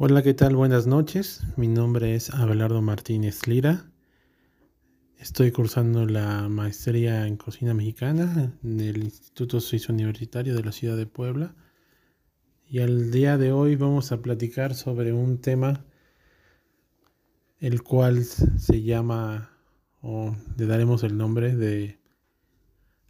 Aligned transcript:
Hola, 0.00 0.22
¿qué 0.22 0.32
tal? 0.32 0.54
Buenas 0.54 0.86
noches. 0.86 1.42
Mi 1.56 1.66
nombre 1.66 2.14
es 2.14 2.30
Abelardo 2.30 2.80
Martínez 2.80 3.48
Lira. 3.48 3.90
Estoy 5.18 5.50
cursando 5.50 6.06
la 6.06 6.48
maestría 6.48 7.26
en 7.26 7.36
cocina 7.36 7.74
mexicana 7.74 8.52
en 8.62 8.78
el 8.78 9.02
Instituto 9.02 9.58
Suizo 9.58 9.92
Universitario 9.92 10.54
de 10.54 10.62
la 10.62 10.70
ciudad 10.70 10.96
de 10.96 11.06
Puebla. 11.06 11.56
Y 12.64 12.78
al 12.78 13.10
día 13.10 13.38
de 13.38 13.50
hoy 13.50 13.74
vamos 13.74 14.12
a 14.12 14.22
platicar 14.22 14.76
sobre 14.76 15.12
un 15.12 15.40
tema 15.40 15.84
el 17.58 17.82
cual 17.82 18.22
se 18.22 18.82
llama 18.82 19.50
o 20.00 20.36
le 20.56 20.66
daremos 20.66 21.02
el 21.02 21.16
nombre 21.16 21.56
de 21.56 21.98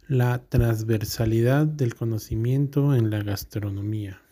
la 0.07 0.41
transversalidad 0.49 1.67
del 1.67 1.93
conocimiento 1.93 2.95
en 2.95 3.11
la 3.11 3.21
gastronomía. 3.21 4.23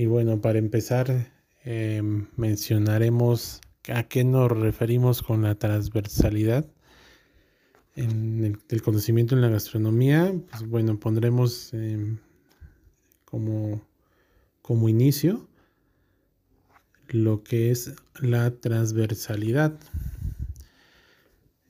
Y 0.00 0.06
bueno, 0.06 0.40
para 0.40 0.58
empezar, 0.58 1.30
em, 1.62 2.26
mencionaremos 2.38 3.60
a 3.86 4.04
qué 4.04 4.24
nos 4.24 4.50
referimos 4.50 5.22
con 5.22 5.42
la 5.42 5.56
transversalidad 5.56 6.66
en 7.96 8.58
el, 8.70 8.80
conocimiento 8.80 9.34
en 9.34 9.42
la 9.42 9.50
gastronomía. 9.50 10.34
Pues 10.52 10.66
bueno, 10.66 10.98
pondremos 10.98 11.74
em, 11.74 12.16
como, 13.26 13.86
como 14.62 14.88
inicio 14.88 15.46
lo 17.08 17.42
que 17.42 17.70
es 17.70 17.92
la 18.22 18.52
transversalidad. 18.52 19.78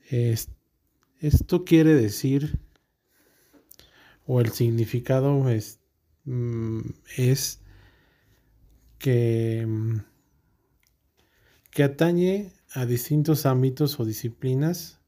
esto 0.09 1.65
quiere 1.65 1.97
decir, 1.97 2.61
o 4.25 4.41
el 4.41 4.51
significado 4.51 5.49
es, 5.49 5.81
mm, 6.27 6.83
es 7.17 7.60
que, 9.01 9.67
atañe 11.83 12.53
a 12.75 12.85
distintos 12.85 13.47
ámbitos 13.47 13.99
o 13.99 14.05
disciplinas 14.05 15.01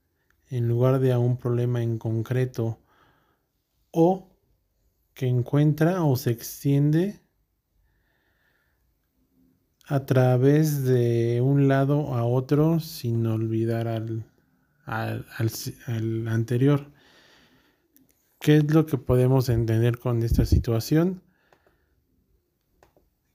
en 0.48 0.66
lugar 0.66 0.98
de 1.00 1.12
a 1.12 1.18
un 1.18 1.36
problema 1.36 1.82
en 1.82 1.98
concreto 1.98 2.80
o 3.90 4.30
que 5.12 5.26
encuentra 5.26 6.02
o 6.02 6.16
se 6.16 6.30
extiende 6.30 7.20
a 9.86 10.06
través 10.06 10.84
de 10.84 11.42
un 11.42 11.68
lado 11.68 12.14
a 12.14 12.24
otro 12.24 12.80
sin 12.80 13.26
olvidar 13.26 13.86
al, 13.86 14.24
anterior. 16.26 16.90
¿Qué 18.40 18.56
es 18.56 18.72
lo 18.72 18.86
que 18.86 18.96
podemos 18.96 19.50
entender 19.50 19.98
con 19.98 20.22
esta 20.22 20.46
situación? 20.46 21.20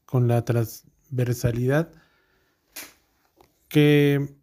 Con 0.08 0.28
la 0.28 0.44
transversalidad 0.44 1.92
que 3.68 4.34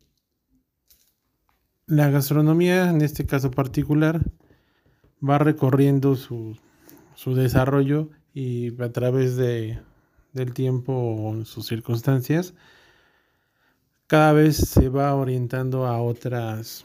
la 1.86 2.10
gastronomía, 2.10 2.90
en 2.90 3.00
este 3.00 3.26
caso 3.26 3.50
particular, 3.50 4.22
va 5.26 5.38
recorriendo 5.38 6.16
su, 6.16 6.56
desarrollo 7.34 8.10
y 8.34 8.80
a 8.82 8.92
través 8.92 9.36
de, 9.36 9.80
del 10.34 10.52
tiempo 10.52 10.92
o 10.92 11.44
sus 11.46 11.66
circunstancias, 11.66 12.52
cada 14.06 14.34
vez 14.34 14.56
se 14.56 14.90
va 14.90 15.14
orientando 15.14 15.86
a 15.86 16.02
otras, 16.02 16.84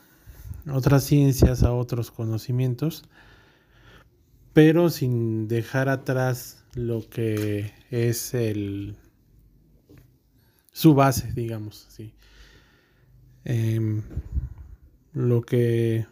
otras 0.72 1.04
ciencias, 1.04 1.64
a 1.64 1.74
otros 1.74 2.12
conocimientos, 2.12 3.04
pero 4.54 4.90
sin 4.90 5.48
dejar 5.48 5.90
atrás 5.90 6.64
lo 6.74 7.08
que 7.10 7.74
es 7.90 8.34
el 8.34 8.98
su 10.72 10.94
base, 10.94 11.32
digamos, 11.34 11.88
sí. 11.90 12.14
Em, 13.44 14.02
lo 15.14 15.42
que 15.42 16.06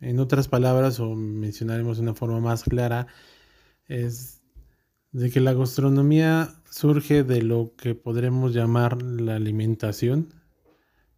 en 0.00 0.20
otras 0.20 0.48
palabras, 0.48 1.00
o 1.00 1.14
mencionaremos 1.14 1.96
de 1.96 2.02
una 2.02 2.14
forma 2.14 2.40
más 2.40 2.64
clara, 2.64 3.06
es 3.88 4.42
de 5.12 5.30
que 5.30 5.40
la 5.40 5.54
gastronomía 5.54 6.60
surge 6.70 7.24
de 7.24 7.42
lo 7.42 7.74
que 7.76 7.94
podremos 7.94 8.52
llamar 8.54 9.02
la 9.02 9.36
alimentación, 9.36 10.34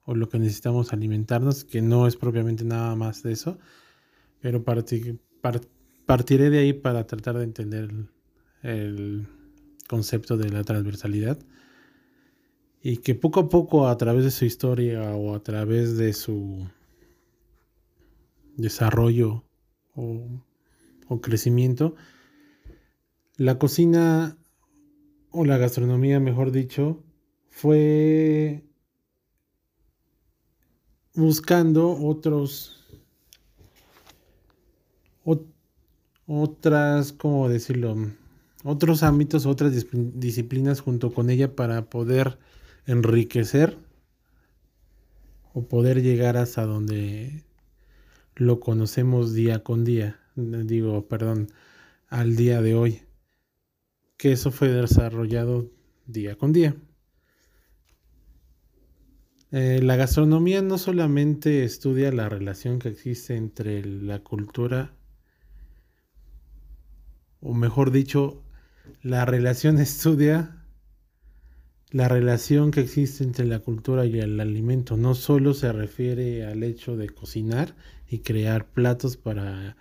o 0.04 0.15
lo 0.15 0.28
que 0.28 0.38
necesitamos 0.38 0.93
alimentarnos, 0.93 1.65
que 1.65 1.83
no 1.83 2.06
es 2.06 2.16
propiamente 2.16 2.65
nada 2.65 2.94
más 2.97 3.22
de 3.22 3.33
eso, 3.33 3.59
pero 4.41 4.65
partiré 6.09 6.49
de 6.49 6.61
ahí 6.61 6.73
para 6.73 7.07
tratar 7.07 7.37
de 7.37 7.45
entender 7.45 7.91
el 8.63 9.27
concepto 9.91 10.39
de 10.39 10.49
la 10.49 10.65
transversalidad 10.65 11.39
y 12.83 12.97
que 12.97 13.15
poco 13.15 13.41
a 13.41 13.49
poco 13.51 13.89
a 13.89 13.99
través 13.99 14.25
de 14.25 14.31
su 14.31 14.47
historia 14.47 15.15
o 15.15 15.35
a 15.35 15.43
través 15.43 15.99
de 15.99 16.15
su 16.15 16.67
desarrollo 18.57 19.45
o, 19.97 21.21
crecimiento, 21.21 21.95
la 23.37 23.59
cocina 23.59 24.39
o 25.31 25.45
la 25.45 25.59
gastronomía, 25.59 26.21
mejor 26.21 26.53
dicho, 26.53 27.05
fue 27.51 28.65
buscando 31.13 31.91
otros 31.91 32.79
otras, 36.28 37.12
¿cómo 37.12 37.49
decirlo? 37.49 37.97
otros 38.65 39.03
ámbitos, 39.03 39.47
otras 39.47 39.87
disciplinas 39.93 40.81
junto 40.81 41.12
con 41.12 41.31
ella 41.31 41.55
para 41.55 41.89
poder 41.89 42.39
enriquecer 42.87 43.78
o 45.55 45.66
poder 45.66 46.03
llegar 46.03 46.37
hasta 46.37 46.66
donde 46.66 47.44
lo 48.34 48.61
conocemos 48.61 49.33
día 49.33 49.65
con 49.65 49.84
día, 49.84 50.21
digo, 50.37 51.09
perdón, 51.09 51.49
al 52.09 52.37
día 52.37 52.62
de 52.62 52.75
hoy, 52.75 53.03
que 54.16 54.33
eso 54.33 54.50
fue 54.50 54.69
desarrollado 54.69 55.71
día 56.06 56.37
con 56.37 56.53
día. 56.53 56.77
Eh, 59.50 59.81
la 59.83 59.97
gastronomía 59.97 60.60
no 60.60 60.77
solamente 60.77 61.65
estudia 61.65 62.12
la 62.12 62.28
relación 62.28 62.78
que 62.78 62.91
existe 62.91 63.34
entre 63.34 63.83
la 63.84 64.19
cultura, 64.22 64.93
o 67.41 67.54
mejor 67.54 67.91
dicho, 67.91 68.43
la 69.03 69.25
relación 69.25 69.78
estudia 69.81 70.54
la 71.91 72.06
relación 72.09 72.71
que 72.71 72.81
existe 72.81 73.25
entre 73.25 73.47
la 73.47 73.60
cultura 73.60 74.04
y 74.04 74.19
el 74.19 74.38
alimento. 74.41 74.97
No 74.97 75.15
solo 75.15 75.54
se 75.54 75.72
refiere 75.72 76.44
al 76.44 76.62
hecho 76.62 76.97
de 76.97 77.09
cocinar 77.09 77.75
y 78.09 78.19
crear 78.19 78.66
platos 78.66 79.16
para 79.16 79.77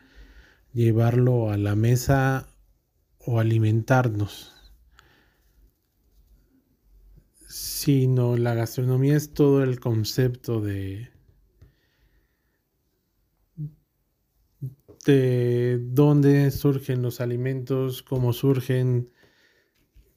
llevarlo 0.74 1.52
a 1.52 1.58
la 1.58 1.76
mesa 1.76 2.48
o 3.20 3.40
alimentarnos, 3.40 4.54
sino 7.48 8.38
la 8.38 8.54
gastronomía 8.54 9.18
es 9.18 9.34
todo 9.34 9.64
el 9.64 9.80
concepto 9.80 10.62
de 10.62 11.10
de 15.08 15.80
dónde 15.82 16.52
surgen 16.52 17.02
los 17.02 17.22
alimentos, 17.22 18.04
cómo 18.04 18.34
surgen, 18.34 19.10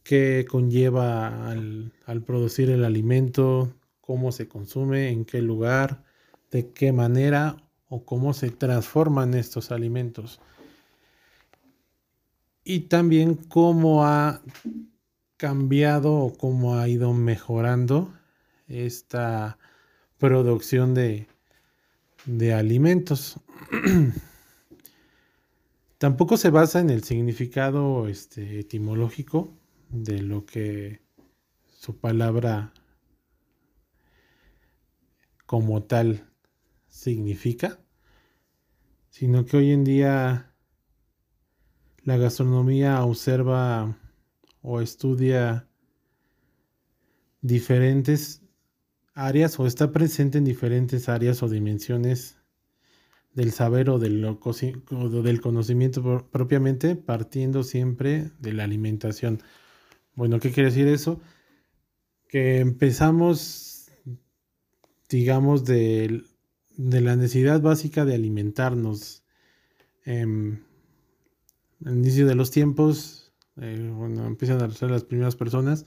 qué 0.02 0.44
conlleva 0.48 1.48
al, 1.48 1.92
producir 2.26 2.70
el 2.70 2.84
alimento, 2.84 3.72
cómo 4.00 4.32
se 4.32 4.48
consume, 4.48 5.10
en 5.10 5.24
qué 5.24 5.42
lugar, 5.42 6.02
de 6.50 6.72
qué 6.72 6.92
manera 6.92 7.56
o 7.88 8.04
cómo 8.04 8.34
se 8.34 8.50
transforman 8.50 9.34
estos 9.34 9.70
alimentos. 9.70 10.40
Y 12.64 12.80
también 12.80 13.36
cómo 13.36 14.04
ha 14.04 14.42
cambiado 15.36 16.14
o 16.14 16.36
cómo 16.36 16.76
ha 16.76 16.88
ido 16.88 17.12
mejorando 17.14 18.12
esta 18.66 19.56
producción 20.18 20.94
de, 20.94 21.28
de 22.26 22.54
alimentos. 22.54 23.38
Tampoco 26.00 26.38
se 26.38 26.48
basa 26.48 26.80
en 26.80 26.88
el 26.88 27.04
significado 27.04 28.08
este, 28.08 28.60
etimológico 28.60 29.54
de 29.90 30.22
lo 30.22 30.46
que 30.46 31.02
su 31.78 31.98
palabra 32.00 32.72
como 35.44 35.82
tal 35.82 36.26
significa, 36.88 37.80
sino 39.10 39.44
que 39.44 39.58
hoy 39.58 39.72
en 39.72 39.84
día 39.84 40.54
la 41.98 42.16
gastronomía 42.16 43.04
observa 43.04 43.94
o 44.62 44.80
estudia 44.80 45.68
diferentes 47.42 48.40
áreas 49.12 49.60
o 49.60 49.66
está 49.66 49.92
presente 49.92 50.38
en 50.38 50.44
diferentes 50.44 51.10
áreas 51.10 51.42
o 51.42 51.48
dimensiones 51.50 52.39
del 53.34 53.52
saber 53.52 53.90
o 53.90 53.98
del, 53.98 54.20
del 55.22 55.40
conocimiento 55.40 56.28
propiamente, 56.30 56.96
partiendo 56.96 57.62
siempre 57.62 58.30
de 58.40 58.52
la 58.52 58.64
alimentación. 58.64 59.40
Bueno, 60.14 60.40
¿qué 60.40 60.50
quiere 60.50 60.70
decir 60.70 60.88
eso? 60.88 61.20
Que 62.28 62.58
empezamos, 62.58 63.90
digamos, 65.08 65.64
de, 65.64 66.24
la 66.76 67.16
necesidad 67.16 67.60
básica 67.60 68.04
de 68.04 68.14
alimentarnos. 68.14 69.24
En 70.04 70.64
el 71.84 71.98
inicio 71.98 72.26
de 72.26 72.34
los 72.34 72.50
tiempos, 72.50 73.32
eh, 73.60 73.92
cuando 73.96 74.26
empiezan 74.26 74.62
a 74.62 74.70
ser 74.70 74.90
las 74.90 75.04
primeras 75.04 75.36
personas, 75.36 75.84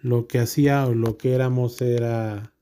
lo 0.00 0.26
que 0.28 0.38
hacía 0.38 0.86
o 0.86 0.94
lo 0.94 1.18
que 1.18 1.34
éramos 1.34 1.80
era 1.82 2.54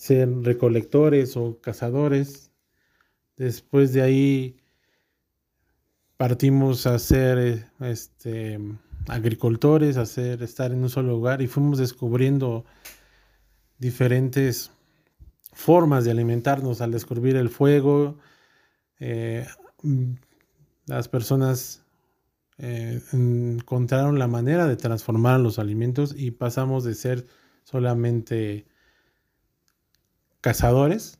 ser 0.00 0.30
recolectores 0.44 1.36
o 1.36 1.60
cazadores. 1.60 2.50
Después 3.36 3.92
de 3.92 4.00
ahí 4.00 4.56
partimos 6.16 6.86
a 6.86 6.98
ser 6.98 7.66
este, 7.80 8.58
agricultores, 9.08 9.98
a 9.98 10.06
ser, 10.06 10.42
estar 10.42 10.72
en 10.72 10.84
un 10.84 10.88
solo 10.88 11.10
lugar 11.10 11.42
y 11.42 11.48
fuimos 11.48 11.76
descubriendo 11.76 12.64
diferentes 13.76 14.70
formas 15.52 16.06
de 16.06 16.12
alimentarnos 16.12 16.80
al 16.80 16.92
descubrir 16.92 17.36
el 17.36 17.50
fuego. 17.50 18.16
Eh, 19.00 19.46
las 20.86 21.08
personas 21.08 21.84
eh, 22.56 23.02
encontraron 23.12 24.18
la 24.18 24.28
manera 24.28 24.66
de 24.66 24.76
transformar 24.76 25.40
los 25.40 25.58
alimentos 25.58 26.14
y 26.16 26.30
pasamos 26.30 26.84
de 26.84 26.94
ser 26.94 27.26
solamente 27.64 28.69
cazadores 30.40 31.18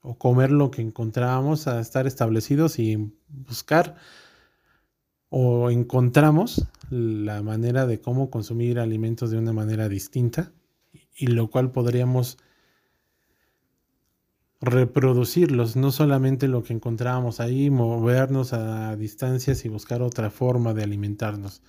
o 0.00 0.18
comer 0.18 0.50
lo 0.50 0.70
que 0.70 0.82
encontrábamos 0.82 1.66
a 1.66 1.80
estar 1.80 2.06
establecidos 2.06 2.78
y 2.78 3.12
buscar 3.28 3.96
o 5.30 5.70
encontramos 5.70 6.66
la 6.90 7.42
manera 7.42 7.86
de 7.86 8.00
cómo 8.00 8.30
consumir 8.30 8.78
alimentos 8.78 9.30
de 9.30 9.38
una 9.38 9.52
manera 9.52 9.88
distinta 9.88 10.52
y 11.16 11.28
lo 11.28 11.48
cual 11.48 11.72
podríamos 11.72 12.38
reproducirlos, 14.60 15.76
no 15.76 15.90
solamente 15.90 16.48
lo 16.48 16.62
que 16.62 16.72
encontrábamos 16.72 17.40
ahí, 17.40 17.70
movernos 17.70 18.52
a 18.52 18.96
distancias 18.96 19.64
y 19.64 19.68
buscar 19.68 20.02
otra 20.02 20.30
forma 20.30 20.72
de 20.72 20.82
alimentarnos. 20.82 21.62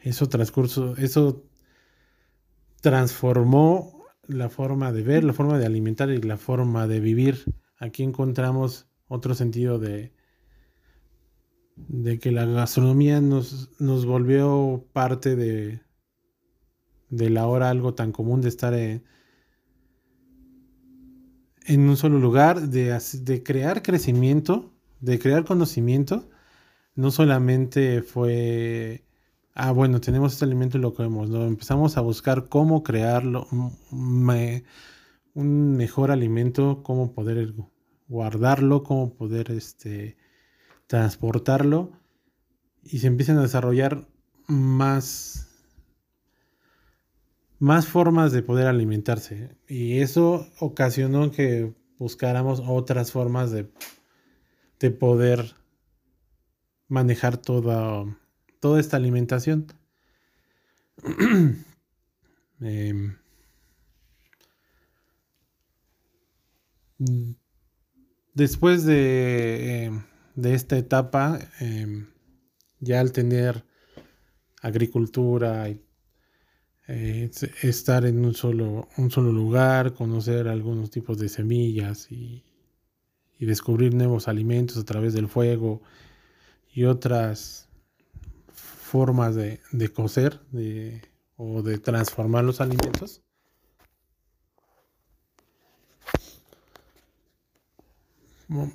Eso 0.00 0.28
transcurso, 0.28 0.96
eso 0.96 1.44
transformó 2.80 3.93
la 4.28 4.48
forma 4.48 4.92
de 4.92 5.02
ver, 5.02 5.24
la 5.24 5.32
forma 5.32 5.58
de 5.58 5.66
alimentar 5.66 6.10
y 6.10 6.20
la 6.20 6.36
forma 6.36 6.86
de 6.86 7.00
vivir. 7.00 7.44
Aquí 7.78 8.02
encontramos 8.02 8.88
otro 9.08 9.34
sentido 9.34 9.78
de, 9.78 10.12
de 11.76 12.18
que 12.18 12.32
la 12.32 12.44
gastronomía 12.44 13.20
nos, 13.20 13.70
nos 13.80 14.06
volvió 14.06 14.86
parte 14.92 15.36
de, 15.36 15.80
de 17.10 17.30
la 17.30 17.46
hora 17.46 17.70
algo 17.70 17.94
tan 17.94 18.12
común 18.12 18.40
de 18.40 18.48
estar 18.48 18.74
en, 18.74 19.04
en 21.66 21.88
un 21.88 21.96
solo 21.96 22.18
lugar, 22.18 22.68
de, 22.68 22.98
de 23.22 23.42
crear 23.42 23.82
crecimiento, 23.82 24.72
de 25.00 25.18
crear 25.18 25.44
conocimiento, 25.44 26.28
no 26.94 27.10
solamente 27.10 28.02
fue, 28.02 29.04
ah, 29.54 29.72
bueno, 29.72 30.00
tenemos 30.00 30.32
este 30.34 30.44
alimento 30.44 30.78
y 30.78 30.80
lo 30.80 30.94
comemos, 30.94 31.30
¿no? 31.30 31.44
empezamos 31.46 31.96
a 31.96 32.00
buscar 32.00 32.48
cómo 32.48 32.82
crearlo, 32.82 33.46
un 35.34 35.76
mejor 35.76 36.10
alimento, 36.10 36.82
cómo 36.82 37.12
poder 37.12 37.54
guardarlo, 38.08 38.82
cómo 38.82 39.14
poder 39.14 39.50
este, 39.50 40.16
transportarlo, 40.86 41.92
y 42.82 42.98
se 42.98 43.06
empiezan 43.06 43.38
a 43.38 43.42
desarrollar 43.42 44.06
más 44.46 45.44
más 47.64 47.86
formas 47.86 48.30
de 48.32 48.42
poder 48.42 48.66
alimentarse. 48.66 49.56
Y 49.66 50.00
eso 50.00 50.46
ocasionó 50.58 51.30
que 51.30 51.74
buscáramos 51.98 52.62
otras 52.66 53.10
formas 53.10 53.50
de, 53.50 53.70
de 54.80 54.90
poder 54.90 55.54
manejar 56.88 57.38
toda, 57.38 58.04
toda 58.64 58.80
esta 58.80 58.96
alimentación. 58.96 59.66
Em, 62.60 63.16
después 68.32 68.84
de, 68.84 69.84
em, 69.84 70.02
de, 70.34 70.54
esta 70.54 70.78
etapa, 70.78 71.40
em, 71.60 72.06
ya 72.80 73.00
al 73.00 73.12
tener 73.12 73.66
agricultura 74.62 75.68
y 75.68 75.84
eh, 76.88 77.30
estar 77.60 78.06
en 78.06 78.24
un 78.24 78.32
solo, 78.32 78.88
un 78.96 79.10
solo 79.10 79.30
lugar, 79.30 79.92
conocer 79.92 80.48
algunos 80.48 80.88
tipos 80.88 81.18
de 81.18 81.28
semillas 81.28 82.10
y, 82.10 82.44
descubrir 83.40 83.94
nuevos 83.94 84.26
alimentos 84.26 84.78
a 84.78 84.84
través 84.84 85.12
del 85.12 85.28
fuego 85.28 85.82
y 86.72 86.84
otras 86.84 87.63
formas 88.94 89.34
de, 89.34 89.58
de 89.72 89.88
cocer 89.88 90.38
o 91.36 91.62
de 91.62 91.78
transformar 91.78 92.44
los 92.44 92.60
alimentos. 92.60 93.24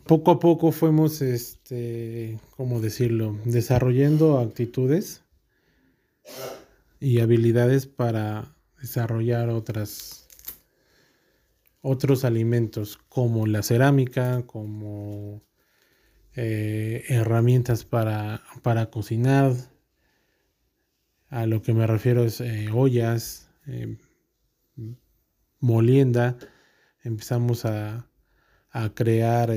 Poco 0.05 0.31
a 0.31 0.39
poco 0.41 0.73
fuimos, 0.73 1.21
este, 1.21 2.37
¿cómo 2.57 2.81
decirlo?, 2.81 3.39
desarrollando 3.45 4.39
actitudes 4.39 5.23
y 6.99 7.21
habilidades 7.21 7.87
para 7.87 8.57
desarrollar 8.81 9.47
otras 9.47 10.27
otros 11.81 12.25
alimentos 12.25 12.99
como 13.07 13.47
la 13.47 13.63
cerámica, 13.63 14.43
como 14.45 15.41
eh, 16.35 17.05
herramientas 17.07 17.85
para, 17.85 18.43
para, 18.63 18.89
cocinar. 18.89 19.53
A 21.29 21.45
lo 21.45 21.61
que 21.61 21.73
me 21.73 21.85
refiero 21.85 22.23
es 22.23 22.41
eh, 22.41 22.69
ollas, 22.73 23.51
eh, 23.67 23.97
molienda. 25.59 26.37
Empezamos 27.03 27.65
a, 27.65 28.07
a 28.71 28.89
crear, 28.95 29.51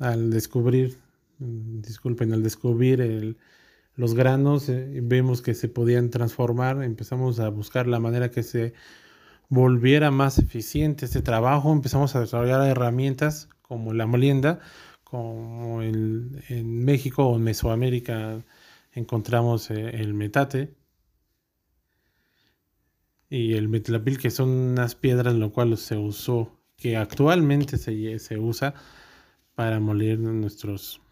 al 0.00 0.30
descubrir, 0.30 0.98
disculpen, 1.38 2.32
al 2.32 2.42
descubrir 2.42 3.00
el, 3.00 3.38
los 3.94 4.14
granos, 4.14 4.68
eh, 4.68 5.00
vemos 5.02 5.40
que 5.40 5.54
se 5.54 5.68
podían 5.68 6.10
transformar, 6.10 6.82
empezamos 6.82 7.38
a 7.38 7.48
buscar 7.50 7.86
la 7.86 8.00
manera 8.00 8.30
que 8.30 8.42
se 8.42 8.74
volviera 9.48 10.10
más 10.10 10.38
eficiente 10.38 11.04
este 11.04 11.22
trabajo, 11.22 11.72
empezamos 11.72 12.16
a 12.16 12.20
desarrollar 12.20 12.66
herramientas 12.66 13.48
como 13.60 13.92
la 13.92 14.06
molienda, 14.06 14.58
como 15.04 15.82
en 15.82 16.84
México 16.84 17.26
o 17.28 17.36
en 17.36 17.44
Mesoamérica 17.44 18.42
encontramos 18.92 19.70
eh, 19.70 20.00
el 20.00 20.14
metate 20.14 20.74
y 23.28 23.54
el 23.54 23.68
metlapil, 23.68 24.18
que 24.18 24.30
son 24.30 24.50
unas 24.50 24.94
piedras 24.94 25.34
en 25.34 25.40
lo 25.40 25.52
cual 25.52 25.76
se 25.78 25.96
usó, 25.96 26.60
que 26.76 26.96
actualmente 26.96 27.78
se, 27.78 28.18
se 28.18 28.38
usa 28.38 28.74
para 29.54 29.80
moler 29.80 30.18
nuestros 30.18 31.02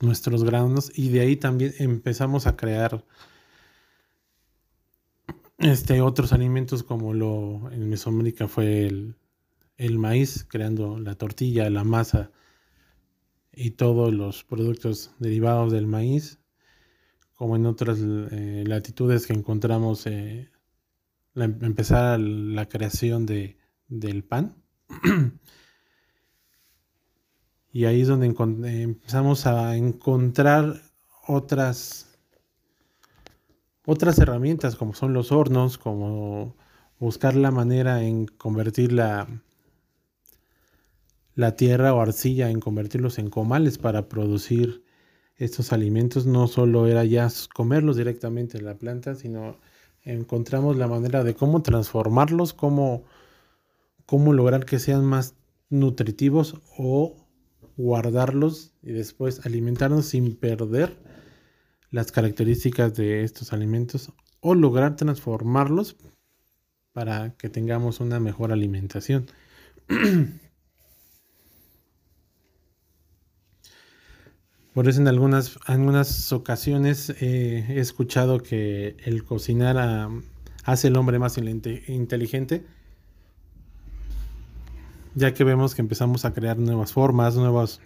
nuestros 0.00 0.44
granos 0.44 0.90
y 0.94 1.10
de 1.10 1.20
ahí 1.20 1.36
también 1.36 1.74
empezamos 1.78 2.46
a 2.46 2.56
crear 2.56 3.04
este, 5.58 6.00
otros 6.00 6.32
alimentos 6.32 6.82
como 6.82 7.12
lo 7.12 7.70
en 7.70 7.88
Mesoamérica 7.88 8.48
fue 8.48 8.86
el, 8.86 9.98
maíz, 9.98 10.46
creando 10.48 10.98
la 10.98 11.16
tortilla, 11.16 11.68
la 11.68 11.84
masa 11.84 12.30
y 13.52 13.72
todos 13.72 14.12
los 14.12 14.42
productos 14.44 15.12
derivados 15.18 15.72
del 15.72 15.86
maíz, 15.86 16.39
como 17.40 17.56
en 17.56 17.64
otras 17.64 17.98
eh, 18.02 18.64
latitudes 18.66 19.26
que 19.26 19.32
encontramos 19.32 20.06
eh, 20.06 20.50
empezar 21.34 22.20
la 22.20 22.68
creación 22.68 23.24
de, 23.24 23.56
del 23.88 24.24
pan. 24.24 24.62
Y 27.72 27.86
ahí 27.86 28.02
es 28.02 28.08
donde 28.08 28.26
empezamos 28.26 29.46
a 29.46 29.76
encontrar 29.76 30.82
otras, 31.28 32.18
otras 33.86 34.18
herramientas 34.18 34.76
como 34.76 34.92
son 34.92 35.14
los 35.14 35.32
hornos, 35.32 35.78
como 35.78 36.56
buscar 36.98 37.36
la 37.36 37.52
manera 37.52 38.02
en 38.02 38.26
convertir 38.26 38.92
la, 38.92 39.28
la 41.36 41.56
tierra 41.56 41.94
o 41.94 42.00
arcilla, 42.00 42.50
en 42.50 42.60
convertirlos 42.60 43.18
en 43.18 43.30
comales 43.30 43.78
para 43.78 44.08
producir 44.08 44.82
estos 45.40 45.72
alimentos. 45.72 46.26
No 46.26 46.46
solo 46.46 46.86
era 46.86 47.04
ya 47.04 47.28
comerlos 47.52 47.96
directamente 47.96 48.58
en 48.58 48.64
la 48.66 48.76
planta, 48.76 49.14
sino 49.16 49.56
encontramos 50.04 50.76
la 50.76 50.86
manera 50.86 51.24
de 51.24 51.34
cómo 51.34 51.62
transformarlos, 51.62 52.52
cómo, 52.52 53.04
cómo 54.06 54.32
lograr 54.32 54.64
que 54.64 54.78
sean 54.78 55.04
más 55.04 55.34
nutritivos 55.70 56.60
o 56.78 57.16
guardarlos 57.76 58.74
y 58.82 58.92
después 58.92 59.44
alimentarnos 59.46 60.06
sin 60.06 60.36
perder 60.36 60.96
las 61.90 62.12
características 62.12 62.94
de 62.94 63.24
estos 63.24 63.52
alimentos 63.52 64.12
o 64.40 64.54
lograr 64.54 64.96
transformarlos 64.96 65.96
para 66.92 67.34
que 67.36 67.48
tengamos 67.48 68.00
una 68.00 68.20
mejor 68.20 68.52
alimentación. 68.52 69.26
Por 74.74 74.88
eso 74.88 75.00
en 75.00 75.08
algunas, 75.08 75.58
algunas 75.66 76.32
ocasiones 76.32 77.10
eh, 77.20 77.66
he 77.68 77.80
escuchado 77.80 78.40
que 78.40 78.96
el 79.04 79.24
cocinar 79.24 79.76
hace 80.64 80.88
el 80.88 80.96
hombre 80.96 81.18
más 81.18 81.38
inteligente, 81.38 82.64
ya 85.16 85.34
que 85.34 85.42
vemos 85.42 85.74
que 85.74 85.82
empezamos 85.82 86.24
a 86.24 86.32
crear 86.32 86.56
nuevas 86.56 86.92
formas, 86.92 87.34
nuevas, 87.34 87.80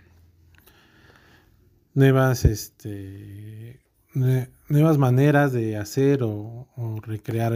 nuevas, 1.94 2.44
este, 2.44 3.80
nuevas 4.12 4.98
maneras 4.98 5.52
de 5.54 5.78
hacer 5.78 6.22
o, 6.22 6.68
recrear 7.02 7.54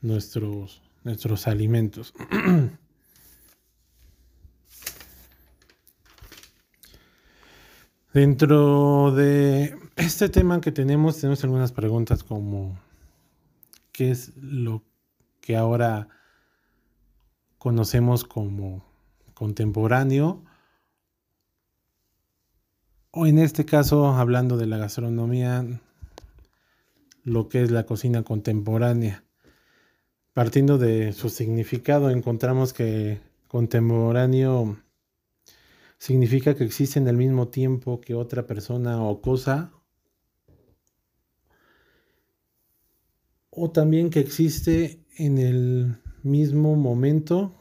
nuestros, 0.00 0.80
nuestros 1.02 1.48
alimentos. 1.48 2.14
Dentro 8.12 9.12
de 9.12 9.78
este 9.94 10.28
tema 10.28 10.60
que 10.60 10.72
tenemos, 10.72 11.18
tenemos 11.18 11.44
algunas 11.44 11.70
preguntas 11.70 12.24
como 12.24 12.76
¿qué 13.92 14.10
es 14.10 14.32
lo 14.36 14.82
que 15.40 15.56
ahora 15.56 16.08
conocemos 17.58 18.24
como 18.24 18.84
contemporáneo? 19.34 20.42
O 23.12 23.28
en 23.28 23.38
este 23.38 23.64
caso, 23.64 24.08
hablando 24.08 24.56
de 24.56 24.66
la 24.66 24.78
gastronomía, 24.78 25.64
lo 27.22 27.48
que 27.48 27.62
es 27.62 27.70
la 27.70 27.86
cocina 27.86 28.24
contemporánea. 28.24 29.22
Partiendo 30.32 30.78
de 30.78 31.12
su 31.12 31.28
significado, 31.28 32.10
encontramos 32.10 32.72
que 32.72 33.20
contemporáneo 33.46 34.78
significa 36.00 36.54
que 36.54 36.64
existe 36.64 36.98
en 36.98 37.06
el 37.08 37.16
mismo 37.18 37.48
tiempo 37.48 38.00
que 38.00 38.14
otra 38.14 38.46
persona 38.46 39.02
o 39.04 39.20
cosa, 39.20 39.70
o 43.50 43.70
también 43.70 44.08
que 44.08 44.20
existe 44.20 45.04
en 45.18 45.36
el 45.36 45.98
mismo 46.22 46.74
momento 46.74 47.54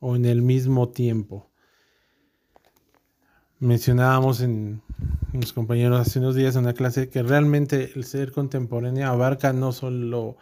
o 0.00 0.16
en 0.16 0.24
el 0.24 0.40
mismo 0.40 0.88
tiempo. 0.88 1.50
Mencionábamos 3.58 4.40
en 4.40 4.80
los 5.34 5.52
compañeros 5.52 6.00
hace 6.00 6.18
unos 6.18 6.34
días 6.34 6.56
en 6.56 6.62
una 6.62 6.72
clase 6.72 7.10
que 7.10 7.22
realmente 7.22 7.92
el 7.94 8.04
ser 8.04 8.32
contemporáneo 8.32 9.06
abarca 9.06 9.52
no 9.52 9.72
solo 9.72 10.38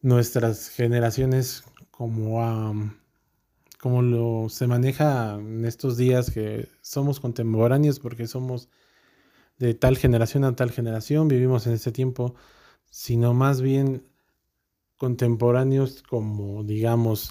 nuestras 0.00 0.70
generaciones 0.70 1.64
como 1.90 2.42
a 2.42 2.72
como 3.80 4.02
lo 4.02 4.48
se 4.48 4.66
maneja 4.66 5.34
en 5.34 5.64
estos 5.64 5.96
días 5.96 6.30
que 6.30 6.68
somos 6.80 7.20
contemporáneos 7.20 8.00
porque 8.00 8.26
somos 8.26 8.68
de 9.58 9.74
tal 9.74 9.96
generación 9.96 10.44
a 10.44 10.54
tal 10.54 10.70
generación, 10.70 11.28
vivimos 11.28 11.66
en 11.66 11.74
ese 11.74 11.92
tiempo, 11.92 12.34
sino 12.90 13.34
más 13.34 13.60
bien 13.60 14.04
contemporáneos 14.96 16.02
como 16.02 16.64
digamos 16.64 17.30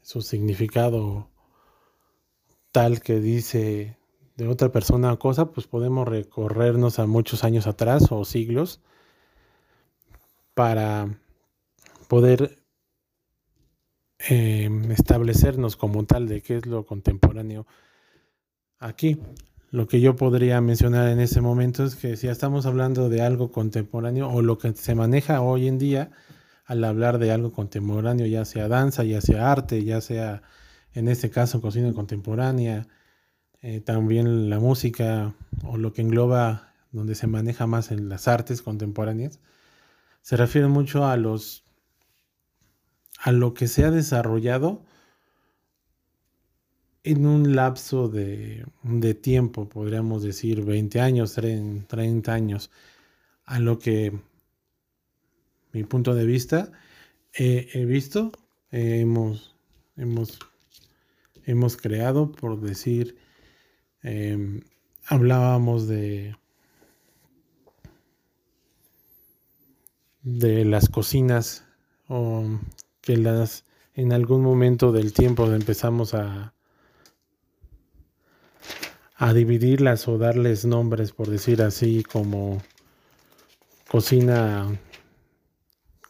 su 0.00 0.22
significado 0.22 1.28
tal 2.70 3.00
que 3.00 3.20
dice 3.20 3.96
de 4.36 4.48
otra 4.48 4.70
persona 4.70 5.12
o 5.12 5.18
cosa, 5.18 5.52
pues 5.52 5.66
podemos 5.66 6.06
recorrernos 6.08 6.98
a 6.98 7.06
muchos 7.06 7.44
años 7.44 7.66
atrás 7.66 8.10
o 8.10 8.24
siglos 8.24 8.80
para 10.54 11.08
poder 12.08 12.63
Em, 14.18 14.90
establecernos 14.92 15.76
como 15.76 16.04
tal 16.04 16.28
de 16.28 16.40
qué 16.40 16.56
es 16.56 16.66
lo 16.66 16.86
contemporáneo 16.86 17.66
aquí. 18.78 19.18
Lo 19.70 19.88
que 19.88 20.00
yo 20.00 20.16
podría 20.16 20.60
mencionar 20.60 21.08
en 21.08 21.20
ese 21.20 21.40
momento 21.40 21.84
es 21.84 21.96
que 21.96 22.16
si 22.16 22.28
estamos 22.28 22.64
hablando 22.64 23.08
de 23.08 23.22
algo 23.22 23.50
contemporáneo 23.50 24.30
o 24.30 24.40
lo 24.40 24.58
que 24.58 24.72
se 24.74 24.94
maneja 24.94 25.40
hoy 25.40 25.66
en 25.66 25.78
día 25.78 26.10
al 26.64 26.84
hablar 26.84 27.18
de 27.18 27.32
algo 27.32 27.52
contemporáneo, 27.52 28.26
ya 28.26 28.44
sea 28.44 28.68
danza, 28.68 29.04
ya 29.04 29.20
sea 29.20 29.50
arte, 29.50 29.84
ya 29.84 30.00
sea 30.00 30.42
en 30.94 31.08
este 31.08 31.28
caso 31.30 31.60
cocina 31.60 31.92
contemporánea, 31.92 32.86
eh, 33.62 33.80
también 33.80 34.48
la 34.48 34.60
música 34.60 35.34
o 35.64 35.76
lo 35.76 35.92
que 35.92 36.02
engloba 36.02 36.72
donde 36.92 37.14
se 37.16 37.26
maneja 37.26 37.66
más 37.66 37.90
en 37.90 38.08
las 38.08 38.28
artes 38.28 38.62
contemporáneas, 38.62 39.40
se 40.22 40.36
refiere 40.36 40.68
mucho 40.68 41.04
a 41.06 41.16
los 41.16 41.63
a 43.24 43.32
lo 43.32 43.54
que 43.54 43.68
se 43.68 43.84
ha 43.84 43.90
desarrollado 43.90 44.82
en 47.04 47.24
un 47.24 47.56
lapso 47.56 48.10
de, 48.10 48.66
tiempo, 49.22 49.66
podríamos 49.66 50.22
decir 50.22 50.62
20 50.62 51.00
años, 51.00 51.32
30 51.32 52.34
años, 52.34 52.70
a 53.46 53.60
lo 53.60 53.78
que 53.78 54.12
mi 55.72 55.84
punto 55.84 56.14
de 56.14 56.26
vista 56.26 56.70
he 57.32 57.86
visto, 57.86 58.30
hemos, 58.70 59.56
hemos, 59.96 60.38
hemos 61.46 61.78
creado, 61.78 62.30
por 62.30 62.60
decir, 62.60 63.16
em, 64.02 64.60
hablábamos 65.06 65.88
de, 65.88 66.36
de 70.20 70.66
las 70.66 70.90
cocinas 70.90 71.64
o 72.06 72.60
que 73.04 73.16
las 73.16 73.64
en 73.94 74.12
algún 74.12 74.42
momento 74.42 74.90
del 74.90 75.12
tiempo 75.12 75.52
empezamos 75.52 76.14
a 76.14 76.54
a 79.16 79.32
dividirlas 79.32 80.08
o 80.08 80.18
darles 80.18 80.64
nombres 80.64 81.12
por 81.12 81.28
decir 81.28 81.62
así 81.62 82.02
como 82.02 82.60
cocina 83.88 84.76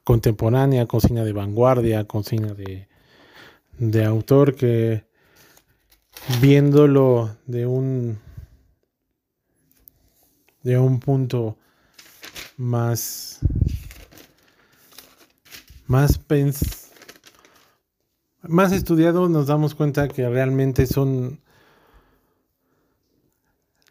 contemporánea, 0.05 0.87
cocina 0.87 1.25
de 1.25 1.33
vanguardia, 1.33 2.05
cocina 2.05 2.55
de, 2.55 2.89
de 3.79 4.05
autor 4.05 4.55
que 4.55 5.05
viéndolo 6.41 7.37
de 7.47 7.67
un 7.67 8.19
de 10.63 10.79
un 10.79 11.01
punto 11.01 11.59
más 12.57 13.41
más 15.87 16.17
pens 16.17 16.84
más 18.49 18.73
estudiado 18.73 19.29
nos 19.29 19.47
damos 19.47 19.75
cuenta 19.75 20.09
que 20.09 20.29
realmente 20.29 20.87
son 20.87 21.41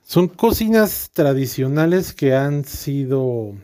son 0.03 0.27
cocinas 0.27 1.09
tradicionales 1.11 2.13
que 2.13 2.35
han 2.35 2.65
sido 2.65 3.55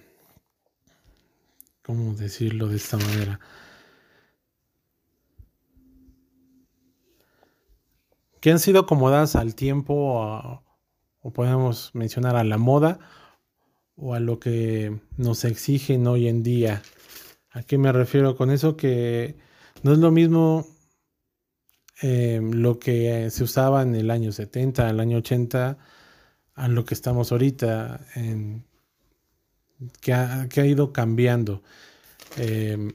¿cómo 1.84 2.14
decirlo 2.14 2.68
de 2.68 2.78
esta 2.78 2.98
manera? 2.98 3.40
que 8.40 8.52
han 8.52 8.60
sido 8.60 8.80
acomodadas 8.80 9.36
al 9.36 9.54
tiempo 9.54 10.64
o 11.22 11.32
podemos 11.32 11.92
mencionar 11.94 12.36
a 12.36 12.44
la 12.44 12.58
moda 12.58 13.00
o 13.96 14.14
a 14.14 14.20
lo 14.20 14.40
que 14.40 14.98
nos 15.18 15.44
exigen 15.44 16.08
hoy 16.08 16.30
en 16.30 16.42
día. 16.42 16.82
¿A 17.52 17.64
qué 17.64 17.78
me 17.78 17.92
refiero 17.92 18.38
con 18.38 18.50
eso? 18.50 18.78
Que 18.78 19.36
no 19.84 19.92
es 19.92 20.00
lo 20.00 20.12
mismo 20.12 20.66
Em, 22.02 22.52
lo 22.54 22.80
que 22.80 23.30
se 23.30 23.44
usaba 23.44 23.82
en 23.82 23.94
el 23.96 24.10
año 24.10 24.32
70, 24.32 24.90
el 24.90 25.00
año 25.00 25.18
80, 25.18 25.78
a 26.56 26.68
lo 26.68 26.86
que 26.86 26.94
estamos 26.94 27.32
ahorita, 27.32 28.02
que, 30.02 30.14
ha, 30.14 30.66
ido 30.66 30.94
cambiando. 30.94 31.62
Em, 32.38 32.94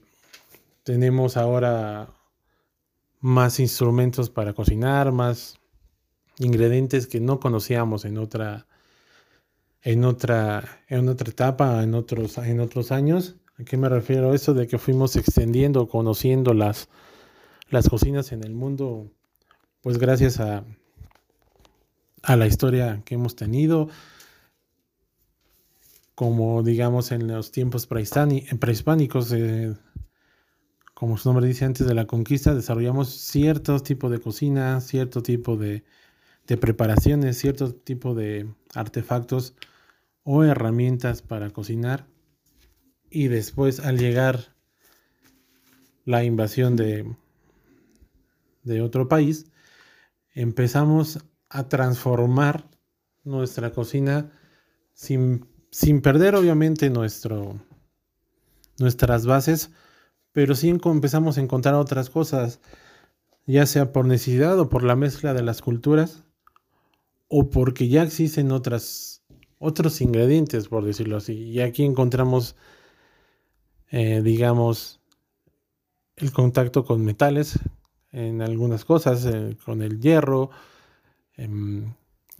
tenemos 0.84 1.36
ahora 1.36 2.08
más 3.20 3.60
instrumentos 3.60 4.30
para 4.30 4.54
cocinar, 4.54 5.12
más 5.12 5.58
ingredientes 6.38 7.06
que 7.06 7.20
no 7.20 7.40
conocíamos 7.40 8.04
en 8.04 8.18
otra 8.18 8.66
en 9.82 10.04
otra 10.04 10.82
en 10.88 11.08
otra 11.08 11.30
etapa, 11.30 11.82
en 11.82 11.94
otros 11.94 12.38
en 12.38 12.60
otros 12.60 12.92
años. 12.92 13.36
¿A 13.58 13.64
qué 13.64 13.76
me 13.76 13.88
refiero? 13.88 14.34
Eso 14.34 14.54
de 14.54 14.66
que 14.66 14.78
fuimos 14.78 15.16
extendiendo, 15.16 15.88
conociendo 15.88 16.54
las 16.54 16.88
las 17.74 17.88
cocinas 17.88 18.32
en 18.32 18.44
el 18.44 18.54
mundo, 18.54 19.10
pues 19.82 19.98
gracias 19.98 20.40
a, 20.40 20.64
a 22.22 22.36
la 22.36 22.46
historia 22.46 23.02
que 23.04 23.16
hemos 23.16 23.36
tenido, 23.36 23.88
como 26.14 26.62
digamos 26.62 27.10
en 27.10 27.26
los 27.26 27.50
tiempos 27.50 27.86
prehispánicos, 27.86 29.32
eh, 29.32 29.74
como 30.94 31.18
su 31.18 31.28
nombre 31.28 31.48
dice 31.48 31.64
antes 31.64 31.86
de 31.86 31.94
la 31.94 32.06
conquista, 32.06 32.54
desarrollamos 32.54 33.10
cierto 33.10 33.80
tipo 33.80 34.08
de 34.08 34.20
cocina, 34.20 34.80
cierto 34.80 35.22
tipo 35.22 35.56
de 35.56 35.82
preparaciones, 36.60 37.36
cierto 37.36 37.74
tipo 37.74 38.14
de 38.14 38.48
artefactos 38.74 39.56
o 40.22 40.44
herramientas 40.44 41.22
para 41.22 41.50
cocinar. 41.50 42.06
Y 43.10 43.26
después 43.26 43.80
al 43.80 43.98
llegar 43.98 44.54
la 46.04 46.22
invasión 46.22 46.76
de, 46.76 47.16
de 48.64 48.80
otro 48.82 49.08
país, 49.08 49.46
empezamos 50.34 51.20
a 51.48 51.68
transformar 51.68 52.68
nuestra 53.22 53.70
cocina 53.72 54.32
sin, 54.92 55.46
sin 55.70 56.02
perder 56.02 56.34
obviamente 56.34 56.90
nuestro, 56.90 57.60
nuestras 58.78 59.26
bases, 59.26 59.70
pero 60.32 60.54
sí 60.54 60.68
empezamos 60.68 61.38
a 61.38 61.40
encontrar 61.40 61.74
otras 61.74 62.10
cosas, 62.10 62.60
ya 63.46 63.66
sea 63.66 63.92
por 63.92 64.06
necesidad 64.06 64.58
o 64.58 64.68
por 64.68 64.82
la 64.82 64.96
mezcla 64.96 65.32
de 65.34 65.42
las 65.42 65.62
culturas, 65.62 66.24
o 67.28 67.50
porque 67.50 67.88
ya 67.88 68.02
existen 68.02 68.52
otras, 68.52 69.22
otros 69.58 70.00
ingredientes, 70.00 70.68
por 70.68 70.84
decirlo 70.84 71.16
así. 71.16 71.34
Y 71.34 71.60
aquí 71.60 71.84
encontramos, 71.84 72.56
eh, 73.90 74.22
digamos, 74.22 75.00
el 76.16 76.32
contacto 76.32 76.84
con 76.84 77.04
metales 77.04 77.58
en 78.14 78.42
algunas 78.42 78.84
cosas, 78.84 79.26
eh, 79.26 79.56
con 79.64 79.82
el 79.82 80.00
hierro, 80.00 80.50
em, 81.36 81.92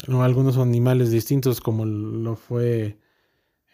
algunos 0.08 0.56
animales 0.56 1.10
distintos 1.10 1.60
como 1.60 1.84
lo 1.84 2.36
fue 2.36 2.98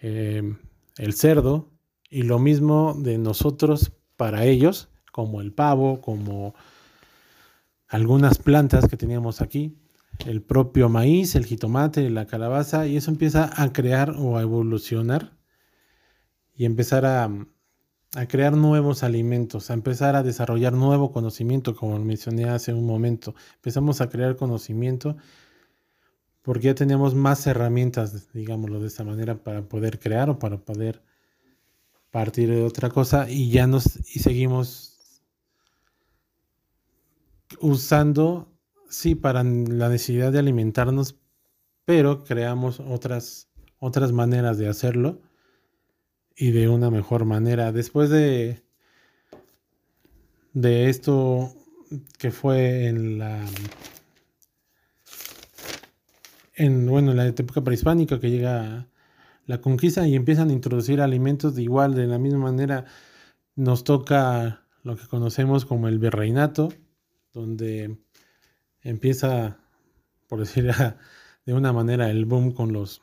em, 0.00 0.57
el 0.97 1.12
cerdo, 1.12 1.69
y 2.09 2.23
lo 2.23 2.38
mismo 2.38 2.95
de 2.99 3.19
nosotros 3.19 3.92
para 4.16 4.45
ellos, 4.45 4.88
como 5.12 5.40
el 5.42 5.52
pavo, 5.52 6.00
como 6.00 6.54
algunas 7.87 8.38
plantas 8.38 8.88
que 8.88 8.97
teníamos 8.97 9.40
aquí, 9.42 9.76
el 10.26 10.42
propio 10.42 10.88
maíz, 10.88 11.35
el 11.35 11.45
jitomate, 11.45 12.09
la 12.11 12.26
calabaza, 12.26 12.87
y 12.87 12.97
eso 12.97 13.11
empieza 13.11 13.50
a 13.62 13.73
crear 13.73 14.14
o 14.19 14.38
a 14.38 14.42
evolucionar 14.42 15.37
y 16.54 16.64
empezar 16.64 17.04
a, 17.07 17.30
a 18.17 18.26
crear 18.26 18.57
nuevos 18.57 19.02
alimentos, 19.02 19.71
a 19.71 19.75
empezar 19.75 20.17
a 20.17 20.23
desarrollar 20.23 20.73
nuevo 20.73 21.12
conocimiento, 21.12 21.76
como 21.76 21.99
mencioné 21.99 22.45
hace 22.49 22.75
un 22.75 22.87
momento. 22.87 23.35
Empezamos 23.57 24.00
a 24.00 24.09
crear 24.09 24.37
conocimiento 24.37 25.17
porque 26.43 26.67
ya 26.67 26.75
teníamos 26.75 27.14
más 27.14 27.47
herramientas, 27.47 28.33
digámoslo 28.33 28.81
de 28.81 28.88
esta 28.88 29.05
manera, 29.05 29.43
para 29.43 29.62
poder 29.62 30.00
crear 30.00 30.31
o 30.31 30.38
para 30.38 30.59
poder 30.59 31.02
partir 32.11 32.50
de 32.50 32.64
otra 32.64 32.90
cosa 32.90 33.31
y 33.31 33.50
ya 33.50 33.67
nos 33.67 33.97
y 34.17 34.19
seguimos 34.19 35.23
usando 37.61 38.52
sí 38.88 39.14
para 39.14 39.45
la 39.45 39.88
necesidad 39.88 40.33
de 40.33 40.40
alimentarnos, 40.40 41.21
pero 41.85 42.25
creamos 42.25 42.81
otras 42.81 43.49
otras 43.79 44.12
maneras 44.12 44.59
de 44.59 44.69
hacerlo 44.69 45.21
y 46.37 46.51
de 46.53 46.69
una 46.69 46.91
mejor 46.91 47.25
manera. 47.25 47.73
Después 47.73 48.11
de, 48.11 48.63
de 50.53 50.89
esto 50.89 51.53
que 52.19 52.31
fue 52.31 52.87
en 52.87 53.19
la 53.19 53.45
en 56.55 56.87
bueno, 56.87 57.15
la 57.15 57.27
época 57.27 57.63
prehispánica 57.63 58.21
que 58.21 58.31
llega 58.31 58.87
la 59.47 59.61
conquista 59.61 60.07
y 60.07 60.15
empiezan 60.15 60.51
a 60.51 60.53
introducir 60.53 61.01
alimentos 61.01 61.55
de 61.55 61.63
igual, 61.63 61.95
de 61.95 62.07
la 62.07 62.19
misma 62.19 62.41
manera 62.41 62.85
nos 63.57 63.83
toca 63.83 64.67
lo 64.83 64.97
que 64.97 65.07
conocemos 65.07 65.65
como 65.65 65.89
el 65.89 65.99
virreinato, 65.99 66.69
donde 67.33 67.99
empieza, 68.83 69.59
por 70.29 70.41
decir 70.41 70.71
de 71.47 71.55
una 71.55 71.73
manera, 71.73 72.11
el 72.11 72.27
boom 72.27 72.53
con 72.53 72.73
los 72.73 73.03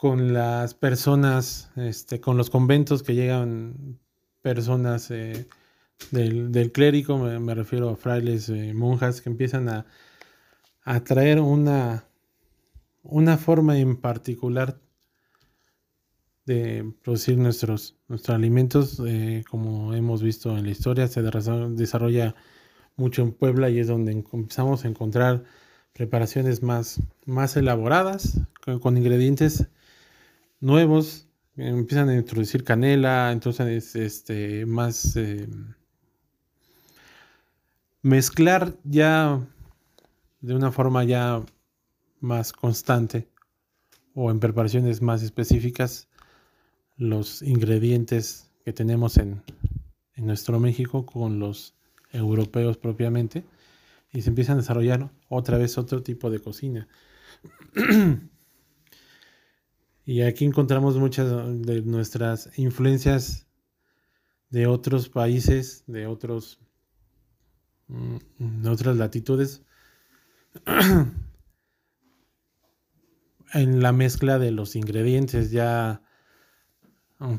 con 0.00 0.32
las 0.32 0.72
personas, 0.72 1.70
este, 1.76 2.22
con 2.22 2.38
los 2.38 2.48
conventos 2.48 3.02
que 3.02 3.14
llegan 3.14 3.98
personas 4.40 5.10
eh, 5.10 5.46
del, 6.10 6.72
clérigo, 6.72 7.18
me, 7.18 7.54
refiero 7.54 7.90
a 7.90 7.96
frailes, 7.96 8.48
eh, 8.48 8.72
monjas, 8.72 9.20
que 9.20 9.28
empiezan 9.28 9.68
a, 9.68 9.84
a 10.84 11.04
traer 11.04 11.38
una, 11.38 12.06
una 13.02 13.36
forma 13.36 13.76
en 13.76 13.98
particular 13.98 14.80
de 16.46 16.94
producir 17.02 17.36
nuestros, 17.36 17.98
nuestros 18.08 18.34
alimentos, 18.34 19.02
eh, 19.06 19.44
como 19.50 19.92
hemos 19.92 20.22
visto 20.22 20.56
en 20.56 20.64
la 20.64 20.70
historia, 20.70 21.08
se 21.08 21.20
desarrolla 21.20 22.34
mucho 22.96 23.20
en 23.20 23.32
Puebla 23.32 23.68
y 23.68 23.80
es 23.80 23.88
donde 23.88 24.12
empezamos 24.12 24.82
a 24.82 24.88
encontrar 24.88 25.44
preparaciones 25.92 26.62
más, 26.62 27.02
más 27.26 27.54
elaboradas, 27.58 28.40
con 28.80 28.96
ingredientes 28.96 29.68
nuevos, 30.60 31.26
empiezan 31.56 32.08
a 32.08 32.16
introducir 32.16 32.64
canela, 32.64 33.32
entonces 33.32 33.96
este, 33.96 34.66
más 34.66 35.16
eh, 35.16 35.48
mezclar 38.02 38.76
ya 38.84 39.40
de 40.40 40.54
una 40.54 40.70
forma 40.70 41.04
ya 41.04 41.42
más 42.20 42.52
constante 42.52 43.28
o 44.14 44.30
en 44.30 44.40
preparaciones 44.40 45.02
más 45.02 45.22
específicas 45.22 46.08
los 46.96 47.42
ingredientes 47.42 48.50
que 48.64 48.72
tenemos 48.72 49.16
en, 49.16 49.42
en 50.14 50.26
nuestro 50.26 50.60
México 50.60 51.06
con 51.06 51.38
los 51.38 51.74
europeos 52.12 52.76
propiamente 52.76 53.44
y 54.12 54.22
se 54.22 54.28
empiezan 54.30 54.54
a 54.54 54.60
desarrollar 54.60 55.10
otra 55.28 55.56
vez 55.56 55.78
otro 55.78 56.02
tipo 56.02 56.30
de 56.30 56.40
cocina. 56.40 56.88
Y 60.04 60.22
aquí 60.22 60.44
encontramos 60.44 60.96
muchas 60.96 61.30
de 61.62 61.82
nuestras 61.82 62.50
influencias 62.58 63.46
de 64.48 64.66
otros 64.66 65.08
países, 65.08 65.84
de 65.86 66.06
otros 66.06 66.58
mm, 67.88 68.16
de 68.62 68.68
otras 68.68 68.96
latitudes 68.96 69.62
en 73.52 73.82
la 73.82 73.92
mezcla 73.92 74.38
de 74.38 74.50
los 74.50 74.76
ingredientes. 74.76 75.50
Ya 75.50 76.02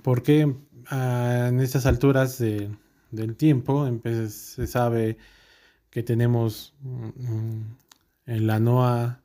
porque 0.04 0.56
ah, 0.88 1.48
en 1.50 1.60
estas 1.60 1.86
alturas 1.86 2.38
del 2.40 3.36
tiempo 3.36 3.90
se 4.30 4.68
sabe 4.68 5.18
que 5.90 6.04
tenemos 6.04 6.76
mm, 6.82 7.62
en 8.28 8.48
la 8.48 8.60
NOA 8.60 9.21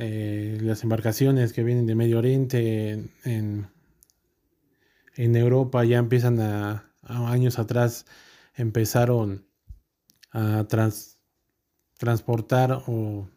eh, 0.00 0.58
las 0.62 0.84
embarcaciones 0.84 1.52
que 1.52 1.64
vienen 1.64 1.86
de 1.86 1.96
Medio 1.96 2.18
Oriente, 2.18 2.92
en, 3.24 3.66
en 5.16 5.36
Europa 5.36 5.84
ya 5.84 5.98
empiezan 5.98 6.38
a, 6.38 6.88
años 7.02 7.58
atrás 7.58 8.06
empezaron 8.54 9.44
a 10.30 10.66
transportar 11.98 12.84
o, 12.86 13.28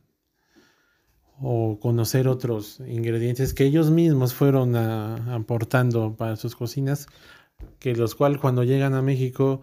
o, 1.40 1.80
conocer 1.80 2.28
otros 2.28 2.80
ingredientes 2.88 3.56
que 3.56 3.66
ellos 3.66 3.90
mismos 3.90 4.36
fueron 4.36 4.76
aportando 4.76 6.16
para 6.16 6.36
sus 6.36 6.56
cocinas, 6.56 7.08
que 7.80 7.96
los 7.96 8.14
cuales 8.14 8.40
cuando 8.40 8.64
llegan 8.64 8.94
a 8.94 9.02
México 9.02 9.62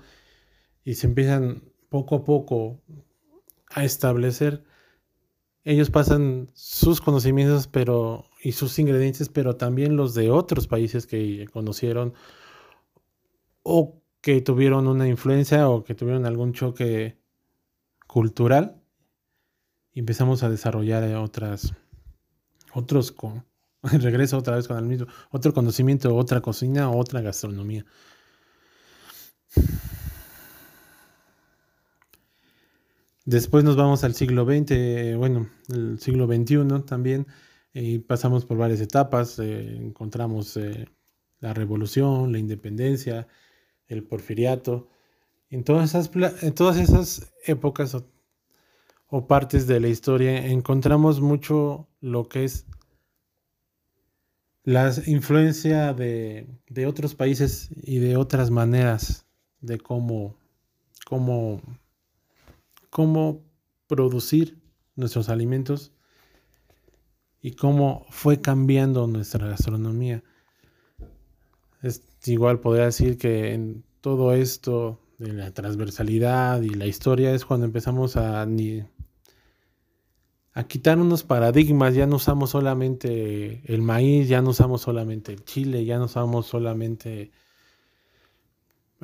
y 0.84 0.94
se 0.94 1.06
empiezan 1.06 1.62
poco 1.90 2.16
a 2.16 2.24
poco 2.24 2.80
a 3.70 3.84
establecer, 3.84 4.64
ellos 5.68 5.90
pasan 5.90 6.48
sus 6.54 7.02
conocimientos 7.02 7.66
pero, 7.66 8.24
y 8.42 8.52
sus 8.52 8.78
ingredientes, 8.78 9.28
pero 9.28 9.56
también 9.56 9.96
los 9.96 10.14
de 10.14 10.30
otros 10.30 10.66
países 10.66 11.06
que 11.06 11.46
conocieron 11.52 12.14
o 13.62 14.00
que 14.22 14.40
tuvieron 14.40 14.88
una 14.88 15.06
influencia 15.06 15.68
o 15.68 15.84
que 15.84 15.94
tuvieron 15.94 16.24
algún 16.24 16.54
choque 16.54 17.18
cultural. 18.06 18.80
Y 19.92 20.00
empezamos 20.00 20.42
a 20.42 20.48
desarrollar 20.48 21.04
otras, 21.16 21.74
otros 22.72 23.12
con, 23.12 23.44
regreso 23.82 24.38
otra 24.38 24.56
vez 24.56 24.66
con 24.68 24.78
el 24.78 24.84
mismo, 24.84 25.06
otro 25.30 25.52
conocimiento, 25.52 26.16
otra 26.16 26.40
cocina, 26.40 26.90
otra 26.90 27.20
gastronomía. 27.20 27.84
Después 33.28 33.62
nos 33.62 33.76
vamos 33.76 34.04
al 34.04 34.14
siglo 34.14 34.46
XX, 34.46 35.14
bueno, 35.18 35.50
el 35.68 36.00
siglo 36.00 36.26
XXI 36.26 36.86
también, 36.86 37.26
y 37.74 37.98
pasamos 37.98 38.46
por 38.46 38.56
varias 38.56 38.80
etapas. 38.80 39.38
Eh, 39.38 39.76
encontramos 39.76 40.56
eh, 40.56 40.88
la 41.38 41.52
revolución, 41.52 42.32
la 42.32 42.38
independencia, 42.38 43.28
el 43.86 44.02
porfiriato. 44.02 44.88
En 45.50 45.62
todas 45.62 45.90
esas, 45.90 46.10
en 46.42 46.54
todas 46.54 46.78
esas 46.78 47.30
épocas 47.44 47.94
o, 49.08 49.26
partes 49.26 49.66
de 49.66 49.80
la 49.80 49.88
historia 49.88 50.46
encontramos 50.46 51.20
mucho 51.20 51.86
lo 52.00 52.30
que 52.30 52.44
es 52.44 52.64
la 54.64 54.90
influencia 55.04 55.92
de, 55.92 56.46
de 56.66 56.86
otros 56.86 57.14
países 57.14 57.68
y 57.76 57.98
de 57.98 58.16
otras 58.16 58.50
maneras 58.50 59.26
de 59.60 59.76
cómo, 59.76 60.34
cómo 61.04 61.60
cómo 62.90 63.44
producir 63.86 64.60
nuestros 64.96 65.28
alimentos 65.28 65.92
y 67.40 67.52
cómo 67.52 68.06
fue 68.10 68.40
cambiando 68.40 69.06
nuestra 69.06 69.46
gastronomía. 69.46 70.22
Es 71.82 72.02
igual 72.26 72.60
podría 72.60 72.86
decir 72.86 73.16
que 73.18 73.54
en 73.54 73.84
todo 74.00 74.32
esto 74.34 75.00
de 75.18 75.32
la 75.32 75.52
transversalidad 75.52 76.62
y 76.62 76.70
la 76.70 76.86
historia 76.86 77.32
es 77.32 77.44
cuando 77.44 77.66
empezamos 77.66 78.16
a, 78.16 78.46
a 80.54 80.64
quitar 80.64 80.98
unos 80.98 81.24
paradigmas, 81.24 81.94
ya 81.94 82.06
no 82.06 82.16
usamos 82.16 82.50
solamente 82.50 83.62
el 83.72 83.82
maíz, 83.82 84.28
ya 84.28 84.42
no 84.42 84.50
usamos 84.50 84.82
solamente 84.82 85.32
el 85.32 85.44
chile, 85.44 85.84
ya 85.84 85.98
no 85.98 86.04
usamos 86.04 86.46
solamente 86.46 87.30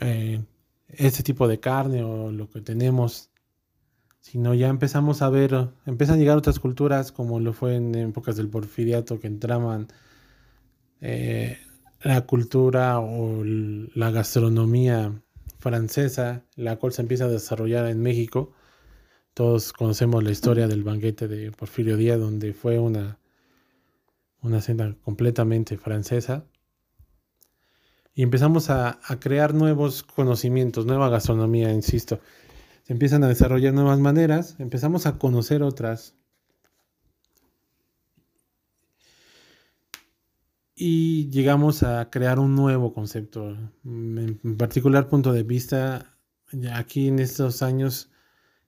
eh, 0.01 0.43
este 0.89 1.23
tipo 1.23 1.49
de 1.49 1.61
carne 1.61 2.03
o 2.03 2.31
lo 2.31 2.49
que 2.49 2.61
tenemos, 2.61 3.31
sino 4.25 4.55
ya 4.55 4.69
empezamos 4.69 5.21
a 5.21 5.29
ver, 5.29 5.69
empiezan 5.85 6.17
a 6.17 6.19
llegar 6.19 6.39
otras 6.39 6.59
culturas 6.59 7.13
como 7.13 7.41
lo 7.41 7.53
fue 7.53 7.77
en 7.77 7.95
épocas 7.95 8.37
del 8.37 8.49
porfiriato 8.49 9.21
que 9.21 9.27
entraban 9.27 9.89
eh, 11.03 11.59
la 12.03 12.23
cultura 12.23 13.01
o 13.01 13.45
la 13.45 14.11
gastronomía 14.11 15.13
francesa, 15.59 16.43
la 16.57 16.77
cual 16.77 16.95
se 16.95 17.03
empieza 17.03 17.27
a 17.27 17.29
desarrollar 17.29 17.87
en 17.87 18.01
México. 18.01 18.55
Todos 19.35 19.75
conocemos 19.75 20.25
la 20.25 20.31
historia 20.31 20.69
del 20.69 20.85
banquete 20.85 21.29
de 21.29 21.53
Porfirio 21.53 21.99
Díaz, 21.99 22.19
donde 22.19 22.55
fue 22.55 22.79
una, 22.79 23.19
una 24.41 24.63
cena 24.63 24.97
completamente 25.05 25.77
francesa. 25.77 26.47
Y 28.15 28.23
empezamos 28.23 28.71
a, 28.71 29.01
a 29.05 29.21
crear 29.21 29.53
nuevos 29.53 30.03
conocimientos, 30.03 30.87
nueva 30.87 31.11
gastronomía, 31.11 31.71
insisto. 31.71 32.21
Se 32.85 32.93
empiezan 32.93 33.25
a 33.25 33.29
desarrollar 33.29 33.73
nuevas 33.73 33.99
maneras, 33.99 34.57
empezamos 34.59 35.07
a 35.07 35.19
conocer 35.19 35.63
otras 35.63 36.17
y 40.75 41.31
llegamos 41.31 41.83
a 41.83 42.11
crear 42.11 42.39
un 42.39 42.55
nuevo 42.55 42.93
concepto. 42.93 43.57
En 43.87 44.59
particular 44.59 45.09
punto 45.09 45.33
de 45.33 45.45
vista, 45.45 46.19
aquí 46.75 47.09
en 47.09 47.21
estos 47.21 47.63
años 47.63 48.11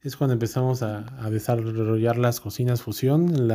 es 0.00 0.16
cuando 0.16 0.33
empezamos 0.33 0.83
a, 0.83 1.02
desarrollar 1.31 2.16
las 2.16 2.40
cocinas 2.40 2.81
fusión. 2.81 3.50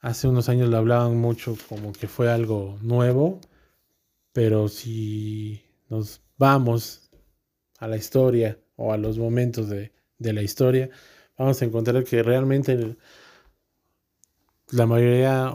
Hace 0.00 0.28
unos 0.28 0.50
años 0.50 0.68
lo 0.68 0.76
hablaban 0.76 1.16
mucho 1.16 1.56
como 1.66 1.92
que 1.92 2.08
fue 2.08 2.30
algo 2.30 2.78
nuevo, 2.82 3.40
pero 4.34 4.68
si 4.68 5.64
nos 5.88 6.20
vamos 6.36 7.10
a 7.78 7.88
la 7.88 7.96
historia 7.96 8.60
o 8.76 8.92
a 8.92 8.96
los 8.96 9.18
momentos 9.18 9.68
de, 9.68 9.92
de 10.18 10.32
la 10.32 10.42
historia, 10.42 10.90
vamos 11.36 11.60
a 11.60 11.64
encontrar 11.64 12.04
que 12.04 12.22
realmente 12.22 12.96
la 14.70 14.86
mayoría 14.86 15.52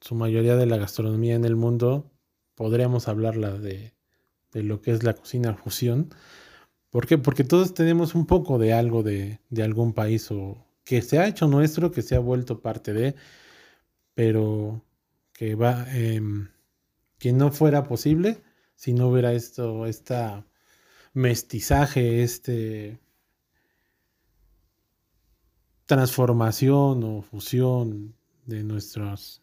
su 0.00 0.14
mayoría 0.14 0.56
de 0.56 0.66
la 0.66 0.76
gastronomía 0.76 1.34
en 1.34 1.46
el 1.46 1.56
mundo, 1.56 2.10
podríamos 2.54 3.08
hablarla 3.08 3.52
de, 3.52 3.94
lo 4.52 4.82
que 4.82 4.92
es 4.92 5.02
la 5.02 5.14
cocina 5.14 5.54
fusión. 5.54 6.10
¿Por 6.90 7.06
qué? 7.06 7.18
Porque 7.18 7.44
todos 7.44 7.74
tenemos 7.74 8.14
un 8.14 8.26
poco 8.26 8.58
de 8.58 8.74
algo 8.74 9.02
de, 9.02 9.40
algún 9.62 9.94
país 9.94 10.30
o 10.30 10.66
que 10.84 11.00
se 11.02 11.18
ha 11.18 11.26
hecho 11.26 11.48
nuestro, 11.48 11.90
que 11.90 12.02
se 12.02 12.16
ha 12.16 12.20
vuelto 12.20 12.60
parte 12.60 12.92
de, 12.92 13.14
pero 14.14 14.82
que 15.32 15.54
va, 15.54 15.86
em, 15.94 16.48
que 17.18 17.32
no 17.32 17.50
fuera 17.50 17.84
posible 17.84 18.42
si 18.76 18.92
no 18.92 19.08
hubiera 19.08 19.32
esto, 19.32 19.86
esta 19.86 20.46
mestizaje, 21.14 22.22
este 22.22 22.98
transformación 25.86 27.04
o 27.04 27.22
fusión 27.22 28.14
de 28.46 28.62
nuestros 28.64 29.42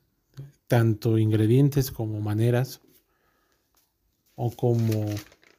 tanto 0.67 1.17
ingredientes 1.17 1.91
como 1.91 2.19
maneras 2.21 2.81
o 4.35 4.51
como 4.51 5.05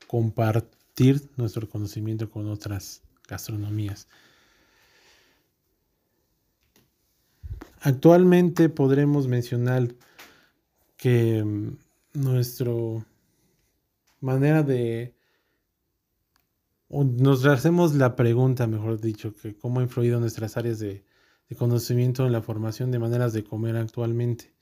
compartir 0.07 1.29
nuestro 1.37 1.69
conocimiento 1.69 2.29
con 2.31 2.49
otras 2.49 3.03
gastronomías. 3.29 4.09
Actualmente 7.81 8.69
podremos 8.69 9.27
mencionar 9.27 9.95
que 10.97 11.43
mm, 11.43 11.77
nuestra 12.15 12.73
manera 14.21 14.63
de 14.63 15.15
nos 16.93 17.47
hacemos 17.47 17.95
la 17.95 18.17
pregunta, 18.17 18.67
mejor 18.67 19.01
dicho, 19.01 19.35
que 19.35 19.57
cómo 19.57 19.81
ha 19.81 19.83
influido 19.83 20.21
nuestras 20.21 20.57
áreas 20.57 20.79
de, 20.79 21.05
conocimiento 21.59 22.25
en 22.25 22.33
la 22.33 22.41
formación 22.41 22.91
de 22.91 22.99
maneras 22.99 23.33
de 23.35 23.45
comer 23.45 23.77
actualmente. 23.77 24.53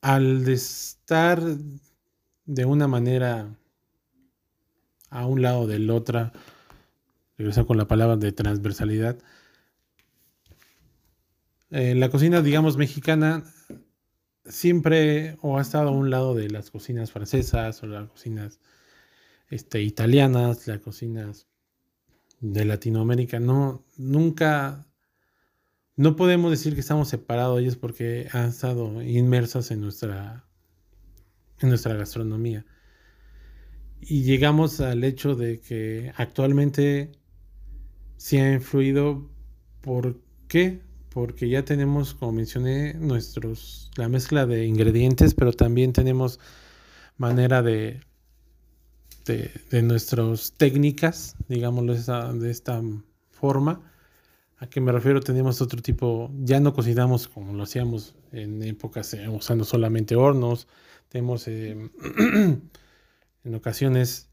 al 0.00 0.48
estar 0.48 1.40
de 2.46 2.64
una 2.64 2.88
manera 2.88 3.54
a 5.08 5.26
un 5.26 5.42
lado 5.42 5.68
del 5.68 5.88
otra, 5.90 6.32
regreso 7.38 7.64
con 7.64 7.76
la 7.76 7.86
palabra 7.86 8.16
de 8.16 8.32
transversalidad, 8.32 9.18
eh, 11.70 11.94
la 11.94 12.10
cocina, 12.10 12.42
digamos, 12.42 12.76
mexicana 12.76 13.44
siempre 14.50 15.36
o 15.40 15.58
ha 15.58 15.62
estado 15.62 15.88
a 15.88 15.92
un 15.92 16.10
lado 16.10 16.34
de 16.34 16.50
las 16.50 16.70
cocinas 16.70 17.12
francesas 17.12 17.82
o 17.82 17.86
las 17.86 18.08
cocinas 18.10 18.60
este, 19.48 19.82
italianas, 19.82 20.66
las 20.66 20.80
cocinas 20.80 21.46
de 22.40 22.64
Latinoamérica. 22.64 23.40
No, 23.40 23.84
nunca 23.96 24.86
no 25.96 26.16
podemos 26.16 26.50
decir 26.50 26.74
que 26.74 26.80
estamos 26.80 27.08
separados 27.08 27.56
de 27.56 27.62
ellos 27.62 27.76
porque 27.76 28.28
han 28.32 28.48
estado 28.48 29.02
inmersos 29.02 29.70
en 29.70 29.82
nuestra, 29.82 30.46
en 31.58 31.68
nuestra 31.68 31.94
gastronomía. 31.94 32.64
Y 34.00 34.22
llegamos 34.22 34.80
al 34.80 35.04
hecho 35.04 35.34
de 35.34 35.60
que 35.60 36.10
actualmente 36.16 37.12
se 38.16 38.40
ha 38.40 38.52
influido. 38.54 39.30
¿Por 39.82 40.22
qué? 40.48 40.80
Porque 41.10 41.48
ya 41.48 41.64
tenemos, 41.64 42.14
como 42.14 42.32
mencioné, 42.32 42.94
nuestros, 42.94 43.90
la 43.96 44.08
mezcla 44.08 44.46
de 44.46 44.64
ingredientes, 44.66 45.34
pero 45.34 45.52
también 45.52 45.92
tenemos 45.92 46.38
manera 47.16 47.62
de, 47.62 48.00
de, 49.26 49.50
de 49.70 49.82
nuestras 49.82 50.52
técnicas, 50.52 51.36
digámoslo 51.48 51.94
de 51.94 52.50
esta 52.50 52.82
forma 53.30 53.90
¿A 54.60 54.66
qué 54.68 54.78
me 54.82 54.92
refiero? 54.92 55.20
Tenemos 55.20 55.62
otro 55.62 55.80
tipo, 55.80 56.30
ya 56.40 56.60
no 56.60 56.74
cocinamos 56.74 57.28
como 57.28 57.54
lo 57.54 57.62
hacíamos 57.62 58.14
en 58.30 58.62
épocas 58.62 59.14
eh, 59.14 59.26
usando 59.26 59.64
solamente 59.64 60.16
hornos. 60.16 60.68
Tenemos, 61.08 61.48
eh, 61.48 61.88
en 63.44 63.54
ocasiones, 63.54 64.28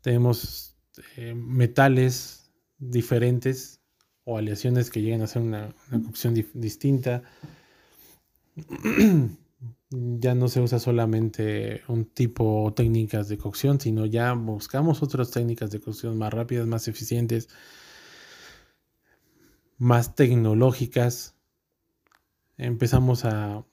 tenemos 0.00 0.76
eh, 1.16 1.34
metales 1.34 2.52
diferentes 2.78 3.77
o 4.28 4.36
aleaciones 4.36 4.90
que 4.90 5.00
llegan 5.00 5.22
a 5.22 5.24
hacer 5.24 5.40
una, 5.40 5.74
cocción 6.04 6.34
distinta. 6.52 7.22
ya 9.90 10.34
no 10.34 10.48
se 10.48 10.60
usa 10.60 10.78
solamente 10.78 11.80
un 11.88 12.04
tipo 12.04 12.64
o 12.64 12.74
técnicas 12.74 13.28
de 13.28 13.38
cocción, 13.38 13.80
sino 13.80 14.04
ya 14.04 14.34
buscamos 14.34 15.02
otras 15.02 15.30
técnicas 15.30 15.70
de 15.70 15.80
cocción 15.80 16.18
más 16.18 16.30
rápidas, 16.30 16.66
más 16.66 16.88
eficientes 16.88 17.48
más 19.78 20.14
tecnológicas, 20.14 21.36
empezamos 22.58 23.24
a, 23.24 23.64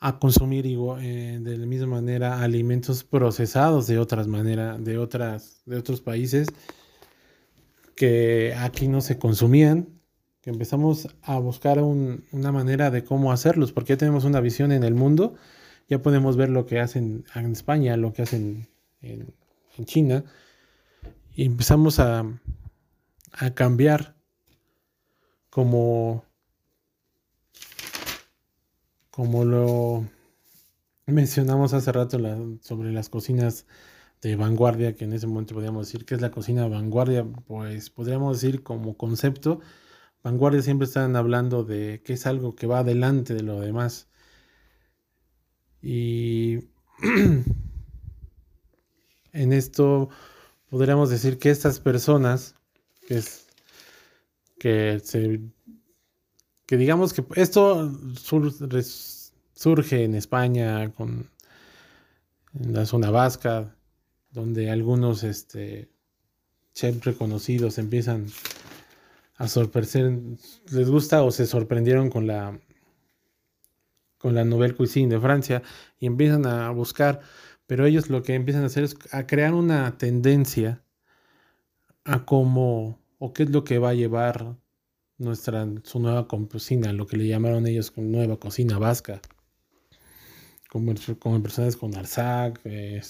a, 0.00 0.18
consumir 0.18 0.66
eh, 0.66 1.38
de 1.40 1.56
la 1.56 1.66
misma 1.66 1.86
manera 1.86 2.42
alimentos 2.42 3.02
procesados 3.04 3.86
de 3.86 3.98
otras 3.98 4.26
maneras, 4.26 4.84
de 4.84 4.98
otras, 4.98 5.62
de 5.64 5.76
otros 5.76 6.00
países 6.00 6.48
que 7.98 8.54
aquí 8.56 8.86
no 8.86 9.00
se 9.00 9.18
consumían, 9.18 9.88
que 10.40 10.50
empezamos 10.50 11.08
a 11.20 11.36
buscar 11.40 11.80
una 11.80 12.52
manera 12.52 12.92
de 12.92 13.02
cómo 13.02 13.32
hacerlos, 13.32 13.72
porque 13.72 13.94
ya 13.94 13.96
tenemos 13.96 14.22
una 14.22 14.40
visión 14.40 14.70
en 14.70 14.84
el 14.84 14.94
mundo, 14.94 15.34
ya 15.88 16.00
podemos 16.00 16.36
ver 16.36 16.48
lo 16.48 16.64
que 16.64 16.78
hacen 16.78 17.24
en 17.34 17.52
España, 17.52 17.96
lo 17.96 18.12
que 18.12 18.22
hacen 18.22 18.68
en 19.02 19.34
China, 19.84 20.22
y 21.34 21.44
empezamos 21.44 21.98
a, 21.98 22.24
a 23.32 23.54
cambiar 23.54 24.14
como, 25.50 26.24
como 29.10 29.44
lo 29.44 30.06
mencionamos 31.06 31.74
hace 31.74 31.90
rato 31.90 32.16
sobre 32.60 32.92
las 32.92 33.08
cocinas 33.08 33.66
de 34.22 34.36
vanguardia, 34.36 34.94
que 34.94 35.04
en 35.04 35.12
ese 35.12 35.26
momento 35.26 35.54
podríamos 35.54 35.86
decir 35.86 36.04
que 36.04 36.14
es 36.14 36.20
la 36.20 36.30
cocina 36.30 36.66
vanguardia, 36.68 37.24
pues 37.46 37.90
podríamos 37.90 38.40
decir 38.40 38.62
como 38.62 38.96
concepto, 38.96 39.60
vanguardia 40.22 40.62
siempre 40.62 40.86
están 40.86 41.16
hablando 41.16 41.64
de 41.64 42.02
que 42.04 42.14
es 42.14 42.26
algo 42.26 42.54
que 42.54 42.66
va 42.66 42.80
adelante 42.80 43.34
de 43.34 43.42
lo 43.42 43.60
demás. 43.60 44.08
Y 45.80 46.68
en 49.32 49.52
esto 49.52 50.08
podríamos 50.70 51.10
decir 51.10 51.38
que 51.38 51.50
estas 51.50 51.80
personas, 51.80 52.54
que, 53.06 53.18
es, 53.18 53.46
que, 54.58 55.00
se, 55.04 55.40
que 56.66 56.76
digamos 56.76 57.12
que 57.12 57.24
esto 57.36 57.90
surge 59.54 60.04
en 60.04 60.14
España, 60.14 60.92
con, 60.92 61.30
en 62.54 62.74
la 62.74 62.86
zona 62.86 63.10
vasca, 63.10 63.74
donde 64.38 64.70
algunos 64.70 65.24
este, 65.24 65.88
chefs 66.72 67.04
reconocidos 67.04 67.76
empiezan 67.76 68.26
a 69.34 69.48
sorprender, 69.48 70.20
les 70.70 70.88
gusta 70.88 71.24
o 71.24 71.32
se 71.32 71.44
sorprendieron 71.44 72.08
con 72.08 72.28
la 72.28 72.56
con 74.16 74.36
la 74.36 74.44
Nouvelle 74.44 74.76
Cuisine 74.76 75.12
de 75.12 75.20
Francia 75.20 75.62
y 75.98 76.06
empiezan 76.06 76.46
a 76.46 76.70
buscar, 76.70 77.20
pero 77.66 77.84
ellos 77.84 78.10
lo 78.10 78.22
que 78.22 78.34
empiezan 78.34 78.62
a 78.62 78.66
hacer 78.66 78.84
es 78.84 78.96
a 79.10 79.26
crear 79.26 79.54
una 79.54 79.98
tendencia 79.98 80.82
a 82.04 82.24
cómo 82.24 83.00
o 83.18 83.32
qué 83.32 83.42
es 83.42 83.50
lo 83.50 83.64
que 83.64 83.78
va 83.78 83.90
a 83.90 83.94
llevar 83.94 84.56
nuestra 85.18 85.66
su 85.82 85.98
nueva 85.98 86.28
cocina, 86.28 86.92
lo 86.92 87.08
que 87.08 87.16
le 87.16 87.26
llamaron 87.26 87.66
ellos 87.66 87.92
nueva 87.96 88.38
cocina 88.38 88.78
vasca. 88.78 89.20
Como, 90.70 90.94
como 91.18 91.42
personas 91.42 91.76
con 91.76 91.96
Arzac, 91.96 92.60
eh, 92.64 93.00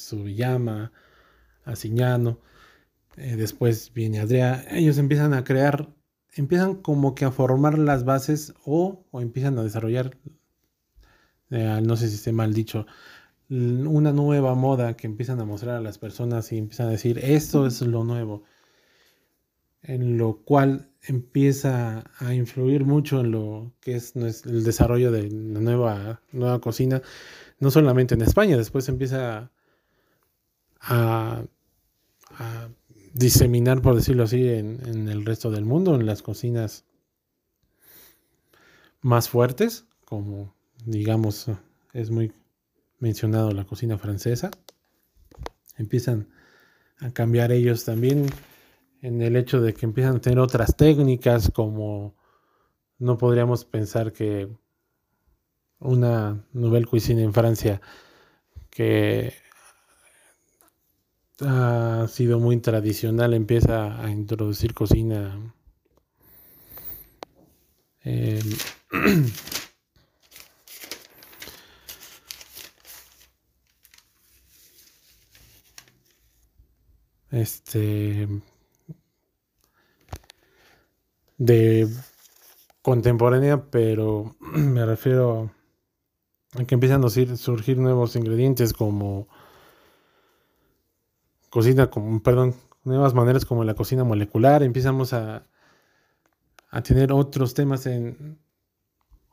Subillama, 1.77 2.15
Asiñano, 2.15 2.39
eh, 3.17 3.37
después 3.37 3.93
viene 3.95 4.21
Adria, 4.21 4.65
ellos 4.71 4.99
empiezan 4.99 5.35
a 5.35 5.45
crear, 5.45 5.89
empiezan 6.35 6.77
como 6.77 7.15
que 7.15 7.25
a 7.25 7.31
formar 7.31 7.79
las 7.79 8.05
bases 8.05 8.55
o, 8.65 9.05
o 9.11 9.21
empiezan 9.21 9.59
a 9.59 9.63
desarrollar 9.63 10.17
eh, 11.51 11.81
no 11.83 11.97
sé 11.97 12.09
si 12.09 12.17
esté 12.17 12.33
mal 12.33 12.53
dicho, 12.53 12.87
una 13.49 14.13
nueva 14.13 14.55
moda 14.55 14.95
que 14.97 15.07
empiezan 15.07 15.41
a 15.41 15.45
mostrar 15.45 15.77
a 15.77 15.81
las 15.81 15.99
personas 15.99 16.53
y 16.53 16.59
empiezan 16.59 16.89
a 16.89 16.91
decir, 16.91 17.19
esto 17.23 17.67
es 17.67 17.81
lo 17.81 18.05
nuevo, 18.05 18.45
en 19.83 20.19
lo 20.19 20.43
cual 20.45 20.91
empieza 21.03 22.05
a 22.19 22.35
influir 22.35 22.85
mucho 22.85 23.21
en 23.21 23.31
lo 23.31 23.73
que 23.81 23.97
es 23.97 24.15
el 24.17 24.65
desarrollo 24.65 25.11
de 25.11 25.31
la 25.31 25.61
nueva, 25.61 26.21
nueva 26.33 26.61
cocina, 26.61 27.01
no 27.61 27.71
solamente 27.71 28.15
en 28.15 28.23
España, 28.23 28.57
después 28.57 28.89
empieza 28.89 29.51
a, 30.81 31.45
diseminar, 33.15 33.83
por 33.83 33.95
decirlo 33.95 34.25
así, 34.25 34.49
en, 34.49 34.81
en 34.87 35.09
el 35.09 35.25
resto 35.25 35.51
del 35.51 35.65
mundo, 35.65 35.95
en 35.95 36.07
las 36.07 36.23
cocinas 36.23 36.85
más 39.01 39.29
fuertes, 39.29 39.87
como 40.05 40.55
digamos, 40.85 41.47
es 41.93 42.11
muy 42.11 42.33
mencionado 42.99 43.53
la 43.53 43.65
cocina 43.65 43.99
francesa. 43.99 44.51
Empiezan 45.77 46.29
a 47.01 47.11
cambiar 47.11 47.53
ellos 47.53 47.85
también 47.85 48.27
en 49.03 49.23
el 49.23 49.37
hecho 49.37 49.61
de 49.61 49.75
que 49.75 49.87
empiezan 49.87 50.17
a 50.17 50.21
tener 50.21 50.41
otras 50.41 50.77
técnicas 50.77 51.51
como 51.55 52.17
no 52.99 53.17
podríamos 53.17 53.65
pensar 53.65 54.13
que 54.13 54.49
una 55.79 56.45
nouvelle 56.53 56.87
cuisine 56.87 57.23
en 57.23 57.33
Francia 57.33 57.81
que 58.71 59.33
ha 61.41 62.07
sido 62.09 62.39
muy 62.41 62.59
tradicional 62.59 63.35
empieza 63.35 64.03
a 64.03 64.11
introducir 64.11 64.75
cocina 64.75 65.55
eh, 68.05 68.41
este 77.31 78.29
de 81.39 81.89
contemporánea, 82.83 83.71
pero 83.71 84.37
me 84.41 84.85
refiero 84.85 85.51
a 86.59 86.65
que 86.65 86.75
empiezan 86.75 87.05
a 87.05 87.11
surgir 87.11 87.79
nuevos 87.79 88.17
ingredientes 88.17 88.73
como 88.73 89.29
cocina, 91.51 91.91
como, 91.91 92.23
perdón, 92.23 92.55
nuevas 92.85 93.15
maneras 93.15 93.45
como 93.45 93.65
la 93.65 93.75
cocina 93.75 94.05
molecular, 94.05 94.63
empezamos 94.63 95.13
a, 95.13 95.47
a 96.71 96.83
tener 96.83 97.13
otros 97.13 97.55
temas 97.55 97.87
en, 97.87 98.39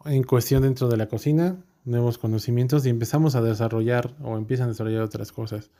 en 0.05 0.23
cuestión 0.23 0.63
dentro 0.63 0.87
de 0.87 0.97
la 0.97 1.07
cocina, 1.07 1.63
nuevos 1.83 2.17
conocimientos 2.17 2.85
y 2.85 2.89
empezamos 2.89 3.35
a 3.35 3.41
desarrollar 3.41 4.15
o 4.21 4.37
empiezan 4.37 4.67
a 4.67 4.69
desarrollar 4.69 5.01
otras 5.01 5.31
cosas. 5.31 5.71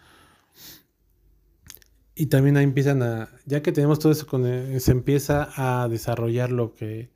Y 2.16 2.28
también 2.28 2.56
ahí 2.56 2.64
empiezan 2.64 3.04
a, 3.04 3.30
ya 3.46 3.62
que 3.62 3.74
tenemos 3.74 4.00
todo 4.00 4.12
eso, 4.12 4.26
eh, 4.46 4.80
se 4.80 4.92
empieza 4.92 5.50
a 5.56 5.90
desarrollar 5.90 6.52
lo 6.52 6.74
que 6.74 7.12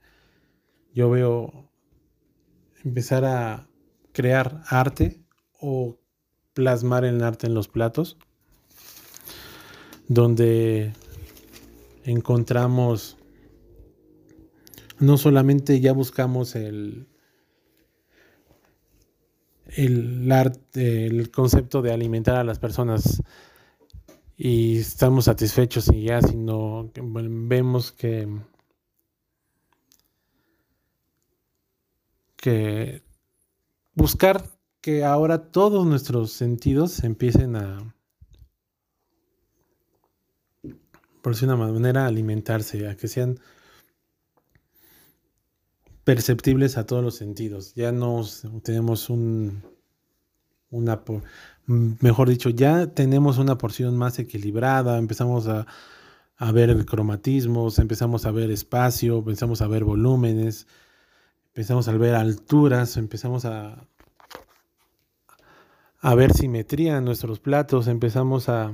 yo 0.93 1.09
veo, 1.09 1.71
empezar 2.83 3.23
a 3.23 3.69
crear 4.11 4.61
arte 4.67 5.23
o 5.59 5.97
plasmar 6.53 7.05
el 7.05 7.23
arte 7.23 7.47
en 7.47 7.53
los 7.53 7.69
platos, 7.69 8.17
donde 10.09 10.91
encontramos, 12.03 13.15
no 14.97 15.17
solamente 15.17 15.79
ya 15.79 15.93
buscamos 15.93 16.55
el, 16.55 17.07
el 19.67 20.29
arte, 20.31 21.05
el 21.05 21.29
concepto 21.29 21.83
de 21.83 21.93
alimentar 21.93 22.35
a 22.35 22.43
las 22.43 22.57
personas, 22.57 23.21
y 24.35 24.77
estamos 24.77 25.25
satisfechos 25.25 25.89
y 25.93 26.03
ya, 26.05 26.21
sino 26.21 26.89
vemos 26.95 27.91
que, 27.91 28.27
que 32.35 33.03
buscar 33.93 34.43
que 34.81 35.03
ahora 35.03 35.51
todos 35.51 35.85
nuestros 35.85 36.31
sentidos 36.31 37.03
empiecen 37.03 37.57
a, 37.57 37.93
por 41.29 41.35
decir 41.35 41.47
una 41.47 41.57
manera, 41.57 42.07
alimentarse, 42.07 42.87
a 42.89 42.97
que 42.97 43.07
sean 43.07 43.39
perceptibles 46.03 46.75
a 46.75 46.87
todos 46.87 47.03
los 47.03 47.17
sentidos. 47.17 47.75
Ya 47.75 47.91
no 47.91 48.23
tenemos 48.63 49.11
un, 49.11 49.61
una, 50.71 51.03
mejor 51.67 52.29
dicho, 52.29 52.49
ya 52.49 52.87
tenemos 52.87 53.37
una 53.37 53.59
porción 53.59 53.95
más 53.95 54.17
equilibrada, 54.17 54.97
empezamos 54.97 55.47
a, 55.47 55.67
ver 56.51 56.83
cromatismos, 56.87 57.77
empezamos 57.77 58.25
a 58.25 58.31
ver 58.31 58.49
espacio, 58.49 59.19
empezamos 59.19 59.61
a 59.61 59.67
ver 59.67 59.83
volúmenes, 59.83 60.65
empezamos 61.49 61.87
a 61.89 61.91
ver 61.91 62.15
alturas, 62.15 62.97
empezamos 62.97 63.45
a, 63.45 63.85
a 65.99 66.15
ver 66.15 66.33
simetría 66.33 66.97
en 66.97 67.05
nuestros 67.05 67.39
platos, 67.39 67.87
empezamos 67.87 68.49
a, 68.49 68.73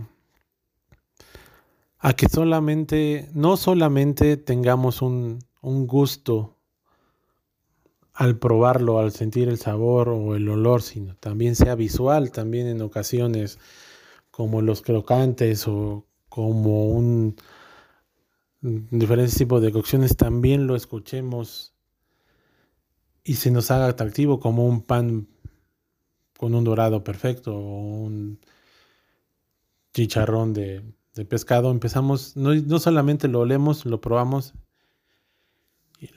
a 2.06 2.14
que 2.14 2.30
solamente, 2.30 3.32
no 3.34 3.58
solamente 3.58 4.38
tengamos 4.38 5.02
un, 5.02 5.40
un 5.62 5.88
gusto 5.88 6.56
al 8.14 8.38
probarlo, 8.38 9.00
al 9.00 9.12
sentir 9.12 9.50
el 9.50 9.58
sabor 9.58 10.10
o 10.10 10.36
el 10.36 10.48
olor, 10.48 10.84
sino 10.84 11.16
también 11.16 11.56
sea 11.56 11.74
visual, 11.74 12.32
también 12.32 12.68
en 12.68 12.84
ocasiones 12.84 13.58
como 14.30 14.62
los 14.62 14.84
crocantes 14.84 15.68
o 15.68 16.06
como 16.30 16.90
un 16.92 17.38
diferentes 18.62 19.36
tipos 19.36 19.64
de 19.64 19.72
cocciones, 19.72 20.16
también 20.16 20.68
lo 20.68 20.76
escuchemos 20.76 21.74
y 23.24 23.34
se 23.34 23.50
nos 23.50 23.72
haga 23.72 23.88
atractivo 23.88 24.40
como 24.40 24.68
un 24.68 24.84
pan 24.84 25.28
con 26.38 26.54
un 26.54 26.64
dorado 26.66 27.04
perfecto 27.04 27.56
o 27.56 28.04
un 28.04 28.40
chicharrón 29.92 30.54
de, 30.54 30.84
pescado. 31.24 31.72
Empezamos, 31.72 32.36
no, 32.36 32.54
no 32.54 32.80
solamente 32.80 33.30
lo 33.30 33.40
olemos, 33.40 33.86
lo 33.86 34.02
probamos 34.02 34.54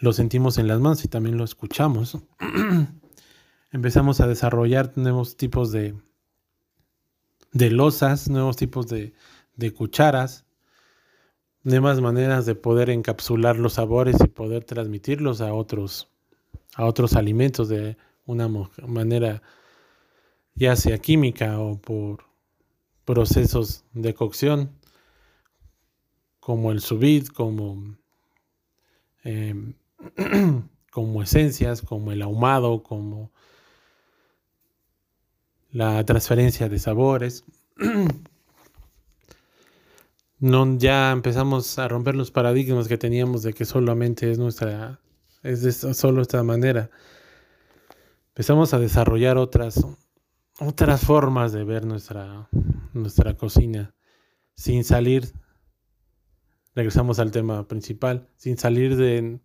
lo 0.00 0.12
sentimos 0.12 0.58
en 0.58 0.68
las 0.68 0.80
manos 0.80 1.04
y 1.04 1.08
también 1.08 1.37
lo 1.37 1.44
escuchamos. 1.44 2.18
Empezamos 3.72 4.20
a 4.20 4.26
desarrollar 4.26 4.92
nuevos 4.96 5.37
tipos 5.37 5.72
de, 5.72 5.94
de 7.52 7.70
losas, 7.70 8.28
nuevos 8.28 8.56
tipos 8.56 8.88
de, 8.88 9.12
de 9.56 9.72
cucharas, 9.72 10.46
nuevas 11.62 12.00
maneras 12.00 12.46
de 12.46 12.54
poder 12.54 12.90
encapsular 12.90 13.56
los 13.56 13.74
sabores 13.74 14.16
y 14.24 14.28
poder 14.28 14.64
transmitirlos 14.64 15.40
a 15.40 15.52
otros, 15.52 16.08
a 16.74 16.84
otros 16.87 17.14
alimentos 17.14 17.68
de 17.68 17.96
una 18.24 18.48
manera 18.87 19.42
ya 20.54 20.76
sea 20.76 20.98
química 20.98 21.58
o 21.61 21.80
por 21.80 22.24
procesos 23.04 23.84
de 23.92 24.12
cocción 24.12 24.77
como 26.48 26.72
el 26.72 26.80
subid, 26.80 27.26
como 27.26 27.98
Em, 29.22 29.74
como 30.90 31.22
esencias, 31.22 31.82
como 31.82 32.12
el 32.12 32.22
ahumado, 32.22 32.82
como 32.82 33.30
la 35.70 36.02
transferencia 36.06 36.70
de 36.70 36.78
sabores. 36.78 37.44
no, 40.38 40.78
ya 40.78 41.12
empezamos 41.12 41.78
a 41.78 41.88
romper 41.88 42.14
los 42.14 42.30
paradigmas 42.30 42.88
que 42.88 42.96
teníamos 42.96 43.42
de 43.42 43.52
que 43.52 43.66
solamente 43.66 44.30
es 44.30 44.38
nuestra, 44.38 44.98
es 45.42 45.61
de 45.61 45.72
solo 45.72 46.22
esta 46.22 46.42
manera. 46.42 46.90
Empezamos 48.28 48.72
a 48.72 48.78
desarrollar 48.78 49.37
otras, 49.37 49.84
otras 50.58 51.02
formas 51.02 51.52
de 51.52 51.64
ver 51.64 51.84
nuestra, 51.84 52.48
nuestra 52.94 53.34
cocina 53.34 53.94
sin 54.54 54.84
salir, 54.84 55.34
regresamos 56.78 57.18
al 57.18 57.32
tema 57.32 57.66
principal, 57.66 58.28
sin 58.36 58.56
salir 58.56 58.96
de 58.96 59.40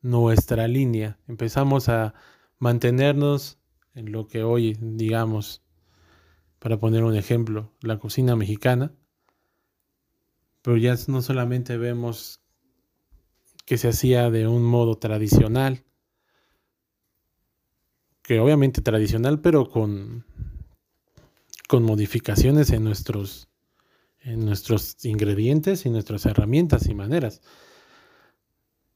nuestra 0.00 0.68
línea. 0.68 1.18
Empezamos 1.26 1.88
a 1.88 2.14
mantenernos 2.60 3.58
en 3.96 4.12
lo 4.12 4.28
que 4.28 4.44
hoy, 4.44 4.78
digamos, 4.80 5.64
para 6.60 6.78
poner 6.78 7.02
un 7.02 7.16
ejemplo, 7.16 7.72
la 7.80 7.98
cocina 7.98 8.36
mexicana, 8.36 8.92
pero 10.62 10.76
ya 10.76 10.94
no 11.08 11.20
solamente 11.20 11.78
vemos 11.78 12.40
que 13.66 13.76
se 13.76 13.88
hacía 13.88 14.30
de 14.30 14.46
un 14.46 14.62
modo 14.62 14.98
tradicional, 14.98 15.82
que 18.22 18.38
obviamente 18.38 18.82
tradicional, 18.82 19.40
pero 19.40 19.68
con, 19.68 20.24
con 21.66 21.82
modificaciones 21.82 22.70
en 22.70 22.84
nuestros, 22.84 23.48
en 24.24 24.44
nuestros 24.44 25.04
ingredientes 25.04 25.86
y 25.86 25.90
nuestras 25.90 26.26
herramientas 26.26 26.86
y 26.86 26.94
maneras. 26.94 27.42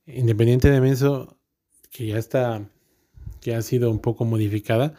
Independiente 0.07 0.71
de 0.71 0.89
eso, 0.89 1.37
que 1.91 2.07
ya 2.07 2.19
está, 2.19 2.69
que 3.41 3.55
ha 3.55 3.63
sido 3.63 3.91
un 3.91 3.99
poco 3.99 4.25
modificada, 4.25 4.95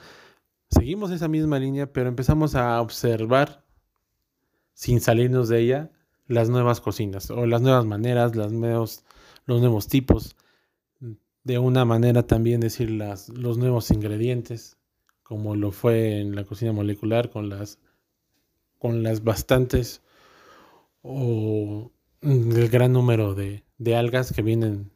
seguimos 0.70 1.12
esa 1.12 1.28
misma 1.28 1.60
línea, 1.60 1.92
pero 1.92 2.10
empezamos 2.10 2.56
a 2.56 2.82
observar, 2.82 3.64
sin 4.74 5.00
salirnos 5.00 5.50
de 5.50 5.62
ella, 5.62 5.92
las 6.28 6.50
nuevas 6.50 6.82
cocinas 6.82 7.32
o 7.32 7.46
las 7.46 7.62
nuevas 7.62 7.86
maneras, 7.86 8.36
nuevos, 8.52 9.06
los 9.46 9.62
nuevos 9.62 9.88
tipos. 9.88 10.36
De 11.44 11.58
una 11.58 11.86
manera 11.86 12.28
también 12.28 12.60
decir 12.60 12.92
las, 12.92 13.30
los 13.30 13.58
nuevos 13.58 13.90
ingredientes, 13.92 14.78
como 15.24 15.56
lo 15.56 15.72
fue 15.72 16.20
en 16.20 16.36
la 16.36 16.44
cocina 16.44 16.74
molecular 16.74 17.30
con 17.30 17.48
las, 17.48 17.80
con 18.78 19.04
las 19.04 19.24
bastantes 19.24 20.02
o 21.02 21.92
el 22.22 22.70
gran 22.70 22.94
número 22.94 23.36
de, 23.36 23.64
de 23.78 23.96
algas 23.96 24.34
que 24.34 24.42
vienen 24.42 24.92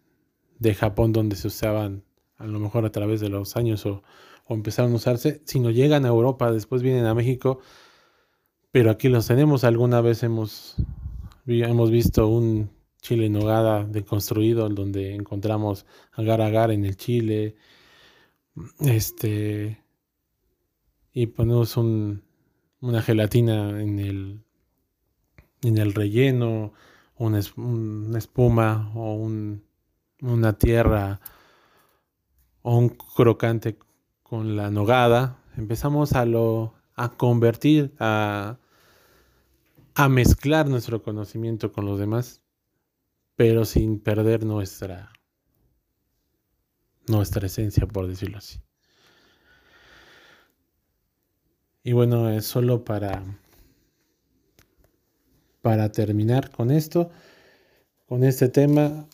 de 0.60 0.74
Japón 0.76 1.14
donde 1.14 1.36
se 1.36 1.48
usaban 1.48 2.04
a 2.38 2.48
lo 2.48 2.60
mejor 2.60 2.86
a 2.86 2.92
través 2.92 3.22
de 3.22 3.30
los 3.30 3.56
años 3.56 3.86
o, 3.86 4.04
o 4.46 4.54
empezaron 4.54 4.92
a 4.94 4.96
usarse, 4.96 5.42
si 5.46 5.60
no 5.60 5.70
llegan 5.70 6.06
a 6.06 6.10
Europa, 6.10 6.52
después 6.52 6.82
vienen 6.82 7.06
a 7.06 7.14
México, 7.14 7.60
pero 8.72 8.92
aquí 8.92 9.10
los 9.10 9.28
tenemos. 9.28 9.64
Alguna 9.64 10.02
vez 10.02 10.24
hemos, 10.24 10.76
hemos 11.46 11.92
visto 11.92 12.28
un 12.28 12.72
chile 13.02 13.28
en 13.28 13.34
nogada 13.34 13.84
deconstruido 13.84 14.68
donde 14.70 15.16
encontramos 15.16 15.86
agar 16.14 16.42
agar 16.42 16.72
en 16.72 16.86
el 16.86 16.96
chile. 16.96 17.56
Este 18.80 19.82
y 21.14 21.28
ponemos 21.28 21.78
un, 21.78 22.24
una 22.80 23.02
gelatina 23.02 23.82
en 23.82 24.00
el 24.00 24.44
en 25.64 25.78
el 25.78 25.94
relleno, 25.94 26.74
una, 27.18 27.40
espuma 28.18 28.92
o 28.96 29.14
un, 29.14 29.64
una 30.22 30.58
tierra 30.58 31.20
o 32.64 32.78
un 32.78 32.90
crocante 32.90 33.78
con 34.24 34.56
la 34.56 34.72
nogada, 34.72 35.38
empezamos 35.58 36.14
a 36.14 36.26
lo 36.26 36.74
a 36.96 37.10
convertir, 37.10 37.96
a, 38.00 38.58
a 39.96 40.10
mezclar 40.10 40.68
nuestro 40.68 41.02
conocimiento 41.02 41.72
con 41.72 41.86
los 41.86 42.00
demás, 42.00 42.42
pero 43.36 43.66
sin 43.66 44.00
perder 44.00 44.46
nuestra 44.46 45.12
nuestra 47.08 47.48
esencia, 47.48 47.88
por 47.88 48.08
decirlo 48.08 48.38
así. 48.38 48.62
Y 51.84 51.94
bueno, 51.94 52.30
es 52.30 52.46
solo 52.46 52.86
para 52.86 53.24
para 55.62 55.92
terminar 55.92 56.52
con 56.52 56.72
esto, 56.72 57.10
con 58.08 58.24
este 58.24 58.50
tema, 58.50 59.08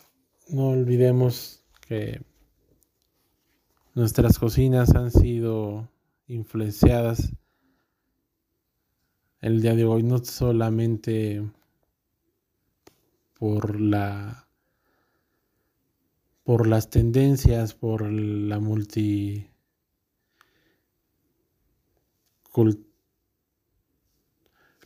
no 0.48 0.68
olvidemos 0.68 1.62
que 1.86 2.20
Nuestras 3.98 4.38
cocinas 4.38 4.94
han 4.94 5.10
sido 5.10 5.90
influenciadas 6.28 7.32
el 9.40 9.60
día 9.60 9.74
de 9.74 9.84
hoy 9.84 10.04
no 10.04 10.24
solamente 10.24 11.42
por 13.36 13.80
la 13.80 14.46
por 16.44 16.68
las 16.68 16.90
tendencias, 16.90 17.74
por 17.74 18.08
la 18.08 18.60
multi 18.60 19.48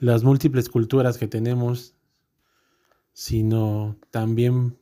las 0.03 0.25
múltiples 0.25 0.69
culturas 0.69 1.17
que 1.17 1.29
tenemos, 1.29 1.95
sino 3.13 3.97
también 4.11 4.77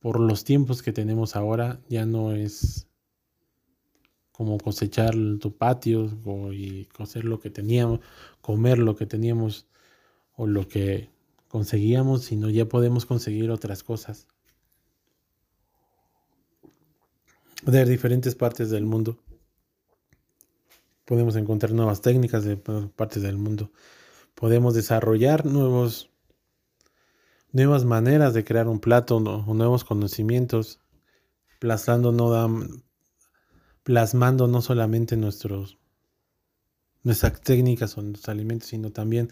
por 0.00 0.18
los 0.18 0.42
tiempos 0.42 0.82
que 0.82 0.92
tenemos 0.92 1.36
ahora, 1.36 1.80
ya 1.88 2.06
no 2.06 2.32
es 2.32 2.88
como 4.32 4.58
cosechar 4.58 5.14
tu 5.38 5.56
patio 5.56 6.10
y 6.52 6.86
coser 6.86 7.24
lo 7.24 7.38
que 7.38 7.50
teníamos, 7.50 8.00
comer 8.40 8.78
lo 8.78 8.96
que 8.96 9.06
teníamos 9.06 9.68
o 10.34 10.48
lo 10.48 10.66
que 10.66 11.08
conseguíamos, 11.46 12.24
sino 12.24 12.50
ya 12.50 12.68
podemos 12.68 13.06
conseguir 13.06 13.48
otras 13.52 13.84
cosas 13.84 14.26
de 17.64 17.84
diferentes 17.84 18.34
partes 18.34 18.70
del 18.70 18.86
mundo. 18.86 19.20
Podemos 21.04 21.36
encontrar 21.36 21.70
nuevas 21.74 22.00
técnicas 22.00 22.42
de 22.42 22.56
partes 22.56 23.22
del 23.22 23.36
mundo. 23.36 23.70
Podemos 24.34 24.74
desarrollar 24.74 25.46
nuevos, 25.46 26.10
nuevas 27.52 27.84
maneras 27.84 28.34
de 28.34 28.44
crear 28.44 28.68
un 28.68 28.80
plato 28.80 29.16
o 29.16 29.54
nuevos 29.54 29.84
conocimientos, 29.84 30.80
plazando 31.58 32.12
no 32.12 32.30
plasmando 33.82 34.48
no 34.48 34.62
solamente 34.62 35.16
nuestros, 35.16 35.78
nuestras 37.02 37.40
técnicas 37.40 37.96
o 37.96 38.02
nuestros 38.02 38.28
alimentos, 38.28 38.68
sino 38.68 38.90
también 38.90 39.30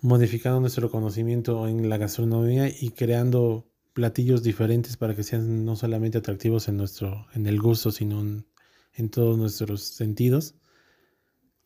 modificando 0.00 0.60
nuestro 0.60 0.90
conocimiento 0.90 1.66
en 1.66 1.88
la 1.88 1.96
gastronomía 1.96 2.68
y 2.68 2.90
creando 2.90 3.68
platillos 3.94 4.42
diferentes 4.42 4.96
para 4.96 5.16
que 5.16 5.24
sean 5.24 5.64
no 5.64 5.74
solamente 5.74 6.18
atractivos 6.18 6.68
en 6.68 6.76
nuestro 6.76 7.26
en 7.34 7.46
el 7.46 7.60
gusto, 7.60 7.90
sino 7.90 8.20
en 8.20 9.10
todos 9.10 9.36
nuestros 9.36 9.82
sentidos, 9.82 10.54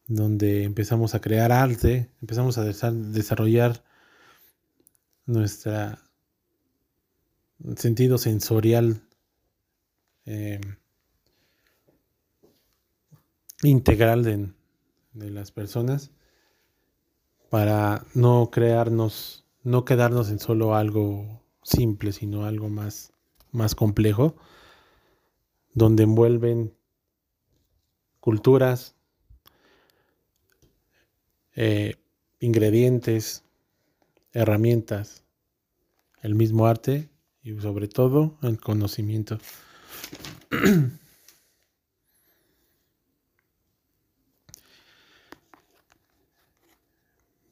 donde 0.06 0.64
empezamos 0.64 1.14
a 1.14 1.20
crear 1.20 1.52
arte, 1.52 2.10
empezamos 2.20 2.58
a 2.58 2.64
desarrollar 2.64 3.84
nuestro 5.26 5.96
sentido 7.76 8.18
sensorial 8.18 9.02
eh, 10.26 10.60
integral 13.62 14.24
de, 14.24 14.50
las 15.14 15.52
personas 15.52 16.10
para 17.50 18.06
no 18.14 18.50
crearnos, 18.50 19.44
no 19.62 19.84
quedarnos 19.84 20.30
en 20.30 20.38
solo 20.38 20.74
algo 20.74 21.42
simple, 21.62 22.12
sino 22.12 22.44
algo 22.44 22.68
más, 22.68 23.12
más 23.50 23.74
complejo, 23.74 24.36
donde 25.74 26.04
envuelven 26.04 26.74
culturas, 28.20 28.96
eh, 31.54 31.96
ingredientes, 32.40 33.44
herramientas, 34.32 35.24
el 36.22 36.34
mismo 36.34 36.66
arte 36.66 37.08
y 37.42 37.58
sobre 37.60 37.88
todo 37.88 38.38
el 38.42 38.58
conocimiento. 38.58 39.38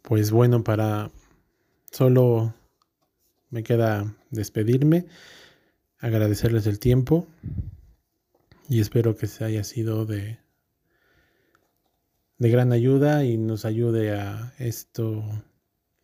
Pues 0.02 0.32
bueno, 0.32 0.64
para 0.64 1.12
solo 1.92 2.52
me 3.48 3.62
queda 3.62 4.12
despedirme, 4.30 5.06
agradecerles 6.00 6.66
el 6.66 6.80
tiempo 6.80 7.28
y 8.68 8.80
espero 8.80 9.14
que 9.14 9.28
se 9.28 9.44
haya 9.44 9.62
sido 9.62 10.06
de, 10.06 10.40
de 12.40 12.48
gran 12.48 12.72
ayuda 12.72 13.24
y 13.24 13.36
nos 13.36 13.66
ayude 13.66 14.18
a 14.18 14.54
esto, 14.58 15.22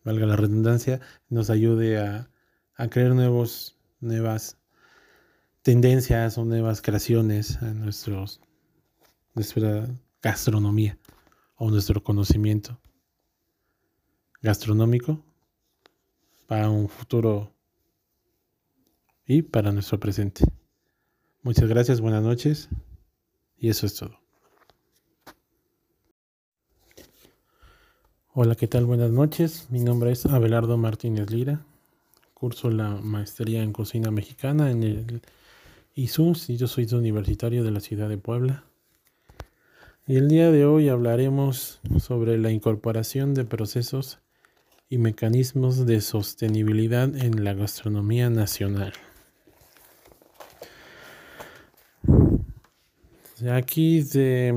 valga 0.05 0.27
la 0.27 0.37
redundancia, 0.37 1.01
nos 1.31 1.49
ayude 1.49 1.99
a, 1.99 2.31
a 2.77 2.89
crear 2.89 3.15
nuevos, 3.15 3.79
nuevas 4.01 4.59
tendencias 5.63 6.37
o 6.37 6.45
nuevas 6.45 6.83
creaciones 6.83 7.61
a 7.63 7.73
nuestros, 7.73 8.43
nuestra 9.35 9.89
gastronomía 10.23 10.99
o 11.57 11.71
nuestro 11.71 12.03
conocimiento. 12.05 12.79
gastronómico 14.43 15.25
para 16.47 16.69
un 16.69 16.89
futuro 16.91 17.53
y 19.25 19.41
para 19.41 19.73
nuestro 19.73 19.99
presente. 19.99 20.45
Muchas 21.43 21.69
gracias, 21.69 22.03
buenas 22.03 22.23
noches 22.23 22.69
y 23.57 23.71
eso 23.71 23.87
es 23.87 23.95
todo. 23.95 24.26
Hola, 28.39 28.55
¿qué 28.55 28.69
tal? 28.69 28.85
Buenas 28.85 29.11
noches. 29.11 29.67
Mi 29.71 29.81
nombre 29.81 30.13
es 30.13 30.27
Abelardo 30.27 30.77
Martínez 30.77 31.31
Lira. 31.31 31.65
Curso 32.35 32.69
la 32.69 32.91
maestría 32.91 33.63
en 33.63 33.73
cocina 33.73 34.11
mexicana 34.11 34.71
en 34.71 34.83
el 34.83 35.23
ISUS 35.95 36.51
y 36.51 36.59
yo 36.59 36.67
soy 36.67 36.87
universitario 36.93 37.65
de 37.65 37.71
la 37.71 37.81
ciudad 37.81 38.11
de 38.11 38.19
Puebla. 38.19 38.65
Y 40.07 40.17
el 40.17 40.29
día 40.29 40.51
de 40.51 40.67
hoy 40.67 40.91
hablaremos 40.91 41.81
sobre 41.99 42.37
la 42.37 42.51
incorporación 42.51 43.33
de 43.33 43.47
procesos 43.47 44.19
y 44.91 44.99
mecanismos 44.99 45.87
de 45.87 46.03
sostenibilidad 46.03 47.17
en 47.17 47.43
la 47.43 47.55
gastronomía 47.55 48.29
nacional. 48.29 48.93
Aquí, 53.45 54.01
de, 54.01 54.51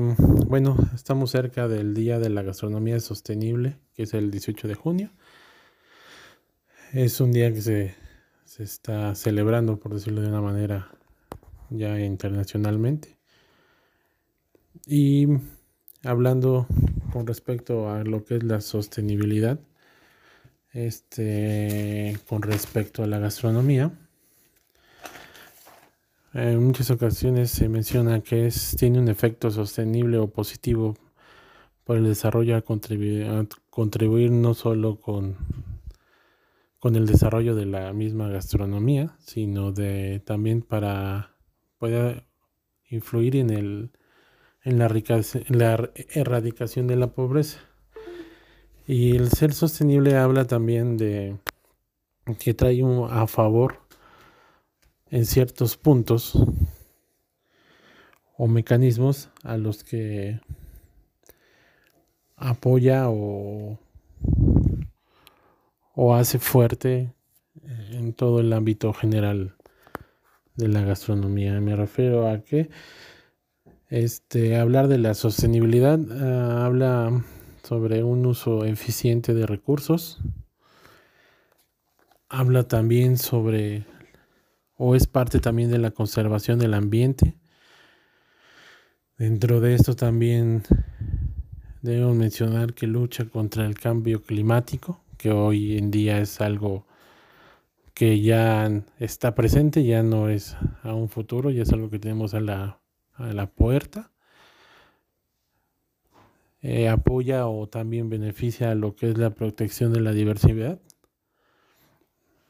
bueno, 0.46 0.74
estamos 0.94 1.32
cerca 1.32 1.68
del 1.68 1.92
Día 1.92 2.18
de 2.18 2.30
la 2.30 2.40
Gastronomía 2.40 2.98
Sostenible, 2.98 3.76
que 3.92 4.04
es 4.04 4.14
el 4.14 4.30
18 4.30 4.68
de 4.68 4.74
junio. 4.74 5.10
Es 6.94 7.20
un 7.20 7.30
día 7.30 7.52
que 7.52 7.60
se, 7.60 7.94
se 8.46 8.62
está 8.62 9.14
celebrando, 9.14 9.78
por 9.78 9.92
decirlo 9.92 10.22
de 10.22 10.28
una 10.28 10.40
manera, 10.40 10.90
ya 11.68 12.00
internacionalmente. 12.00 13.18
Y 14.86 15.26
hablando 16.02 16.66
con 17.12 17.26
respecto 17.26 17.90
a 17.90 18.02
lo 18.02 18.24
que 18.24 18.36
es 18.36 18.44
la 18.44 18.62
sostenibilidad, 18.62 19.60
este, 20.72 22.16
con 22.26 22.40
respecto 22.40 23.02
a 23.02 23.06
la 23.06 23.18
gastronomía, 23.18 23.92
en 26.32 26.64
muchas 26.64 26.90
ocasiones 26.90 27.50
se 27.50 27.68
menciona 27.68 28.20
que 28.20 28.46
es, 28.46 28.76
tiene 28.78 28.98
un 28.98 29.08
efecto 29.08 29.50
sostenible 29.50 30.18
o 30.18 30.28
positivo 30.28 30.96
por 31.84 31.96
el 31.96 32.04
desarrollo 32.04 32.56
a 32.56 32.62
contribuir, 32.62 34.30
no 34.30 34.54
solo 34.54 35.00
con, 35.00 35.36
con 36.78 36.94
el 36.96 37.06
desarrollo 37.06 37.54
de 37.54 37.66
la 37.66 37.92
misma 37.92 38.28
gastronomía, 38.28 39.16
sino 39.18 39.72
de 39.72 40.22
también 40.24 40.62
para 40.62 41.34
poder 41.78 42.24
influir 42.88 43.36
en 43.36 43.50
el 43.50 43.90
en 44.62 44.78
la, 44.78 44.86
en 44.86 45.58
la 45.58 45.90
erradicación 46.10 46.86
de 46.86 46.96
la 46.96 47.08
pobreza. 47.08 47.60
Y 48.86 49.16
el 49.16 49.30
ser 49.30 49.52
sostenible 49.52 50.16
habla 50.16 50.46
también 50.46 50.96
de 50.96 51.38
que 52.38 52.54
trae 52.54 52.82
un, 52.82 53.08
a 53.10 53.26
favor 53.26 53.79
en 55.10 55.26
ciertos 55.26 55.76
puntos 55.76 56.34
o 58.36 58.46
mecanismos 58.46 59.30
a 59.42 59.56
los 59.56 59.84
que 59.84 60.40
apoya 62.36 63.10
o, 63.10 63.78
o 65.94 66.14
hace 66.14 66.38
fuerte 66.38 67.12
en 67.92 68.12
todo 68.14 68.40
el 68.40 68.52
ámbito 68.52 68.92
general 68.92 69.56
de 70.56 70.68
la 70.68 70.82
gastronomía. 70.82 71.60
Me 71.60 71.76
refiero 71.76 72.28
a 72.28 72.40
que 72.40 72.70
este 73.88 74.56
hablar 74.56 74.88
de 74.88 74.98
la 74.98 75.14
sostenibilidad 75.14 75.98
ah, 76.10 76.64
habla 76.64 77.24
sobre 77.62 78.04
un 78.04 78.24
uso 78.26 78.64
eficiente 78.64 79.34
de 79.34 79.46
recursos. 79.46 80.20
Habla 82.28 82.68
también 82.68 83.18
sobre 83.18 83.84
o 84.82 84.94
es 84.94 85.06
parte 85.06 85.40
también 85.40 85.70
de 85.70 85.76
la 85.76 85.90
conservación 85.90 86.58
del 86.58 86.72
ambiente. 86.72 87.36
Dentro 89.18 89.60
de 89.60 89.74
esto 89.74 89.94
también 89.94 90.62
debemos 91.82 92.16
mencionar 92.16 92.72
que 92.72 92.86
lucha 92.86 93.26
contra 93.26 93.66
el 93.66 93.78
cambio 93.78 94.22
climático, 94.22 95.04
que 95.18 95.32
hoy 95.32 95.76
en 95.76 95.90
día 95.90 96.18
es 96.18 96.40
algo 96.40 96.86
que 97.92 98.22
ya 98.22 98.70
está 98.98 99.34
presente, 99.34 99.84
ya 99.84 100.02
no 100.02 100.30
es 100.30 100.56
a 100.82 100.94
un 100.94 101.10
futuro, 101.10 101.50
ya 101.50 101.64
es 101.64 101.72
algo 101.74 101.90
que 101.90 101.98
tenemos 101.98 102.32
a 102.32 102.40
la, 102.40 102.80
a 103.12 103.34
la 103.34 103.50
puerta. 103.50 104.12
Eh, 106.62 106.88
apoya 106.88 107.46
o 107.48 107.68
también 107.68 108.08
beneficia 108.08 108.70
a 108.70 108.74
lo 108.74 108.96
que 108.96 109.10
es 109.10 109.18
la 109.18 109.28
protección 109.34 109.92
de 109.92 110.00
la 110.00 110.12
diversidad, 110.12 110.80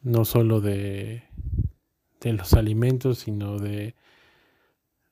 no 0.03 0.25
solo 0.25 0.61
de 0.61 1.25
de 2.21 2.33
los 2.33 2.53
alimentos, 2.55 3.21
sino 3.21 3.59
de 3.59 3.95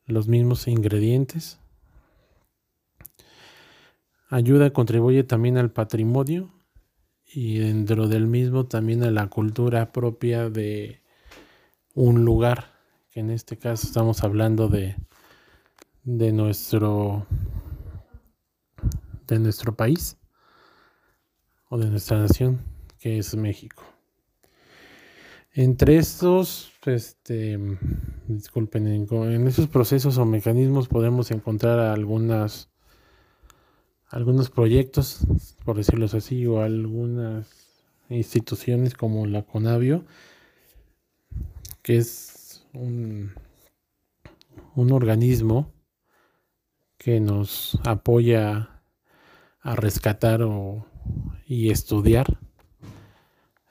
los 0.06 0.28
mismos 0.28 0.68
ingredientes. 0.68 1.58
Ayuda, 4.30 4.70
contribuye 4.72 5.24
también 5.24 5.56
al 5.56 5.70
patrimonio 5.70 6.52
y 7.24 7.58
dentro 7.58 8.08
del 8.08 8.26
mismo 8.26 8.66
también 8.66 9.02
a 9.02 9.10
la 9.10 9.28
cultura 9.28 9.92
propia 9.92 10.50
de 10.50 11.02
un 11.94 12.24
lugar, 12.24 12.72
que 13.10 13.20
en 13.20 13.30
este 13.30 13.56
caso 13.56 13.86
estamos 13.86 14.22
hablando 14.22 14.68
de, 14.68 14.96
de 16.04 16.32
nuestro 16.32 17.26
de 19.26 19.38
nuestro 19.38 19.76
país 19.76 20.16
o 21.68 21.78
de 21.78 21.90
nuestra 21.90 22.18
nación, 22.18 22.60
que 22.98 23.18
es 23.18 23.34
México. 23.36 23.97
Entre 25.60 25.96
estos, 25.96 26.70
este, 26.86 27.58
disculpen, 28.28 28.86
en, 28.86 29.48
esos 29.48 29.66
procesos 29.66 30.16
o 30.16 30.24
mecanismos 30.24 30.86
podemos 30.86 31.32
encontrar 31.32 31.80
algunas, 31.80 32.70
algunos 34.06 34.50
proyectos, 34.50 35.26
por 35.64 35.76
decirlo 35.76 36.06
así, 36.06 36.46
o 36.46 36.60
algunas 36.60 37.48
instituciones 38.08 38.94
como 38.94 39.26
la 39.26 39.42
Conavio, 39.42 40.04
que 41.82 41.96
es 41.96 42.64
un, 42.72 43.32
un 44.76 44.92
organismo 44.92 45.72
que 46.98 47.18
nos 47.18 47.80
apoya 47.82 48.80
a 49.60 49.74
rescatar 49.74 50.44
o, 50.44 50.86
y 51.48 51.70
estudiar 51.70 52.38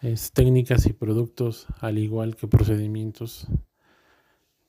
es 0.01 0.31
técnicas 0.31 0.85
y 0.85 0.93
productos 0.93 1.67
al 1.79 1.97
igual 1.97 2.35
que 2.35 2.47
procedimientos 2.47 3.47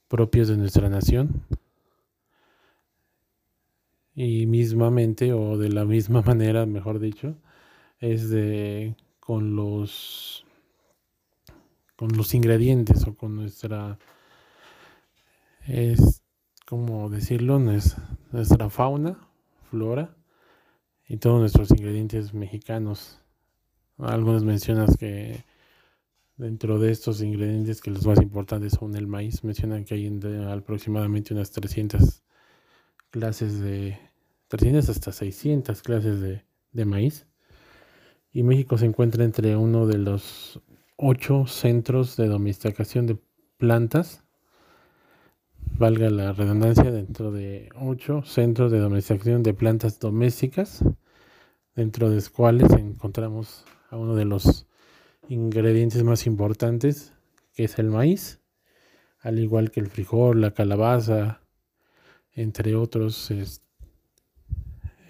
propios 0.08 0.48
de 0.48 0.56
nuestra 0.56 0.88
nación. 0.88 1.44
Y 4.14 4.46
mismamente 4.46 5.32
o 5.32 5.58
de 5.58 5.68
la 5.68 5.84
misma 5.84 6.22
manera 6.26 6.66
mejor 6.66 6.98
dicho 6.98 7.36
es 8.00 8.30
de 8.30 8.96
con 9.20 9.56
los 9.56 10.44
con 11.96 12.16
los 12.16 12.32
ingredientes 12.34 13.06
o 13.06 13.16
con 13.16 13.34
nuestra 13.36 13.98
es 15.66 16.22
como 16.64 17.10
decirlo 17.10 17.58
nuestra 17.58 18.70
fauna 18.70 19.18
flora 19.70 20.16
y 21.08 21.16
todos 21.16 21.40
nuestros 21.40 21.70
ingredientes 21.72 22.34
mexicanos 22.34 23.20
algunas 23.98 24.44
mencionas 24.44 24.96
que 24.96 25.44
dentro 26.36 26.78
de 26.78 26.92
estos 26.92 27.20
ingredientes 27.20 27.80
que 27.80 27.90
los 27.90 28.06
más 28.06 28.22
importantes 28.22 28.74
son 28.74 28.94
el 28.94 29.06
maíz, 29.06 29.42
mencionan 29.44 29.84
que 29.84 29.94
hay 29.94 30.20
aproximadamente 30.48 31.34
unas 31.34 31.50
300 31.50 32.22
clases 33.10 33.60
de 33.60 33.98
300 34.48 34.88
hasta 34.88 35.12
600 35.12 35.82
clases 35.82 36.20
de, 36.20 36.44
de 36.72 36.84
maíz. 36.84 37.26
Y 38.32 38.42
México 38.42 38.78
se 38.78 38.86
encuentra 38.86 39.24
entre 39.24 39.56
uno 39.56 39.86
de 39.86 39.98
los 39.98 40.60
ocho 40.96 41.46
centros 41.46 42.16
de 42.16 42.28
domesticación 42.28 43.06
de 43.06 43.18
plantas, 43.56 44.22
valga 45.76 46.08
la 46.10 46.32
redundancia, 46.32 46.90
dentro 46.90 47.32
de 47.32 47.68
ocho 47.74 48.22
centros 48.22 48.70
de 48.70 48.78
domesticación 48.78 49.42
de 49.42 49.54
plantas 49.54 49.98
domésticas, 49.98 50.84
dentro 51.74 52.08
de 52.08 52.16
los 52.16 52.30
cuales 52.30 52.70
encontramos 52.72 53.64
a 53.88 53.96
uno 53.96 54.14
de 54.14 54.24
los 54.24 54.66
ingredientes 55.28 56.02
más 56.04 56.26
importantes, 56.26 57.12
que 57.54 57.64
es 57.64 57.78
el 57.78 57.90
maíz, 57.90 58.40
al 59.20 59.38
igual 59.38 59.70
que 59.70 59.80
el 59.80 59.88
frijol, 59.88 60.40
la 60.40 60.52
calabaza, 60.52 61.40
entre 62.32 62.76
otros 62.76 63.32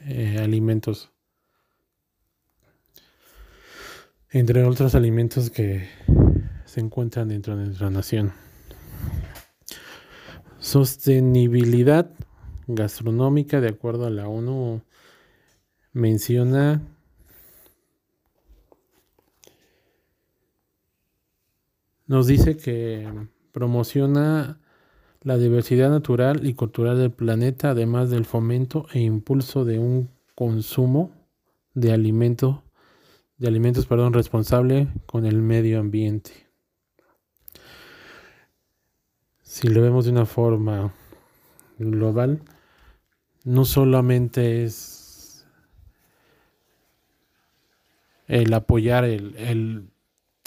eh, 0.07 0.39
alimentos. 0.39 1.11
Entre 4.31 4.65
otros 4.65 4.95
alimentos 4.95 5.51
que 5.51 5.89
se 6.65 6.81
encuentran 6.81 7.29
dentro 7.29 7.57
de 7.57 7.67
nuestra 7.67 7.91
nación. 7.91 8.33
Sostenibilidad 10.59 12.11
gastronómica, 12.67 13.61
de 13.61 13.69
acuerdo 13.69 14.07
a 14.07 14.11
la 14.11 14.29
ONU, 14.29 14.83
menciona 15.93 16.83
nos 22.09 22.27
dice 22.27 22.57
que 22.57 23.09
promociona 23.53 24.59
la 25.23 25.37
diversidad 25.37 25.91
natural 25.91 26.47
y 26.47 26.55
cultural 26.55 26.99
del 26.99 27.13
planeta, 27.13 27.71
además 27.71 28.11
del 28.11 28.25
fomento 28.25 28.87
e 28.93 29.01
impulso 29.01 29.65
de 29.65 29.79
un 29.79 30.11
consumo 30.35 31.13
de 31.75 31.93
alimentos, 31.93 32.61
de 33.37 33.49
alimentos, 33.49 33.87
perdón, 33.87 34.13
responsable 34.15 34.89
con 35.07 35.27
el 35.27 35.43
medio 35.43 35.79
ambiente. 35.79 36.49
Si 39.43 39.69
lo 39.69 39.83
vemos 39.83 40.05
de 40.05 40.13
una 40.13 40.27
forma 40.27 40.93
global, 41.79 42.43
no 43.45 43.65
solamente 43.65 44.65
es 44.65 45.47
el 48.27 48.53
apoyar 48.53 49.05
el, 49.05 49.89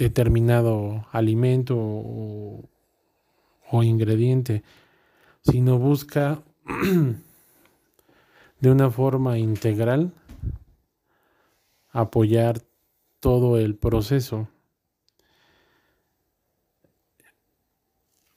determinado 0.02 1.06
alimento 1.12 1.78
o, 1.78 2.64
ingrediente, 3.84 4.64
sino 5.44 5.78
busca 5.78 6.42
de 8.60 8.72
una 8.72 8.90
forma 8.90 9.38
integral 9.38 10.12
apoyar 11.92 12.64
todo 13.20 13.60
el 13.60 13.76
proceso. 13.76 14.48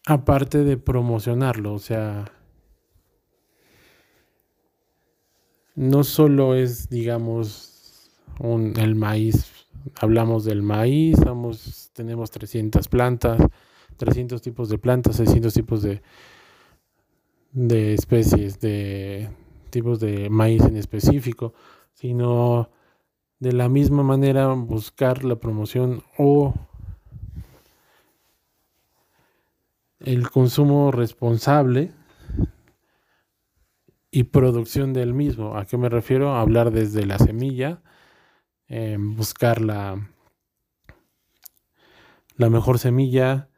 Aparte 0.06 0.64
de 0.64 0.76
promocionarlo, 0.76 1.72
o 1.72 1.78
sea, 1.78 2.30
no 5.74 6.04
solo 6.04 6.54
es, 6.54 6.90
digamos, 6.90 8.10
un, 8.38 8.78
el 8.78 8.94
maíz, 8.96 9.63
hablamos 10.00 10.44
del 10.44 10.62
maíz, 10.62 11.16
tenemos 11.92 12.30
300 12.30 12.88
plantas, 12.88 13.40
300 13.96 14.40
tipos 14.42 14.68
de 14.68 14.78
plantas, 14.78 15.16
600 15.16 15.52
tipos 15.52 15.82
de, 15.82 16.02
de 17.52 17.94
especies, 17.94 18.60
de 18.60 19.30
tipos 19.70 20.00
de 20.00 20.30
maíz 20.30 20.62
en 20.62 20.76
específico, 20.76 21.54
sino 21.92 22.70
de 23.38 23.52
la 23.52 23.68
misma 23.68 24.02
manera 24.02 24.48
buscar 24.52 25.24
la 25.24 25.36
promoción 25.36 26.02
o 26.18 26.54
el 30.00 30.30
consumo 30.30 30.90
responsable 30.90 31.92
y 34.10 34.24
producción 34.24 34.92
del 34.92 35.12
mismo. 35.12 35.56
¿A 35.56 35.64
qué 35.64 35.76
me 35.76 35.88
refiero? 35.88 36.34
hablar 36.34 36.70
desde 36.70 37.04
la 37.04 37.18
semilla, 37.18 37.82
eh, 38.76 38.96
buscar 38.98 39.60
la, 39.60 40.10
la 42.34 42.50
mejor 42.50 42.80
semilla, 42.80 43.48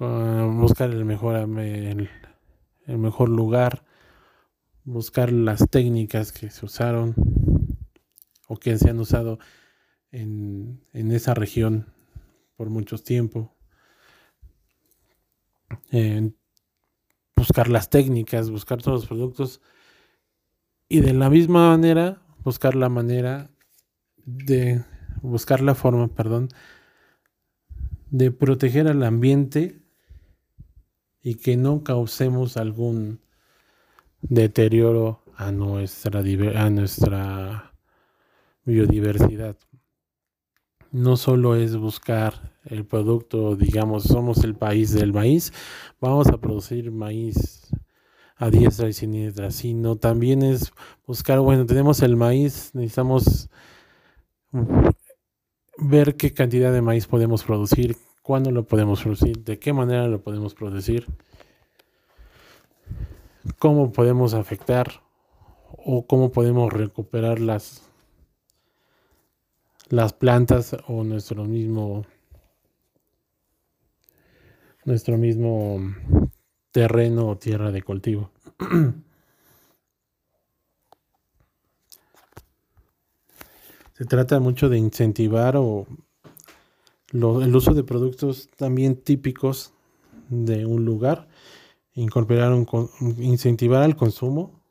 buscar 0.00 0.90
el 0.90 1.04
mejor, 1.04 1.36
el, 1.36 2.08
mejor 2.88 3.28
lugar, 3.28 3.84
buscar 4.82 5.30
las 5.30 5.68
técnicas 5.70 6.32
que 6.32 6.50
se 6.50 6.66
usaron 6.66 7.14
o 8.48 8.56
que 8.56 8.76
se 8.78 8.90
han 8.90 8.98
usado 8.98 9.38
en, 10.10 10.84
en 10.92 11.12
esa 11.12 11.34
región 11.34 11.94
por 12.56 12.68
mucho 12.68 12.98
tiempo. 12.98 13.54
buscar 17.36 17.68
las 17.68 17.90
técnicas, 17.90 18.50
buscar 18.50 18.82
todos 18.82 19.02
los 19.02 19.06
productos 19.06 19.60
y 20.88 20.98
de 20.98 21.12
la 21.12 21.30
misma 21.30 21.68
manera 21.68 22.22
buscar 22.42 22.74
la 22.74 22.88
manera 22.88 23.50
de 24.28 24.84
buscar 25.22 25.62
la 25.62 25.74
forma, 25.74 26.08
perdón, 26.08 26.48
de 28.10 28.30
proteger 28.30 28.86
al 28.88 29.02
ambiente 29.02 29.80
y 31.22 31.36
que 31.36 31.56
no 31.56 31.82
causemos 31.82 32.56
algún 32.56 33.20
deterioro 34.20 35.22
a 35.36 35.50
nuestra, 35.50 36.20
a 36.20 36.70
nuestra 36.70 37.72
biodiversidad. 38.64 39.56
No 40.90 41.16
solo 41.16 41.54
es 41.54 41.76
buscar 41.76 42.58
el 42.64 42.84
producto, 42.84 43.56
digamos, 43.56 44.04
somos 44.04 44.44
el 44.44 44.54
país 44.54 44.92
del 44.92 45.12
maíz, 45.12 45.52
vamos 46.00 46.28
a 46.28 46.38
producir 46.38 46.90
maíz 46.90 47.70
a 48.36 48.50
diestra 48.50 48.88
y 48.88 48.92
siniestra, 48.92 49.50
sino 49.50 49.96
también 49.96 50.42
es 50.42 50.72
buscar, 51.06 51.40
bueno, 51.40 51.66
tenemos 51.66 52.02
el 52.02 52.16
maíz, 52.16 52.70
necesitamos 52.74 53.50
ver 55.78 56.16
qué 56.16 56.32
cantidad 56.32 56.72
de 56.72 56.82
maíz 56.82 57.06
podemos 57.06 57.44
producir, 57.44 57.96
cuándo 58.22 58.50
lo 58.50 58.64
podemos 58.66 59.02
producir, 59.02 59.44
de 59.44 59.58
qué 59.58 59.72
manera 59.72 60.06
lo 60.08 60.20
podemos 60.20 60.54
producir, 60.54 61.06
cómo 63.58 63.92
podemos 63.92 64.34
afectar 64.34 65.02
o 65.76 66.06
cómo 66.06 66.32
podemos 66.32 66.72
recuperar 66.72 67.40
las, 67.40 67.82
las 69.88 70.12
plantas 70.12 70.76
o 70.86 71.04
nuestro 71.04 71.44
mismo 71.44 72.04
nuestro 74.84 75.18
mismo 75.18 75.78
terreno 76.72 77.28
o 77.28 77.36
tierra 77.36 77.70
de 77.70 77.82
cultivo. 77.82 78.30
Se 83.98 84.04
trata 84.04 84.38
mucho 84.38 84.68
de 84.68 84.78
incentivar 84.78 85.56
o 85.56 85.88
el 87.12 87.56
uso 87.56 87.74
de 87.74 87.82
productos 87.82 88.48
también 88.56 88.94
típicos 88.94 89.72
de 90.28 90.66
un 90.66 90.84
lugar, 90.84 91.26
incorporar 91.94 92.52
un, 92.52 92.64
incentivar 93.18 93.82
al 93.82 93.96
consumo, 93.96 94.62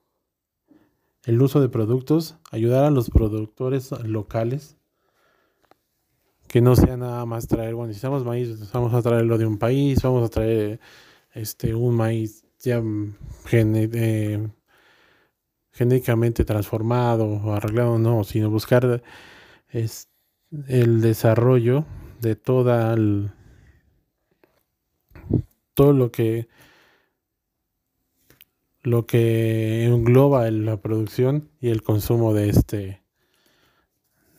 el 1.25 1.41
uso 1.41 1.59
de 1.59 1.67
productos, 1.67 2.37
ayudar 2.51 2.85
a 2.85 2.89
los 2.89 3.09
productores 3.09 3.91
locales, 4.05 4.77
que 6.47 6.61
no 6.61 6.77
sea 6.77 6.95
nada 6.95 7.25
más 7.25 7.47
traer, 7.47 7.75
bueno, 7.75 7.87
necesitamos 7.87 8.23
maíz, 8.23 8.71
vamos 8.71 8.93
a 8.93 9.01
traerlo 9.01 9.37
de 9.37 9.45
un 9.45 9.57
país, 9.57 10.01
vamos 10.03 10.25
a 10.25 10.29
traer 10.29 10.79
este 11.33 11.75
un 11.75 11.95
maíz 11.95 12.45
ya 12.59 12.81
eh, 13.51 14.47
genéticamente 15.77 16.43
transformado 16.43 17.25
o 17.25 17.53
arreglado, 17.53 17.99
no, 17.99 18.23
sino 18.23 18.49
buscar 18.49 19.03
es, 19.69 20.09
el 20.67 21.01
desarrollo 21.01 21.85
de 22.19 22.35
toda 22.35 22.95
todo 25.75 25.93
lo 25.93 26.11
que 26.11 26.47
lo 28.81 29.05
que 29.05 29.85
engloba 29.85 30.49
la 30.49 30.77
producción 30.77 31.49
y 31.59 31.69
el 31.69 31.83
consumo 31.83 32.33
de 32.33 32.49
este 32.49 33.03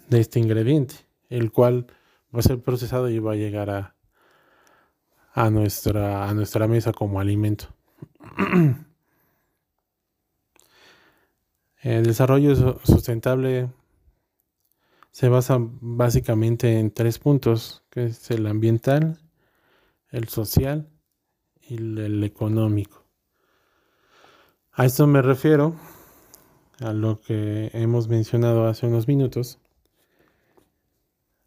de 0.09 0.21
este 0.21 0.41
ingrediente, 0.41 0.95
el 1.29 1.53
cual 1.53 1.87
va 2.35 2.41
a 2.41 2.43
ser 2.43 2.61
procesado 2.61 3.09
y 3.11 3.19
va 3.19 3.33
a 3.33 3.37
llegar 3.37 3.71
a, 3.71 3.95
a 5.35 5.51
nuestra 5.51 6.29
a 6.29 6.35
nuestra 6.35 6.67
mesa 6.67 6.93
como 6.93 7.21
alimento. 7.21 7.67
El 11.89 12.05
desarrollo 12.05 12.55
sustentable 12.85 13.71
se 15.11 15.31
basa 15.31 15.57
básicamente 15.59 16.79
en 16.79 16.91
tres 16.91 17.19
puntos, 17.19 17.83
que 17.89 18.05
es 18.05 18.31
el 18.31 18.47
ambiental, 18.47 19.19
el 20.11 20.29
social 20.29 20.87
y 21.67 21.77
el 21.77 22.23
económico. 22.25 23.07
A 24.73 24.85
esto 24.85 25.07
me 25.07 25.23
refiero 25.23 25.77
a 26.81 26.93
lo 26.93 27.23
que 27.23 27.71
hemos 27.73 28.07
mencionado 28.07 28.67
hace 28.67 28.87
unos 28.87 29.09
minutos, 29.09 29.59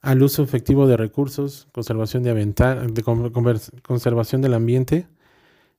al 0.01 0.23
uso 0.23 0.41
efectivo 0.41 0.87
de 0.87 0.97
recursos, 0.97 1.67
conservación, 1.71 2.23
de, 2.23 2.33
de 2.33 3.03
conservación 3.83 4.41
del 4.41 4.55
ambiente 4.55 5.07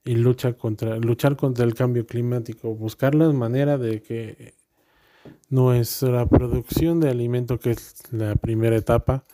y 0.05 0.17
lucha 0.17 0.55
contra, 0.55 0.97
luchar 0.97 1.37
contra 1.37 1.65
el 1.65 1.75
cambio 1.75 2.07
climático, 2.07 2.75
buscar 2.75 3.15
la 3.15 3.31
manera 3.33 3.79
de 3.79 4.03
que 4.03 4.55
nuestra 5.49 6.27
producción 6.27 7.01
de 7.01 7.11
alimento, 7.11 7.59
que 7.59 7.71
es 7.73 8.03
la 8.11 8.35
primera 8.37 8.77
etapa, 8.77 9.25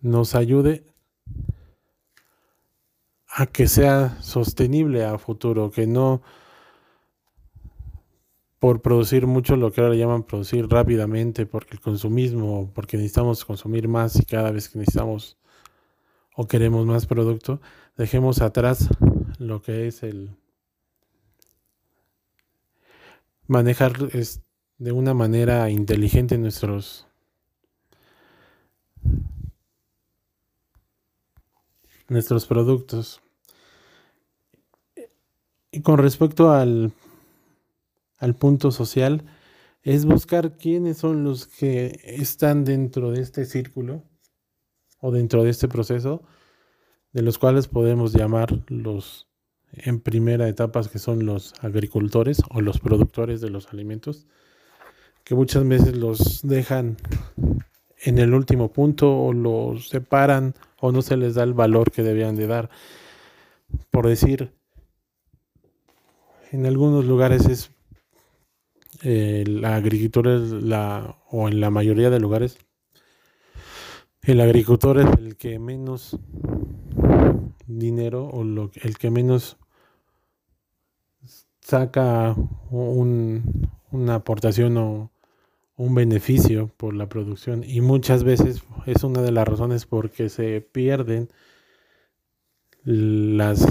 nos 0.00 0.34
ayude 0.34 0.84
a 3.28 3.46
que 3.46 3.68
sea 3.68 4.20
sostenible 4.22 5.04
a 5.04 5.18
futuro, 5.18 5.70
que 5.70 5.86
no 5.86 6.22
por 8.58 8.80
producir 8.80 9.26
mucho 9.26 9.56
lo 9.56 9.70
que 9.70 9.80
ahora 9.80 9.94
llaman 9.94 10.22
producir 10.22 10.66
rápidamente, 10.68 11.46
porque 11.46 11.74
el 11.74 11.80
consumismo, 11.80 12.72
porque 12.74 12.96
necesitamos 12.96 13.44
consumir 13.44 13.86
más 13.88 14.16
y 14.16 14.24
cada 14.24 14.50
vez 14.50 14.68
que 14.68 14.78
necesitamos 14.78 15.36
o 16.34 16.46
queremos 16.46 16.86
más 16.86 17.06
producto, 17.06 17.60
dejemos 17.96 18.42
atrás 18.42 18.88
lo 19.38 19.62
que 19.62 19.86
es 19.86 20.02
el 20.02 20.36
manejar 23.46 23.92
de 24.78 24.92
una 24.92 25.14
manera 25.14 25.70
inteligente 25.70 26.36
nuestros 26.38 27.06
nuestros 32.08 32.46
productos. 32.46 33.20
Y 35.70 35.80
con 35.82 35.98
respecto 35.98 36.52
al, 36.52 36.92
al 38.18 38.34
punto 38.34 38.70
social, 38.70 39.24
es 39.82 40.04
buscar 40.04 40.56
quiénes 40.56 40.98
son 40.98 41.24
los 41.24 41.46
que 41.46 42.00
están 42.04 42.64
dentro 42.64 43.10
de 43.10 43.20
este 43.20 43.44
círculo 43.44 44.02
o 45.00 45.10
dentro 45.10 45.44
de 45.44 45.50
este 45.50 45.68
proceso, 45.68 46.22
de 47.16 47.22
los 47.22 47.38
cuales 47.38 47.66
podemos 47.66 48.12
llamar 48.12 48.62
los 48.68 49.26
en 49.72 50.00
primera 50.00 50.50
etapa 50.50 50.86
que 50.86 50.98
son 50.98 51.24
los 51.24 51.54
agricultores 51.62 52.42
o 52.50 52.60
los 52.60 52.78
productores 52.78 53.40
de 53.40 53.48
los 53.48 53.72
alimentos, 53.72 54.26
que 55.24 55.34
muchas 55.34 55.66
veces 55.66 55.96
los 55.96 56.46
dejan 56.46 56.98
en 58.02 58.18
el 58.18 58.34
último 58.34 58.70
punto 58.70 59.18
o 59.18 59.32
los 59.32 59.88
separan 59.88 60.52
o 60.78 60.92
no 60.92 61.00
se 61.00 61.16
les 61.16 61.36
da 61.36 61.42
el 61.42 61.54
valor 61.54 61.90
que 61.90 62.02
debían 62.02 62.36
de 62.36 62.48
dar. 62.48 62.68
Por 63.90 64.06
decir, 64.06 64.52
en 66.52 66.66
algunos 66.66 67.06
lugares 67.06 67.46
es 67.46 67.70
eh, 69.02 69.42
la 69.46 69.76
agricultura 69.76 70.36
la, 70.36 71.16
o 71.30 71.48
en 71.48 71.60
la 71.62 71.70
mayoría 71.70 72.10
de 72.10 72.20
lugares 72.20 72.58
el 74.26 74.40
agricultor 74.40 74.98
es 74.98 75.06
el 75.18 75.36
que 75.36 75.60
menos 75.60 76.18
dinero 77.66 78.28
o 78.28 78.44
lo, 78.44 78.70
el 78.82 78.98
que 78.98 79.10
menos 79.10 79.56
saca 81.60 82.36
una 82.70 84.14
aportación 84.14 84.76
o 84.76 85.10
un 85.76 85.94
beneficio 85.94 86.70
por 86.76 86.94
la 86.94 87.08
producción. 87.08 87.64
Y 87.64 87.80
muchas 87.80 88.24
veces 88.24 88.62
es 88.86 89.04
una 89.04 89.22
de 89.22 89.32
las 89.32 89.46
razones 89.46 89.84
porque 89.84 90.28
se 90.28 90.60
pierden 90.60 91.28
las, 92.84 93.66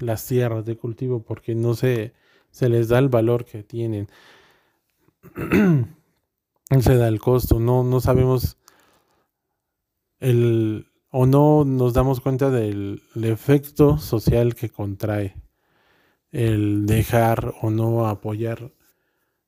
las 0.00 0.26
tierras 0.26 0.64
de 0.64 0.76
cultivo 0.76 1.22
porque 1.22 1.54
no 1.54 1.74
se, 1.74 2.12
se 2.50 2.68
les 2.68 2.88
da 2.88 2.98
el 2.98 3.08
valor 3.08 3.44
que 3.44 3.62
tienen. 3.62 4.08
No 6.70 6.82
se 6.82 6.96
da 6.96 7.08
el 7.08 7.18
costo 7.18 7.58
no, 7.58 7.82
no 7.82 7.98
sabemos 7.98 8.58
el 10.20 10.87
o 11.10 11.26
no 11.26 11.64
nos 11.64 11.94
damos 11.94 12.20
cuenta 12.20 12.50
del 12.50 13.02
efecto 13.14 13.98
social 13.98 14.54
que 14.54 14.70
contrae 14.70 15.36
el 16.30 16.86
dejar 16.86 17.54
o 17.62 17.70
no 17.70 18.06
apoyar 18.06 18.72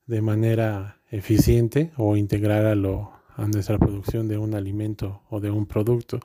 de 0.07 0.21
manera 0.21 0.97
eficiente 1.11 1.91
o 1.97 2.15
integrar 2.15 2.65
a, 2.65 2.75
lo, 2.75 3.11
a 3.35 3.45
nuestra 3.47 3.77
producción 3.77 4.27
de 4.27 4.37
un 4.37 4.55
alimento 4.55 5.21
o 5.29 5.39
de 5.39 5.51
un 5.51 5.67
producto. 5.67 6.19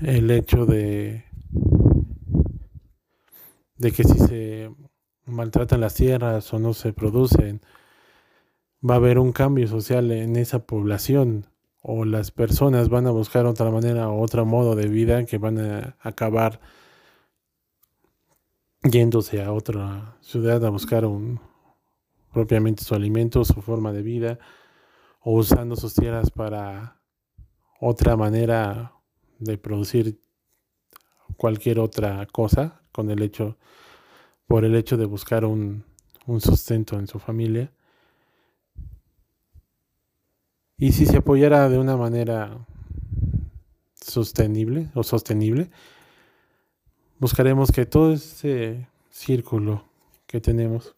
El 0.00 0.30
hecho 0.30 0.64
de, 0.64 1.24
de 3.76 3.92
que 3.92 4.04
si 4.04 4.18
se 4.18 4.70
maltratan 5.26 5.82
las 5.82 5.94
tierras 5.94 6.52
o 6.54 6.58
no 6.58 6.72
se 6.72 6.94
producen, 6.94 7.60
va 8.88 8.94
a 8.94 8.98
haber 8.98 9.18
un 9.18 9.32
cambio 9.32 9.68
social 9.68 10.10
en 10.10 10.36
esa 10.36 10.66
población 10.66 11.51
o 11.82 12.04
las 12.04 12.30
personas 12.30 12.88
van 12.88 13.06
a 13.06 13.10
buscar 13.10 13.44
otra 13.44 13.70
manera 13.70 14.08
o 14.08 14.22
otro 14.22 14.46
modo 14.46 14.76
de 14.76 14.86
vida 14.86 15.24
que 15.26 15.38
van 15.38 15.58
a 15.58 15.96
acabar 16.00 16.60
yéndose 18.84 19.42
a 19.42 19.52
otra 19.52 20.16
ciudad 20.20 20.64
a 20.64 20.70
buscar 20.70 21.04
un, 21.04 21.40
propiamente 22.32 22.84
su 22.84 22.94
alimento, 22.94 23.44
su 23.44 23.60
forma 23.62 23.92
de 23.92 24.02
vida, 24.02 24.38
o 25.20 25.32
usando 25.32 25.76
sus 25.76 25.94
tierras 25.94 26.30
para 26.30 27.00
otra 27.80 28.16
manera 28.16 28.94
de 29.38 29.58
producir 29.58 30.20
cualquier 31.36 31.80
otra 31.80 32.26
cosa 32.26 32.82
con 32.92 33.10
el 33.10 33.22
hecho 33.22 33.58
por 34.46 34.64
el 34.64 34.74
hecho 34.74 34.96
de 34.96 35.06
buscar 35.06 35.44
un, 35.44 35.84
un 36.26 36.40
sustento 36.40 36.98
en 36.98 37.06
su 37.06 37.18
familia 37.18 37.72
y 40.82 40.90
si 40.90 41.06
se 41.06 41.18
apoyara 41.18 41.68
de 41.68 41.78
una 41.78 41.96
manera 41.96 42.66
sostenible 44.00 44.90
o 44.94 45.04
sostenible 45.04 45.70
buscaremos 47.20 47.70
que 47.70 47.86
todo 47.86 48.12
ese 48.14 48.88
círculo 49.08 49.84
que 50.26 50.40
tenemos 50.40 50.96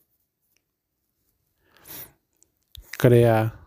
crea 2.96 3.60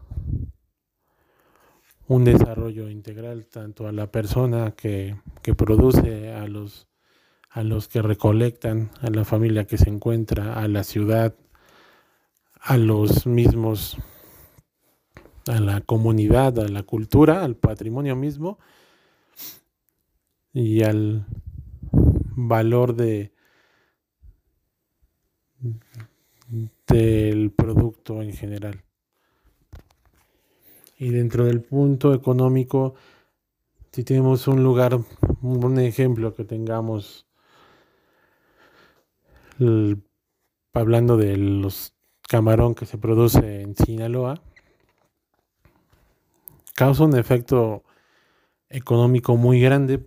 un 2.08 2.24
desarrollo 2.24 2.90
integral 2.90 3.46
tanto 3.46 3.88
a 3.88 3.92
la 3.92 4.12
persona 4.12 4.72
que, 4.72 5.16
produce, 5.56 6.34
a 6.34 6.48
los, 6.48 6.88
a 7.52 7.62
los 7.62 7.88
que 7.88 8.02
recolectan, 8.02 8.90
a 9.02 9.12
la 9.12 9.24
familia 9.24 9.68
que 9.68 9.78
se 9.78 9.92
encuentra, 9.92 10.56
a 10.56 10.68
la 10.68 10.84
ciudad, 10.84 11.36
a 12.60 12.76
los 12.78 13.28
mismos, 13.28 14.00
a 15.50 15.60
la 15.60 15.82
comunidad, 15.82 16.60
a 16.60 16.68
la 16.68 16.84
cultura, 16.84 17.44
al 17.44 17.56
patrimonio 17.56 18.16
mismo 18.16 18.60
y 20.54 20.84
al 20.84 21.26
valor 22.36 22.96
de 22.96 23.32
del 26.88 27.52
producto 27.52 28.22
en 28.22 28.34
general. 28.34 28.84
Y 30.98 31.10
dentro 31.10 31.46
del 31.46 31.62
punto 31.62 32.14
económico, 32.14 32.96
si 33.92 34.04
tenemos 34.04 34.48
un 34.48 34.64
lugar, 34.64 35.00
un 35.42 35.80
ejemplo 35.80 36.34
que 36.34 36.44
tengamos, 36.44 37.28
hablando 40.74 41.18
de 41.18 41.38
los 41.38 41.94
camarón 42.28 42.76
que 42.76 42.86
se 42.86 42.98
produce 42.98 43.62
en 43.62 43.76
Sinaloa, 43.76 44.42
causa 46.78 47.06
un 47.06 47.18
efecto 47.18 47.84
económico 48.70 49.36
muy 49.36 49.60
grande, 49.60 50.06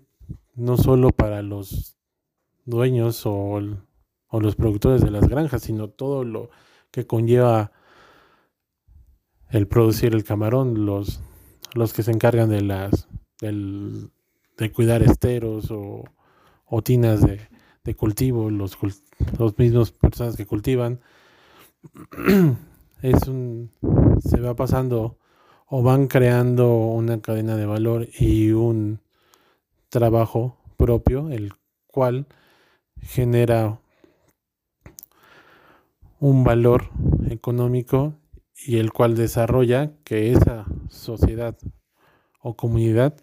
no 0.54 0.76
solo 0.76 1.10
para 1.10 1.42
los 1.42 1.98
dueños 2.64 3.26
o, 3.26 3.60
o 4.28 4.40
los 4.40 4.54
productores 4.54 5.02
de 5.02 5.10
las 5.10 5.28
granjas, 5.28 5.62
sino 5.62 5.88
todo 5.88 6.22
lo 6.22 6.50
que 6.92 7.08
conlleva 7.08 7.72
el 9.48 9.66
producir 9.66 10.14
el 10.14 10.22
camarón, 10.22 10.86
los, 10.86 11.20
los 11.74 11.92
que 11.92 12.04
se 12.04 12.12
encargan 12.12 12.48
de 12.48 12.60
las 12.60 13.08
de 13.40 14.72
cuidar 14.72 15.02
esteros 15.02 15.72
o, 15.72 16.04
o 16.66 16.82
tinas 16.82 17.22
de, 17.22 17.40
de 17.82 17.96
cultivo, 17.96 18.48
los, 18.48 18.78
los 19.40 19.58
mismos 19.58 19.90
personas 19.90 20.36
que 20.36 20.46
cultivan, 20.46 21.00
es 23.02 23.26
un, 23.26 23.72
se 24.20 24.40
va 24.40 24.54
pasando 24.54 25.19
o 25.72 25.82
van 25.82 26.08
creando 26.08 26.68
una 26.74 27.22
cadena 27.22 27.56
de 27.56 27.64
valor 27.64 28.08
y 28.18 28.50
un 28.50 29.00
trabajo 29.88 30.56
propio, 30.76 31.30
el 31.30 31.52
cual 31.86 32.26
genera 33.00 33.80
un 36.18 36.42
valor 36.42 36.90
económico 37.28 38.14
y 38.56 38.78
el 38.78 38.92
cual 38.92 39.14
desarrolla 39.14 39.92
que 40.02 40.32
esa 40.32 40.66
sociedad 40.88 41.56
o 42.42 42.56
comunidad 42.56 43.16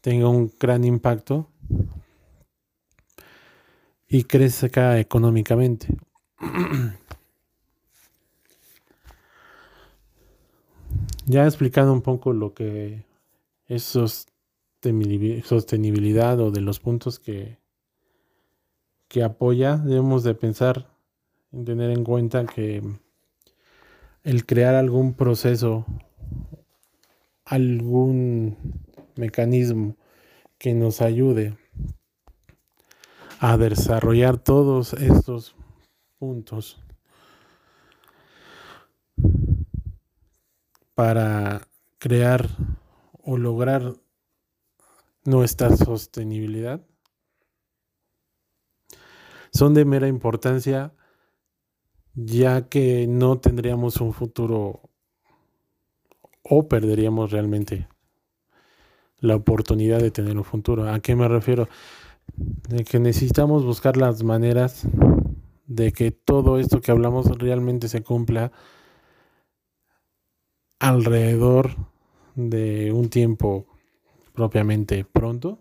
tenga 0.00 0.28
un 0.30 0.50
gran 0.58 0.84
impacto 0.84 1.50
y 4.08 4.24
crezca 4.24 4.98
económicamente. 4.98 5.88
ya 11.26 11.46
explicando 11.46 11.92
un 11.92 12.02
poco 12.02 12.32
lo 12.32 12.54
que 12.54 13.04
es 13.66 13.82
sostenibilidad 13.82 16.40
o 16.40 16.50
de 16.50 16.60
los 16.60 16.80
puntos 16.80 17.18
que, 17.18 17.58
que 19.08 19.22
apoya, 19.22 19.76
debemos 19.76 20.24
de 20.24 20.34
pensar 20.34 20.90
en 21.52 21.64
tener 21.64 21.90
en 21.90 22.04
cuenta 22.04 22.44
que 22.46 22.82
el 24.22 24.46
crear 24.46 24.74
algún 24.74 25.14
proceso, 25.14 25.86
algún 27.44 28.56
mecanismo 29.16 29.96
que 30.58 30.74
nos 30.74 31.00
ayude 31.00 31.56
a 33.38 33.56
desarrollar 33.56 34.38
todos 34.38 34.94
estos 34.94 35.54
puntos 36.18 36.83
para 40.94 41.68
crear 41.98 42.48
o 43.22 43.36
lograr 43.36 43.94
nuestra 45.24 45.74
sostenibilidad 45.76 46.80
son 49.52 49.74
de 49.74 49.84
mera 49.84 50.08
importancia 50.08 50.92
ya 52.14 52.68
que 52.68 53.06
no 53.08 53.38
tendríamos 53.38 54.00
un 54.00 54.12
futuro 54.12 54.82
o 56.42 56.68
perderíamos 56.68 57.30
realmente 57.32 57.88
la 59.18 59.36
oportunidad 59.36 60.00
de 60.00 60.10
tener 60.10 60.36
un 60.36 60.44
futuro. 60.44 60.88
¿A 60.88 61.00
qué 61.00 61.16
me 61.16 61.26
refiero? 61.26 61.68
De 62.68 62.84
que 62.84 62.98
necesitamos 62.98 63.64
buscar 63.64 63.96
las 63.96 64.22
maneras 64.22 64.86
de 65.66 65.92
que 65.92 66.10
todo 66.10 66.58
esto 66.58 66.80
que 66.80 66.90
hablamos 66.90 67.26
realmente 67.38 67.88
se 67.88 68.02
cumpla 68.02 68.52
alrededor 70.88 71.70
de 72.34 72.92
un 72.92 73.08
tiempo 73.08 73.66
propiamente 74.34 75.04
pronto. 75.04 75.58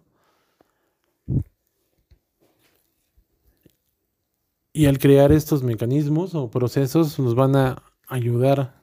Y 4.73 4.87
al 4.87 4.99
crear 4.99 5.31
estos 5.31 5.63
mecanismos 5.63 6.35
o 6.35 6.49
procesos 6.49 7.17
nos 7.19 7.35
van 7.35 7.55
a 7.55 7.83
ayudar 8.09 8.81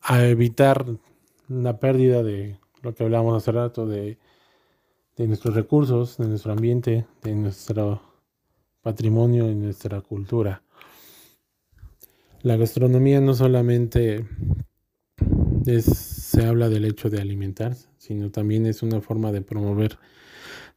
a 0.00 0.24
evitar 0.24 0.86
la 1.48 1.78
pérdida 1.78 2.22
de 2.22 2.58
lo 2.80 2.94
que 2.94 3.04
hablábamos 3.04 3.36
hace 3.36 3.52
rato, 3.52 3.86
de, 3.86 4.18
de 5.16 5.26
nuestros 5.26 5.54
recursos, 5.54 6.16
de 6.16 6.26
nuestro 6.26 6.52
ambiente, 6.52 7.06
de 7.22 7.34
nuestro 7.34 8.00
patrimonio 8.80 9.50
y 9.50 9.54
nuestra 9.54 10.00
cultura. 10.00 10.62
La 12.42 12.56
gastronomía 12.56 13.20
no 13.20 13.34
solamente 13.34 14.24
se 15.82 16.46
habla 16.46 16.70
del 16.70 16.86
hecho 16.86 17.10
de 17.10 17.20
alimentar, 17.20 17.76
sino 17.98 18.30
también 18.30 18.64
es 18.64 18.82
una 18.82 19.02
forma 19.02 19.30
de 19.30 19.42
promover 19.42 19.98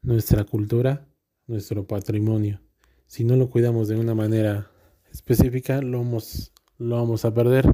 nuestra 0.01 0.43
cultura, 0.43 1.07
nuestro 1.47 1.87
patrimonio. 1.87 2.59
Si 3.05 3.23
no 3.23 3.37
lo 3.37 3.49
cuidamos 3.49 3.87
de 3.87 3.95
una 3.95 4.13
manera 4.13 4.71
específica, 5.09 5.81
lo 5.81 5.99
vamos, 5.99 6.51
lo 6.77 6.97
vamos 6.97 7.23
a 7.23 7.33
perder. 7.33 7.73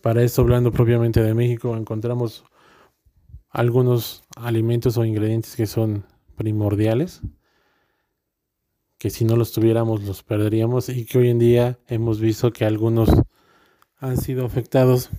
Para 0.00 0.22
eso, 0.22 0.40
hablando 0.40 0.72
propiamente 0.72 1.22
de 1.22 1.34
México, 1.34 1.76
encontramos 1.76 2.44
algunos 3.50 4.24
alimentos 4.36 4.96
o 4.96 5.04
ingredientes 5.04 5.54
que 5.54 5.66
son 5.66 6.06
primordiales, 6.34 7.20
que 8.98 9.10
si 9.10 9.24
no 9.24 9.36
los 9.36 9.52
tuviéramos 9.52 10.02
los 10.02 10.22
perderíamos 10.22 10.88
y 10.88 11.04
que 11.06 11.18
hoy 11.18 11.30
en 11.30 11.38
día 11.38 11.78
hemos 11.86 12.20
visto 12.20 12.52
que 12.52 12.64
algunos 12.64 13.08
han 13.96 14.16
sido 14.16 14.44
afectados 14.44 15.10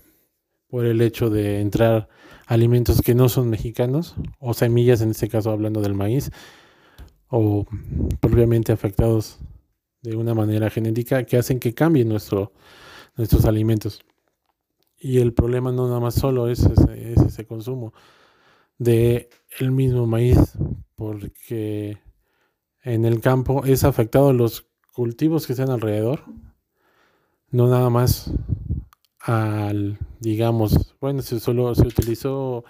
por 0.68 0.86
el 0.86 1.02
hecho 1.02 1.30
de 1.30 1.62
entrar 1.62 2.10
alimentos 2.46 3.02
que 3.02 3.16
no 3.16 3.30
son 3.30 3.50
mexicanos 3.50 4.16
o 4.40 4.54
semillas, 4.54 5.02
en 5.02 5.12
este 5.12 5.30
caso 5.30 5.52
hablando 5.52 5.82
del 5.82 5.94
maíz, 5.94 6.32
o 7.28 7.66
propiamente 8.20 8.72
afectados 8.72 9.40
de 10.02 10.16
una 10.16 10.34
manera 10.34 10.70
genética 10.70 11.24
que 11.24 11.38
hacen 11.38 11.60
que 11.60 11.74
cambien 11.74 12.10
nuestro, 12.10 12.52
nuestros 13.16 13.46
alimentos. 13.46 14.02
Y 15.00 15.20
el 15.20 15.34
problema 15.34 15.72
no 15.72 15.88
nada 15.88 16.00
más 16.00 16.16
solo 16.16 16.50
es 16.50 16.66
ese, 16.66 17.46
consumo 17.46 17.94
de 18.78 19.30
el 19.60 19.72
mismo 19.72 20.08
maíz, 20.08 20.38
porque 20.96 21.98
en 22.90 23.06
el 23.06 23.22
campo 23.22 23.66
es 23.66 23.84
afectado 23.84 24.34
los 24.34 24.68
cultivos 24.94 25.46
que 25.46 25.54
están 25.54 25.70
alrededor, 25.70 26.24
no 27.52 27.68
nada 27.68 27.90
más 27.92 28.32
al, 29.20 30.00
digamos, 30.20 30.96
bueno, 31.00 31.22
se 31.22 31.40
solo 31.40 31.76
se 31.76 31.86
utilizó 31.86 32.64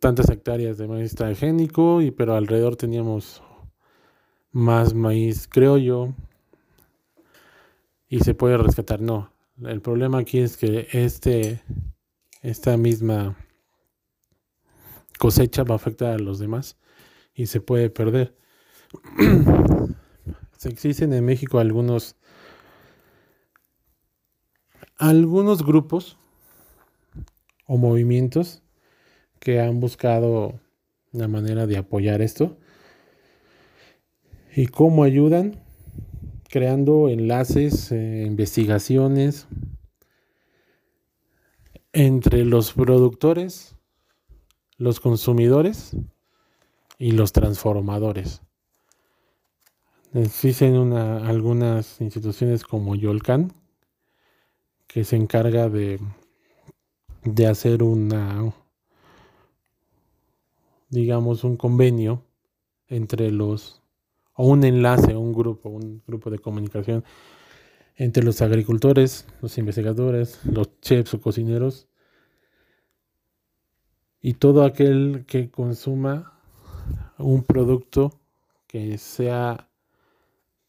tantas 0.00 0.30
hectáreas 0.30 0.78
de 0.78 0.88
maíz 0.88 1.14
transgénico, 1.14 2.00
y 2.00 2.10
pero 2.10 2.34
alrededor 2.34 2.76
teníamos 2.76 3.42
más 4.52 4.94
maíz 4.94 5.46
criollo 5.48 6.14
y 8.08 8.20
se 8.20 8.34
puede 8.34 8.56
rescatar. 8.56 9.02
No, 9.02 9.30
el 9.64 9.82
problema 9.82 10.18
aquí 10.18 10.38
es 10.38 10.56
que 10.56 10.88
este, 10.92 11.62
esta 12.40 12.78
misma 12.78 13.36
cosecha 15.18 15.62
va 15.62 15.74
a 15.74 15.76
afectar 15.76 16.12
a 16.14 16.18
los 16.18 16.38
demás 16.38 16.78
y 17.34 17.46
se 17.46 17.60
puede 17.60 17.90
perder. 17.90 18.38
existen 20.64 21.12
en 21.12 21.24
México 21.24 21.58
algunos 21.58 22.16
algunos 24.96 25.64
grupos 25.64 26.18
o 27.66 27.76
movimientos 27.76 28.62
que 29.38 29.60
han 29.60 29.80
buscado 29.80 30.60
una 31.12 31.28
manera 31.28 31.66
de 31.66 31.78
apoyar 31.78 32.20
esto 32.20 32.58
y 34.54 34.66
cómo 34.66 35.04
ayudan 35.04 35.62
creando 36.48 37.08
enlaces, 37.08 37.92
eh, 37.92 38.24
investigaciones 38.26 39.46
entre 41.92 42.44
los 42.44 42.72
productores, 42.72 43.76
los 44.76 44.98
consumidores 44.98 45.96
y 46.98 47.12
los 47.12 47.32
transformadores. 47.32 48.42
Existen 50.14 50.76
una, 50.78 51.28
algunas 51.28 52.00
instituciones 52.00 52.64
como 52.64 52.94
Yolcan 52.94 53.52
que 54.86 55.04
se 55.04 55.16
encarga 55.16 55.68
de, 55.68 56.00
de 57.24 57.46
hacer 57.46 57.82
una, 57.82 58.54
digamos, 60.88 61.44
un 61.44 61.58
convenio 61.58 62.24
entre 62.86 63.30
los, 63.30 63.82
o 64.32 64.46
un 64.48 64.64
enlace, 64.64 65.14
un 65.14 65.34
grupo, 65.34 65.68
un 65.68 66.02
grupo 66.06 66.30
de 66.30 66.38
comunicación 66.38 67.04
entre 67.94 68.24
los 68.24 68.40
agricultores, 68.40 69.26
los 69.42 69.58
investigadores, 69.58 70.42
los 70.46 70.80
chefs 70.80 71.12
o 71.12 71.20
cocineros 71.20 71.86
y 74.22 74.34
todo 74.34 74.64
aquel 74.64 75.24
que 75.26 75.50
consuma 75.50 76.40
un 77.18 77.44
producto 77.44 78.18
que 78.66 78.96
sea 78.96 79.67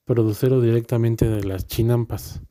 producido 0.10 0.60
directamente 0.60 1.30
de 1.30 1.43
las 1.43 1.68
chinampas. 1.68 2.41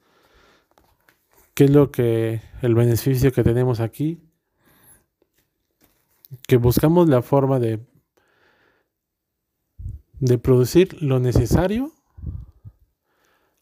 ¿Qué 1.54 1.64
es 1.64 1.70
lo 1.72 1.90
que 1.90 2.40
el 2.62 2.76
beneficio 2.76 3.32
que 3.32 3.42
tenemos 3.42 3.80
aquí? 3.80 4.22
Que 6.46 6.56
buscamos 6.56 7.08
la 7.08 7.20
forma 7.20 7.58
de 7.58 7.84
de 10.20 10.38
producir 10.38 11.02
lo 11.02 11.18
necesario, 11.18 11.92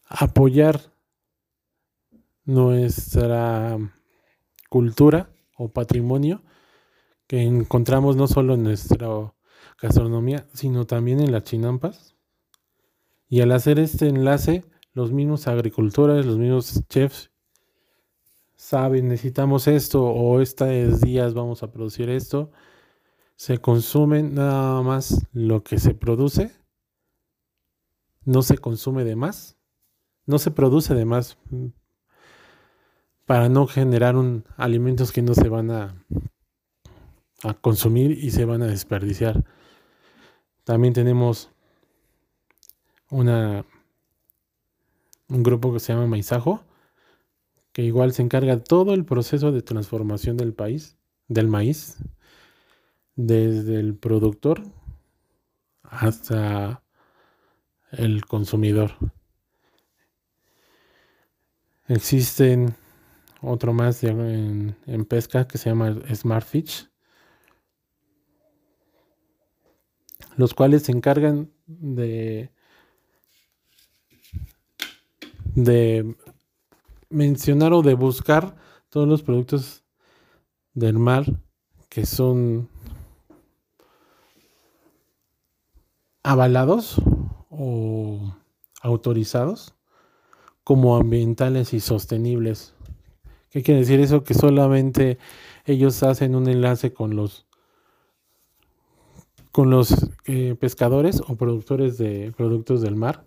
apoyar 0.05 0.93
nuestra 2.45 3.77
cultura 4.69 5.31
o 5.55 5.69
patrimonio 5.69 6.43
que 7.25 7.41
encontramos 7.41 8.15
no 8.15 8.27
solo 8.27 8.53
en 8.53 8.63
nuestra 8.63 9.33
gastronomía, 9.81 10.47
sino 10.53 10.85
también 10.85 11.19
en 11.19 11.31
las 11.31 11.45
chinampas. 11.45 12.16
Y 13.29 13.41
al 13.41 13.51
hacer 13.51 13.79
este 13.79 14.07
enlace, 14.07 14.63
los 14.93 15.11
mismos 15.11 15.47
agricultores, 15.47 16.25
los 16.25 16.37
mismos 16.37 16.83
chefs 16.89 17.31
saben, 18.55 19.07
necesitamos 19.07 19.67
esto 19.67 20.03
o 20.03 20.41
estos 20.41 21.01
días 21.01 21.33
vamos 21.33 21.61
a 21.61 21.71
producir 21.71 22.09
esto, 22.09 22.51
se 23.35 23.59
consume 23.59 24.23
nada 24.23 24.81
más 24.81 25.27
lo 25.31 25.63
que 25.63 25.77
se 25.77 25.93
produce, 25.93 26.51
no 28.25 28.41
se 28.41 28.57
consume 28.57 29.03
de 29.03 29.15
más, 29.15 29.57
no 30.25 30.39
se 30.39 30.51
produce 30.51 30.95
de 30.95 31.05
más 31.05 31.37
mm, 31.51 31.67
para 33.25 33.47
no 33.47 33.67
generar 33.67 34.15
un, 34.15 34.45
alimentos 34.57 35.11
que 35.11 35.21
no 35.21 35.35
se 35.35 35.49
van 35.49 35.69
a, 35.69 36.03
a 37.43 37.53
consumir 37.53 38.11
y 38.11 38.31
se 38.31 38.45
van 38.45 38.63
a 38.63 38.67
desperdiciar. 38.67 39.45
También 40.63 40.93
tenemos 40.93 41.51
una, 43.09 43.65
un 45.29 45.43
grupo 45.43 45.73
que 45.73 45.79
se 45.79 45.93
llama 45.93 46.07
Maizajo, 46.07 46.63
que 47.71 47.83
igual 47.83 48.13
se 48.13 48.21
encarga 48.21 48.55
de 48.55 48.61
todo 48.61 48.93
el 48.93 49.05
proceso 49.05 49.51
de 49.51 49.61
transformación 49.61 50.37
del 50.37 50.53
país, 50.53 50.97
del 51.27 51.47
maíz, 51.47 51.97
desde 53.15 53.79
el 53.79 53.95
productor 53.95 54.63
hasta 55.83 56.83
el 57.91 58.25
consumidor. 58.25 58.91
Existen 61.87 62.75
otro 63.41 63.73
más 63.73 64.03
en, 64.03 64.75
en, 64.85 65.05
pesca 65.05 65.47
que 65.47 65.57
se 65.57 65.69
llama 65.69 65.95
Smart 66.13 66.45
Fish, 66.45 66.89
los 70.35 70.53
cuales 70.53 70.83
se 70.83 70.91
encargan 70.91 71.51
de, 71.65 72.51
de 75.57 76.15
mencionar 77.09 77.73
o 77.73 77.81
de 77.81 77.95
buscar 77.95 78.55
todos 78.89 79.07
los 79.07 79.23
productos 79.23 79.83
del 80.75 80.99
mar 80.99 81.25
que 81.89 82.05
son 82.05 82.69
avalados 86.21 87.01
o 87.49 88.35
autorizados 88.81 89.73
como 90.63 90.95
ambientales 90.95 91.73
y 91.73 91.79
sostenibles, 91.79 92.75
¿Qué 93.49 93.63
quiere 93.63 93.79
decir 93.79 93.99
eso? 94.01 94.23
Que 94.23 94.33
solamente 94.33 95.17
ellos 95.65 96.03
hacen 96.03 96.35
un 96.35 96.47
enlace 96.47 96.93
con 96.93 97.15
los 97.15 97.47
con 99.51 99.71
los 99.71 100.11
eh, 100.25 100.55
pescadores 100.59 101.21
o 101.27 101.35
productores 101.35 101.97
de 101.97 102.31
productos 102.37 102.81
del 102.81 102.95
mar 102.95 103.25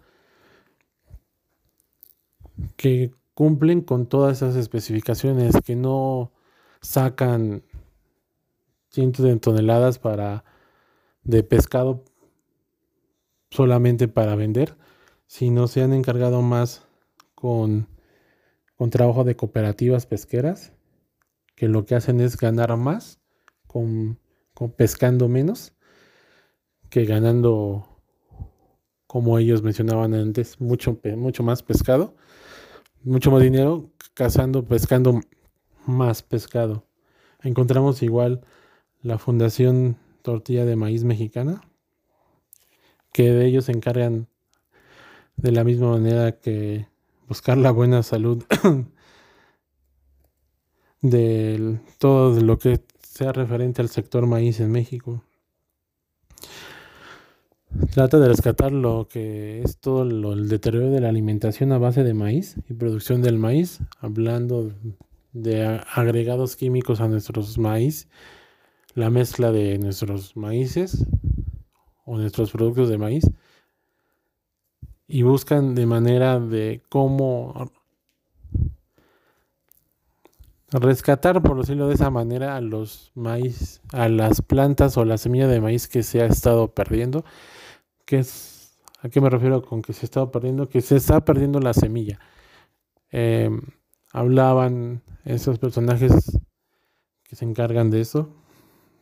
que 2.76 3.12
cumplen 3.34 3.80
con 3.80 4.06
todas 4.06 4.38
esas 4.38 4.56
especificaciones, 4.56 5.54
que 5.64 5.76
no 5.76 6.32
sacan 6.80 7.62
cientos 8.90 9.24
de 9.24 9.36
toneladas 9.36 9.98
para 9.98 10.44
de 11.22 11.42
pescado 11.42 12.04
solamente 13.50 14.08
para 14.08 14.34
vender, 14.34 14.76
sino 15.26 15.66
se 15.68 15.82
han 15.82 15.92
encargado 15.92 16.42
más 16.42 16.86
con, 17.34 17.88
con 18.76 18.90
trabajo 18.90 19.24
de 19.24 19.36
cooperativas 19.36 20.06
pesqueras, 20.06 20.72
que 21.54 21.68
lo 21.68 21.84
que 21.84 21.94
hacen 21.94 22.20
es 22.20 22.36
ganar 22.36 22.76
más 22.76 23.20
con, 23.66 24.18
con 24.54 24.72
pescando 24.72 25.28
menos 25.28 25.74
que 26.90 27.04
ganando, 27.04 27.86
como 29.06 29.38
ellos 29.38 29.62
mencionaban 29.62 30.12
antes, 30.12 30.60
mucho, 30.60 30.98
mucho 31.16 31.42
más 31.42 31.62
pescado, 31.62 32.16
mucho 33.02 33.30
más 33.30 33.42
dinero, 33.42 33.90
cazando, 34.14 34.64
pescando 34.64 35.20
más 35.86 36.22
pescado. 36.22 36.86
Encontramos 37.42 38.02
igual 38.02 38.42
la 39.02 39.18
Fundación 39.18 39.96
Tortilla 40.22 40.64
de 40.64 40.76
Maíz 40.76 41.04
Mexicana, 41.04 41.62
que 43.12 43.30
de 43.30 43.46
ellos 43.46 43.66
se 43.66 43.72
encargan 43.72 44.28
de 45.36 45.52
la 45.52 45.64
misma 45.64 45.90
manera 45.92 46.32
que 46.32 46.86
buscar 47.28 47.56
la 47.56 47.70
buena 47.70 48.02
salud 48.02 48.44
de 51.00 51.80
todo 51.98 52.38
lo 52.40 52.58
que 52.58 52.80
sea 53.02 53.32
referente 53.32 53.80
al 53.80 53.88
sector 53.88 54.26
maíz 54.26 54.60
en 54.60 54.70
México. 54.70 55.22
Trata 57.92 58.18
de 58.18 58.28
rescatar 58.28 58.72
lo 58.72 59.06
que 59.08 59.62
es 59.62 59.78
todo 59.78 60.02
el 60.02 60.48
deterioro 60.48 60.90
de 60.90 61.00
la 61.00 61.08
alimentación 61.08 61.70
a 61.70 61.78
base 61.78 62.02
de 62.02 62.14
maíz 62.14 62.56
y 62.68 62.74
producción 62.74 63.22
del 63.22 63.38
maíz, 63.38 63.78
hablando 64.00 64.72
de 65.32 65.80
agregados 65.94 66.56
químicos 66.56 67.00
a 67.00 67.06
nuestros 67.06 67.58
maíz, 67.58 68.08
la 68.94 69.08
mezcla 69.08 69.52
de 69.52 69.78
nuestros 69.78 70.36
maíces 70.36 71.06
o 72.04 72.18
nuestros 72.18 72.50
productos 72.50 72.88
de 72.88 72.98
maíz 72.98 73.30
y 75.06 75.22
buscan 75.22 75.76
de 75.76 75.86
manera 75.86 76.40
de 76.40 76.82
cómo 76.88 77.70
rescatar, 80.72 81.40
por 81.40 81.60
decirlo 81.60 81.86
de 81.86 81.94
esa 81.94 82.10
manera, 82.10 82.56
a 82.56 82.60
los 82.60 83.12
maíz, 83.14 83.80
a 83.92 84.08
las 84.08 84.42
plantas 84.42 84.96
o 84.96 85.04
la 85.04 85.18
semilla 85.18 85.46
de 85.46 85.60
maíz 85.60 85.86
que 85.86 86.02
se 86.02 86.20
ha 86.20 86.26
estado 86.26 86.74
perdiendo 86.74 87.24
es, 88.18 88.60
¿A 89.02 89.08
qué 89.08 89.20
me 89.20 89.30
refiero 89.30 89.62
con 89.62 89.80
que 89.80 89.92
se 89.92 90.04
estaba 90.04 90.30
perdiendo? 90.30 90.68
Que 90.68 90.82
se 90.82 90.96
está 90.96 91.24
perdiendo 91.24 91.58
la 91.58 91.72
semilla. 91.72 92.18
Em, 93.10 93.62
hablaban 94.12 95.02
esos 95.24 95.58
personajes 95.58 96.38
que 97.24 97.36
se 97.36 97.44
encargan 97.44 97.90
de 97.90 98.00
eso, 98.00 98.28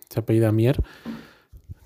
se 0.09 0.21
apellida 0.21 0.53
Mier, 0.53 0.83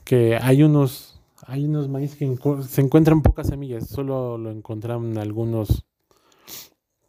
que 0.04 0.36
hay 0.36 0.62
unos, 0.62 1.20
hay 1.46 1.64
unos 1.64 1.88
maíz 1.88 2.16
que 2.16 2.36
se 2.68 2.80
encuentran 2.80 3.22
pocas 3.22 3.46
semillas, 3.46 3.88
solo 3.88 4.36
lo 4.38 4.50
encontraron 4.50 5.16
algunos 5.18 5.86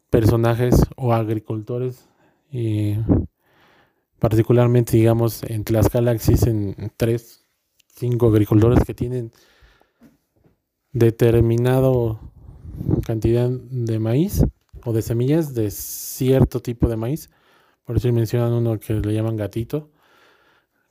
personajes 0.09 0.75
o 0.95 1.13
agricultores 1.13 2.07
y 2.51 2.95
particularmente 4.19 4.95
digamos 4.95 5.43
en 5.43 5.63
Tlaxcala 5.63 6.11
existen 6.11 6.91
tres, 6.95 7.45
cinco 7.87 8.27
agricultores 8.27 8.83
que 8.85 8.93
tienen 8.93 9.31
determinado 10.93 12.19
cantidad 13.05 13.49
de 13.49 13.99
maíz 13.99 14.45
o 14.85 14.93
de 14.93 15.01
semillas 15.01 15.53
de 15.53 15.71
cierto 15.71 16.61
tipo 16.61 16.87
de 16.87 16.95
maíz. 16.95 17.29
Por 17.83 17.97
eso 17.97 18.11
mencionan 18.13 18.53
uno 18.53 18.79
que 18.79 18.93
le 18.93 19.13
llaman 19.13 19.35
gatito, 19.35 19.89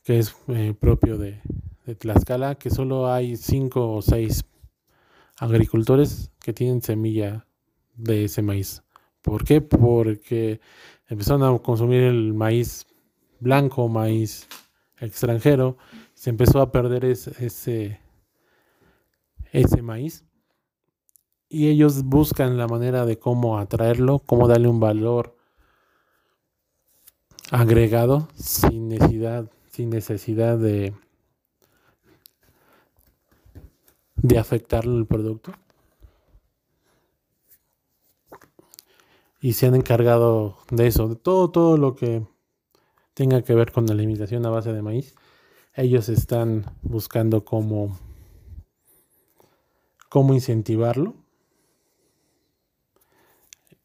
que 0.03 0.19
es 0.19 0.35
eh, 0.49 0.75
propio 0.79 1.17
de, 1.17 1.41
de, 1.87 1.95
Tlaxcala, 1.95 2.57
que 2.57 2.71
solo 2.71 3.11
hay 3.11 3.37
cinco 3.37 3.95
o 3.95 4.03
seis 4.03 4.45
agricultores 5.39 6.31
que 6.41 6.53
tienen 6.53 6.83
semilla 6.83 7.47
de 7.95 8.25
ese 8.25 8.43
maíz. 8.43 8.83
¿Por 9.23 9.45
qué? 9.45 9.61
Porque 9.61 10.61
empezaron 11.09 11.43
a 11.43 11.59
consumir 11.61 12.03
el 12.03 12.35
maíz 12.35 12.87
blanco, 13.41 13.89
maíz 13.89 14.49
extranjero, 14.99 15.77
se 16.15 16.31
empezó 16.31 16.61
a 16.61 16.71
perder 16.71 17.05
ese 17.05 18.02
ese 19.53 19.83
maíz. 19.83 20.25
Y 21.49 21.69
ellos 21.69 22.05
buscan 22.05 22.57
la 22.57 22.67
manera 22.67 23.05
de 23.05 23.19
cómo 23.19 23.59
atraerlo, 23.59 24.21
cómo 24.21 24.49
darle 24.49 24.69
un 24.69 24.81
valor 24.81 25.37
agregado 27.51 28.29
sin 28.35 28.89
necesidad, 28.89 29.51
sin 29.71 29.91
necesidad 29.91 30.57
de, 30.59 30.95
de 34.17 34.39
afectar 34.39 34.87
el 34.87 35.07
producto. 35.07 35.53
Y 39.43 39.53
se 39.53 39.67
han 39.67 39.75
encargado 39.75 40.57
de 40.71 40.87
eso, 40.87 41.09
de 41.09 41.17
todo, 41.17 41.51
todo 41.51 41.77
lo 41.77 41.95
que 41.95 42.27
tenga 43.13 43.43
que 43.43 43.55
ver 43.55 43.73
con 43.73 43.87
la 43.87 43.93
alimentación 43.93 44.47
a 44.47 44.51
base 44.51 44.73
de 44.73 44.81
maíz. 44.81 45.15
Ellos 45.75 46.09
están 46.09 46.65
buscando 46.81 47.45
cómo 47.45 47.99
cómo 50.13 50.35
incentivarlo, 50.35 51.15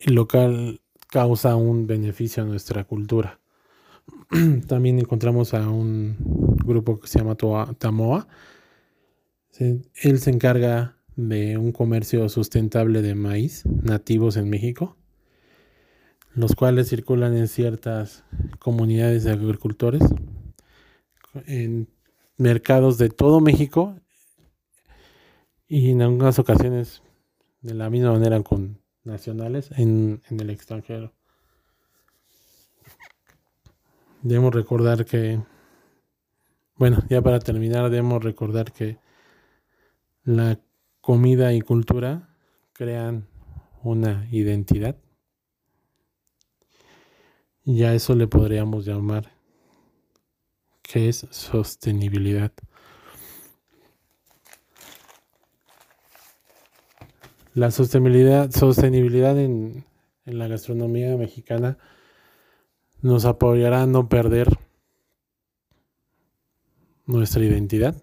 lo 0.07 0.27
cual 0.27 0.81
causa 1.09 1.55
un 1.55 1.87
beneficio 1.87 2.43
a 2.43 2.45
nuestra 2.45 2.83
cultura. 2.83 3.39
También 4.67 4.99
encontramos 4.99 5.53
a 5.53 5.69
un 5.69 6.17
grupo 6.65 6.99
que 6.99 7.07
se 7.07 7.19
llama 7.19 7.37
Tamoa. 7.77 8.27
Él 9.57 10.19
se 10.19 10.29
encarga 10.29 10.97
de 11.15 11.57
un 11.57 11.71
comercio 11.71 12.27
sustentable 12.27 13.01
de 13.01 13.15
maíz 13.15 13.63
nativos 13.65 14.35
en 14.35 14.49
México, 14.49 14.97
los 16.33 16.55
cuales 16.55 16.89
circulan 16.89 17.37
en 17.37 17.47
ciertas 17.47 18.25
comunidades 18.59 19.23
de 19.23 19.31
agricultores, 19.31 20.03
en 21.45 21.87
mercados 22.35 22.97
de 22.97 23.07
todo 23.07 23.39
México 23.39 23.95
y 25.67 25.91
en 25.91 26.01
algunas 26.01 26.39
ocasiones 26.39 27.01
de 27.61 27.73
la 27.73 27.89
misma 27.89 28.13
manera 28.13 28.41
con 28.41 28.79
nacionales 29.03 29.71
en, 29.77 30.21
el 30.29 30.49
extranjero. 30.49 31.13
Debemos 34.21 34.53
recordar 34.53 35.05
que, 35.05 35.41
bueno, 36.75 37.03
ya 37.09 37.21
para 37.21 37.39
terminar, 37.39 37.89
debemos 37.89 38.23
recordar 38.23 38.71
que 38.71 38.97
la 40.23 40.59
comida 41.01 41.53
y 41.53 41.61
cultura 41.61 42.35
crean 42.73 43.27
una 43.83 44.27
identidad. 44.31 44.97
Y 47.63 47.83
a 47.83 47.93
eso 47.93 48.15
le 48.15 48.27
podríamos 48.27 48.85
llamar 48.85 49.33
que 50.81 51.09
es 51.09 51.27
sostenibilidad. 51.31 52.53
La 57.57 57.71
sostenibilidad, 57.71 58.51
sostenibilidad 58.51 59.35
en, 59.39 59.83
la 60.25 60.47
gastronomía 60.47 61.17
mexicana 61.17 61.79
nos 63.01 63.25
apoyará 63.25 63.81
a 63.81 63.87
no 63.87 64.09
perder 64.09 64.59
nuestra 67.07 67.43
identidad 67.43 67.95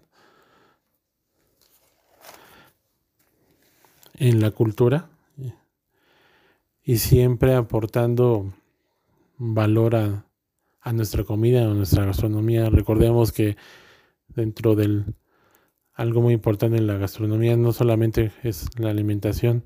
en 4.15 4.41
la 4.41 4.51
cultura 4.51 5.07
y 6.83 6.97
siempre 6.97 7.55
aportando 7.55 8.53
valor 9.37 9.95
a, 9.95 10.25
a 10.81 10.91
nuestra 10.91 11.23
comida, 11.23 11.63
a 11.63 11.73
nuestra 11.73 12.03
gastronomía. 12.03 12.69
Recordemos 12.69 13.31
que 13.31 13.55
dentro 14.27 14.75
del 14.75 15.15
algo 15.95 16.21
muy 16.21 16.33
importante 16.33 16.77
en 16.77 16.87
la 16.87 16.97
gastronomía 16.97 17.55
no 17.55 17.71
solamente 17.71 18.33
es 18.43 18.67
la 18.77 18.89
alimentación 18.89 19.65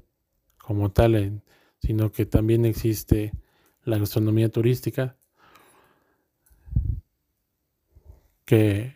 como 0.57 0.91
tal, 0.91 1.41
sino 1.79 2.11
que 2.11 2.27
también 2.27 2.65
existe 2.65 3.33
la 3.83 3.97
gastronomía 3.97 4.49
turística, 4.49 5.17
que 8.45 8.95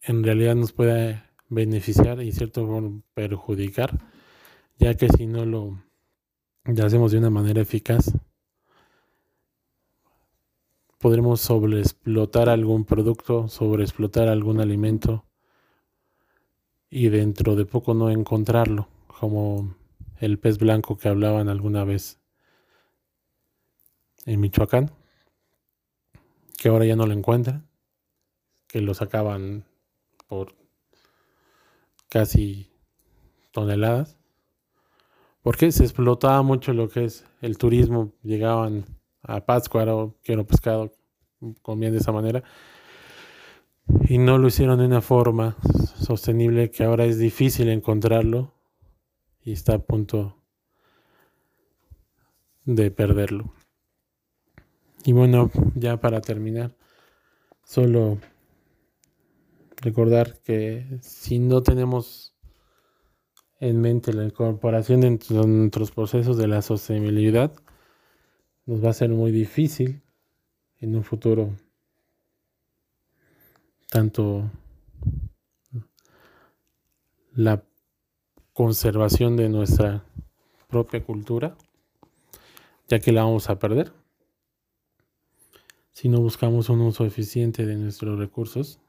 en 0.00 0.24
realidad 0.24 0.54
nos 0.54 0.72
puede 0.72 1.22
beneficiar 1.48 2.22
y 2.22 2.32
cierto 2.32 2.66
modo 2.66 3.02
perjudicar, 3.12 3.98
ya 4.78 4.94
que 4.94 5.10
si 5.10 5.26
no 5.26 5.44
lo 5.44 5.82
hacemos 6.64 7.12
de 7.12 7.18
una 7.18 7.28
manera 7.28 7.60
eficaz, 7.60 8.12
podremos 10.98 11.42
sobreexplotar 11.42 12.48
algún 12.48 12.86
producto, 12.86 13.48
sobreexplotar 13.48 14.28
algún 14.28 14.60
alimento 14.60 15.26
y 16.94 17.08
dentro 17.08 17.56
de 17.56 17.64
poco 17.64 17.94
no 17.94 18.10
encontrarlo, 18.10 18.86
como 19.06 19.74
el 20.18 20.38
pez 20.38 20.58
blanco 20.58 20.98
que 20.98 21.08
hablaban 21.08 21.48
alguna 21.48 21.84
vez 21.84 22.20
en 24.26 24.38
Michoacán, 24.40 24.90
que 26.58 26.68
ahora 26.68 26.84
ya 26.84 26.94
no 26.94 27.06
lo 27.06 27.14
encuentran, 27.14 27.66
que 28.66 28.82
lo 28.82 28.92
sacaban 28.92 29.64
por 30.28 30.54
casi 32.10 32.70
toneladas, 33.52 34.18
porque 35.40 35.72
se 35.72 35.84
explotaba 35.84 36.42
mucho 36.42 36.74
lo 36.74 36.90
que 36.90 37.06
es 37.06 37.24
el 37.40 37.56
turismo, 37.56 38.12
llegaban 38.22 38.84
a 39.22 39.46
Pátzcuaro, 39.46 40.18
quiero 40.22 40.46
pescado, 40.46 40.92
comían 41.62 41.92
de 41.92 42.00
esa 42.00 42.12
manera, 42.12 42.44
y 44.08 44.18
no 44.18 44.38
lo 44.38 44.48
hicieron 44.48 44.78
de 44.78 44.86
una 44.86 45.00
forma 45.00 45.56
sostenible 45.98 46.70
que 46.70 46.84
ahora 46.84 47.04
es 47.04 47.18
difícil 47.18 47.68
encontrarlo 47.68 48.52
y 49.44 49.52
está 49.52 49.74
a 49.74 49.78
punto 49.78 50.36
de 52.64 52.90
perderlo. 52.90 53.52
Y 55.04 55.12
bueno, 55.12 55.50
ya 55.74 56.00
para 56.00 56.20
terminar, 56.20 56.76
solo 57.64 58.18
recordar 59.80 60.38
que 60.42 60.98
si 61.00 61.38
no 61.38 61.62
tenemos 61.62 62.36
en 63.58 63.80
mente 63.80 64.12
la 64.12 64.24
incorporación 64.24 65.00
de 65.00 65.18
nuestros 65.46 65.90
procesos 65.90 66.36
de 66.36 66.48
la 66.48 66.62
sostenibilidad, 66.62 67.52
nos 68.66 68.84
va 68.84 68.90
a 68.90 68.94
ser 68.94 69.10
muy 69.10 69.32
difícil 69.32 70.02
en 70.80 70.96
un 70.96 71.04
futuro 71.04 71.56
tanto 73.92 74.50
la 77.34 77.62
conservación 78.54 79.36
de 79.36 79.50
nuestra 79.50 80.02
propia 80.70 81.04
cultura, 81.04 81.58
ya 82.88 83.00
que 83.00 83.12
la 83.12 83.24
vamos 83.24 83.50
a 83.50 83.58
perder 83.58 83.92
si 85.90 86.08
no 86.08 86.22
buscamos 86.22 86.70
un 86.70 86.80
uso 86.80 87.04
eficiente 87.04 87.66
de 87.66 87.76
nuestros 87.76 88.18
recursos 88.18 88.80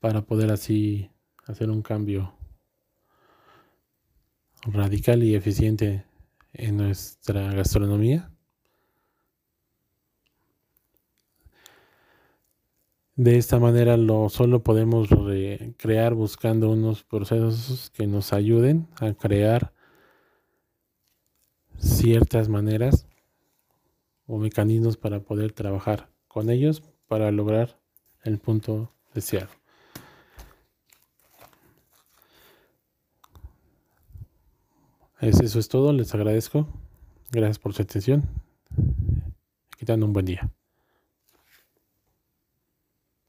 para 0.00 0.22
poder 0.22 0.50
así 0.50 1.08
hacer 1.44 1.70
un 1.70 1.82
cambio 1.82 2.34
radical 4.62 5.22
y 5.22 5.36
eficiente 5.36 6.04
en 6.52 6.78
nuestra 6.78 7.52
gastronomía. 7.52 8.35
De 13.16 13.38
esta 13.38 13.58
manera 13.58 13.96
lo 13.96 14.28
solo 14.28 14.62
podemos 14.62 15.08
crear 15.78 16.12
buscando 16.12 16.70
unos 16.70 17.02
procesos 17.02 17.90
que 17.90 18.06
nos 18.06 18.34
ayuden 18.34 18.88
a 19.00 19.14
crear 19.14 19.72
ciertas 21.78 22.50
maneras 22.50 23.06
o 24.26 24.36
mecanismos 24.36 24.98
para 24.98 25.20
poder 25.20 25.52
trabajar 25.52 26.10
con 26.28 26.50
ellos 26.50 26.82
para 27.08 27.32
lograr 27.32 27.80
el 28.22 28.38
punto 28.38 28.92
deseado. 29.14 29.48
Eso 35.22 35.58
es 35.58 35.68
todo, 35.68 35.94
les 35.94 36.14
agradezco. 36.14 36.68
Gracias 37.30 37.58
por 37.58 37.72
su 37.72 37.80
atención. 37.80 38.28
Que 39.78 39.86
tengan 39.86 40.02
un 40.02 40.12
buen 40.12 40.26
día. 40.26 40.50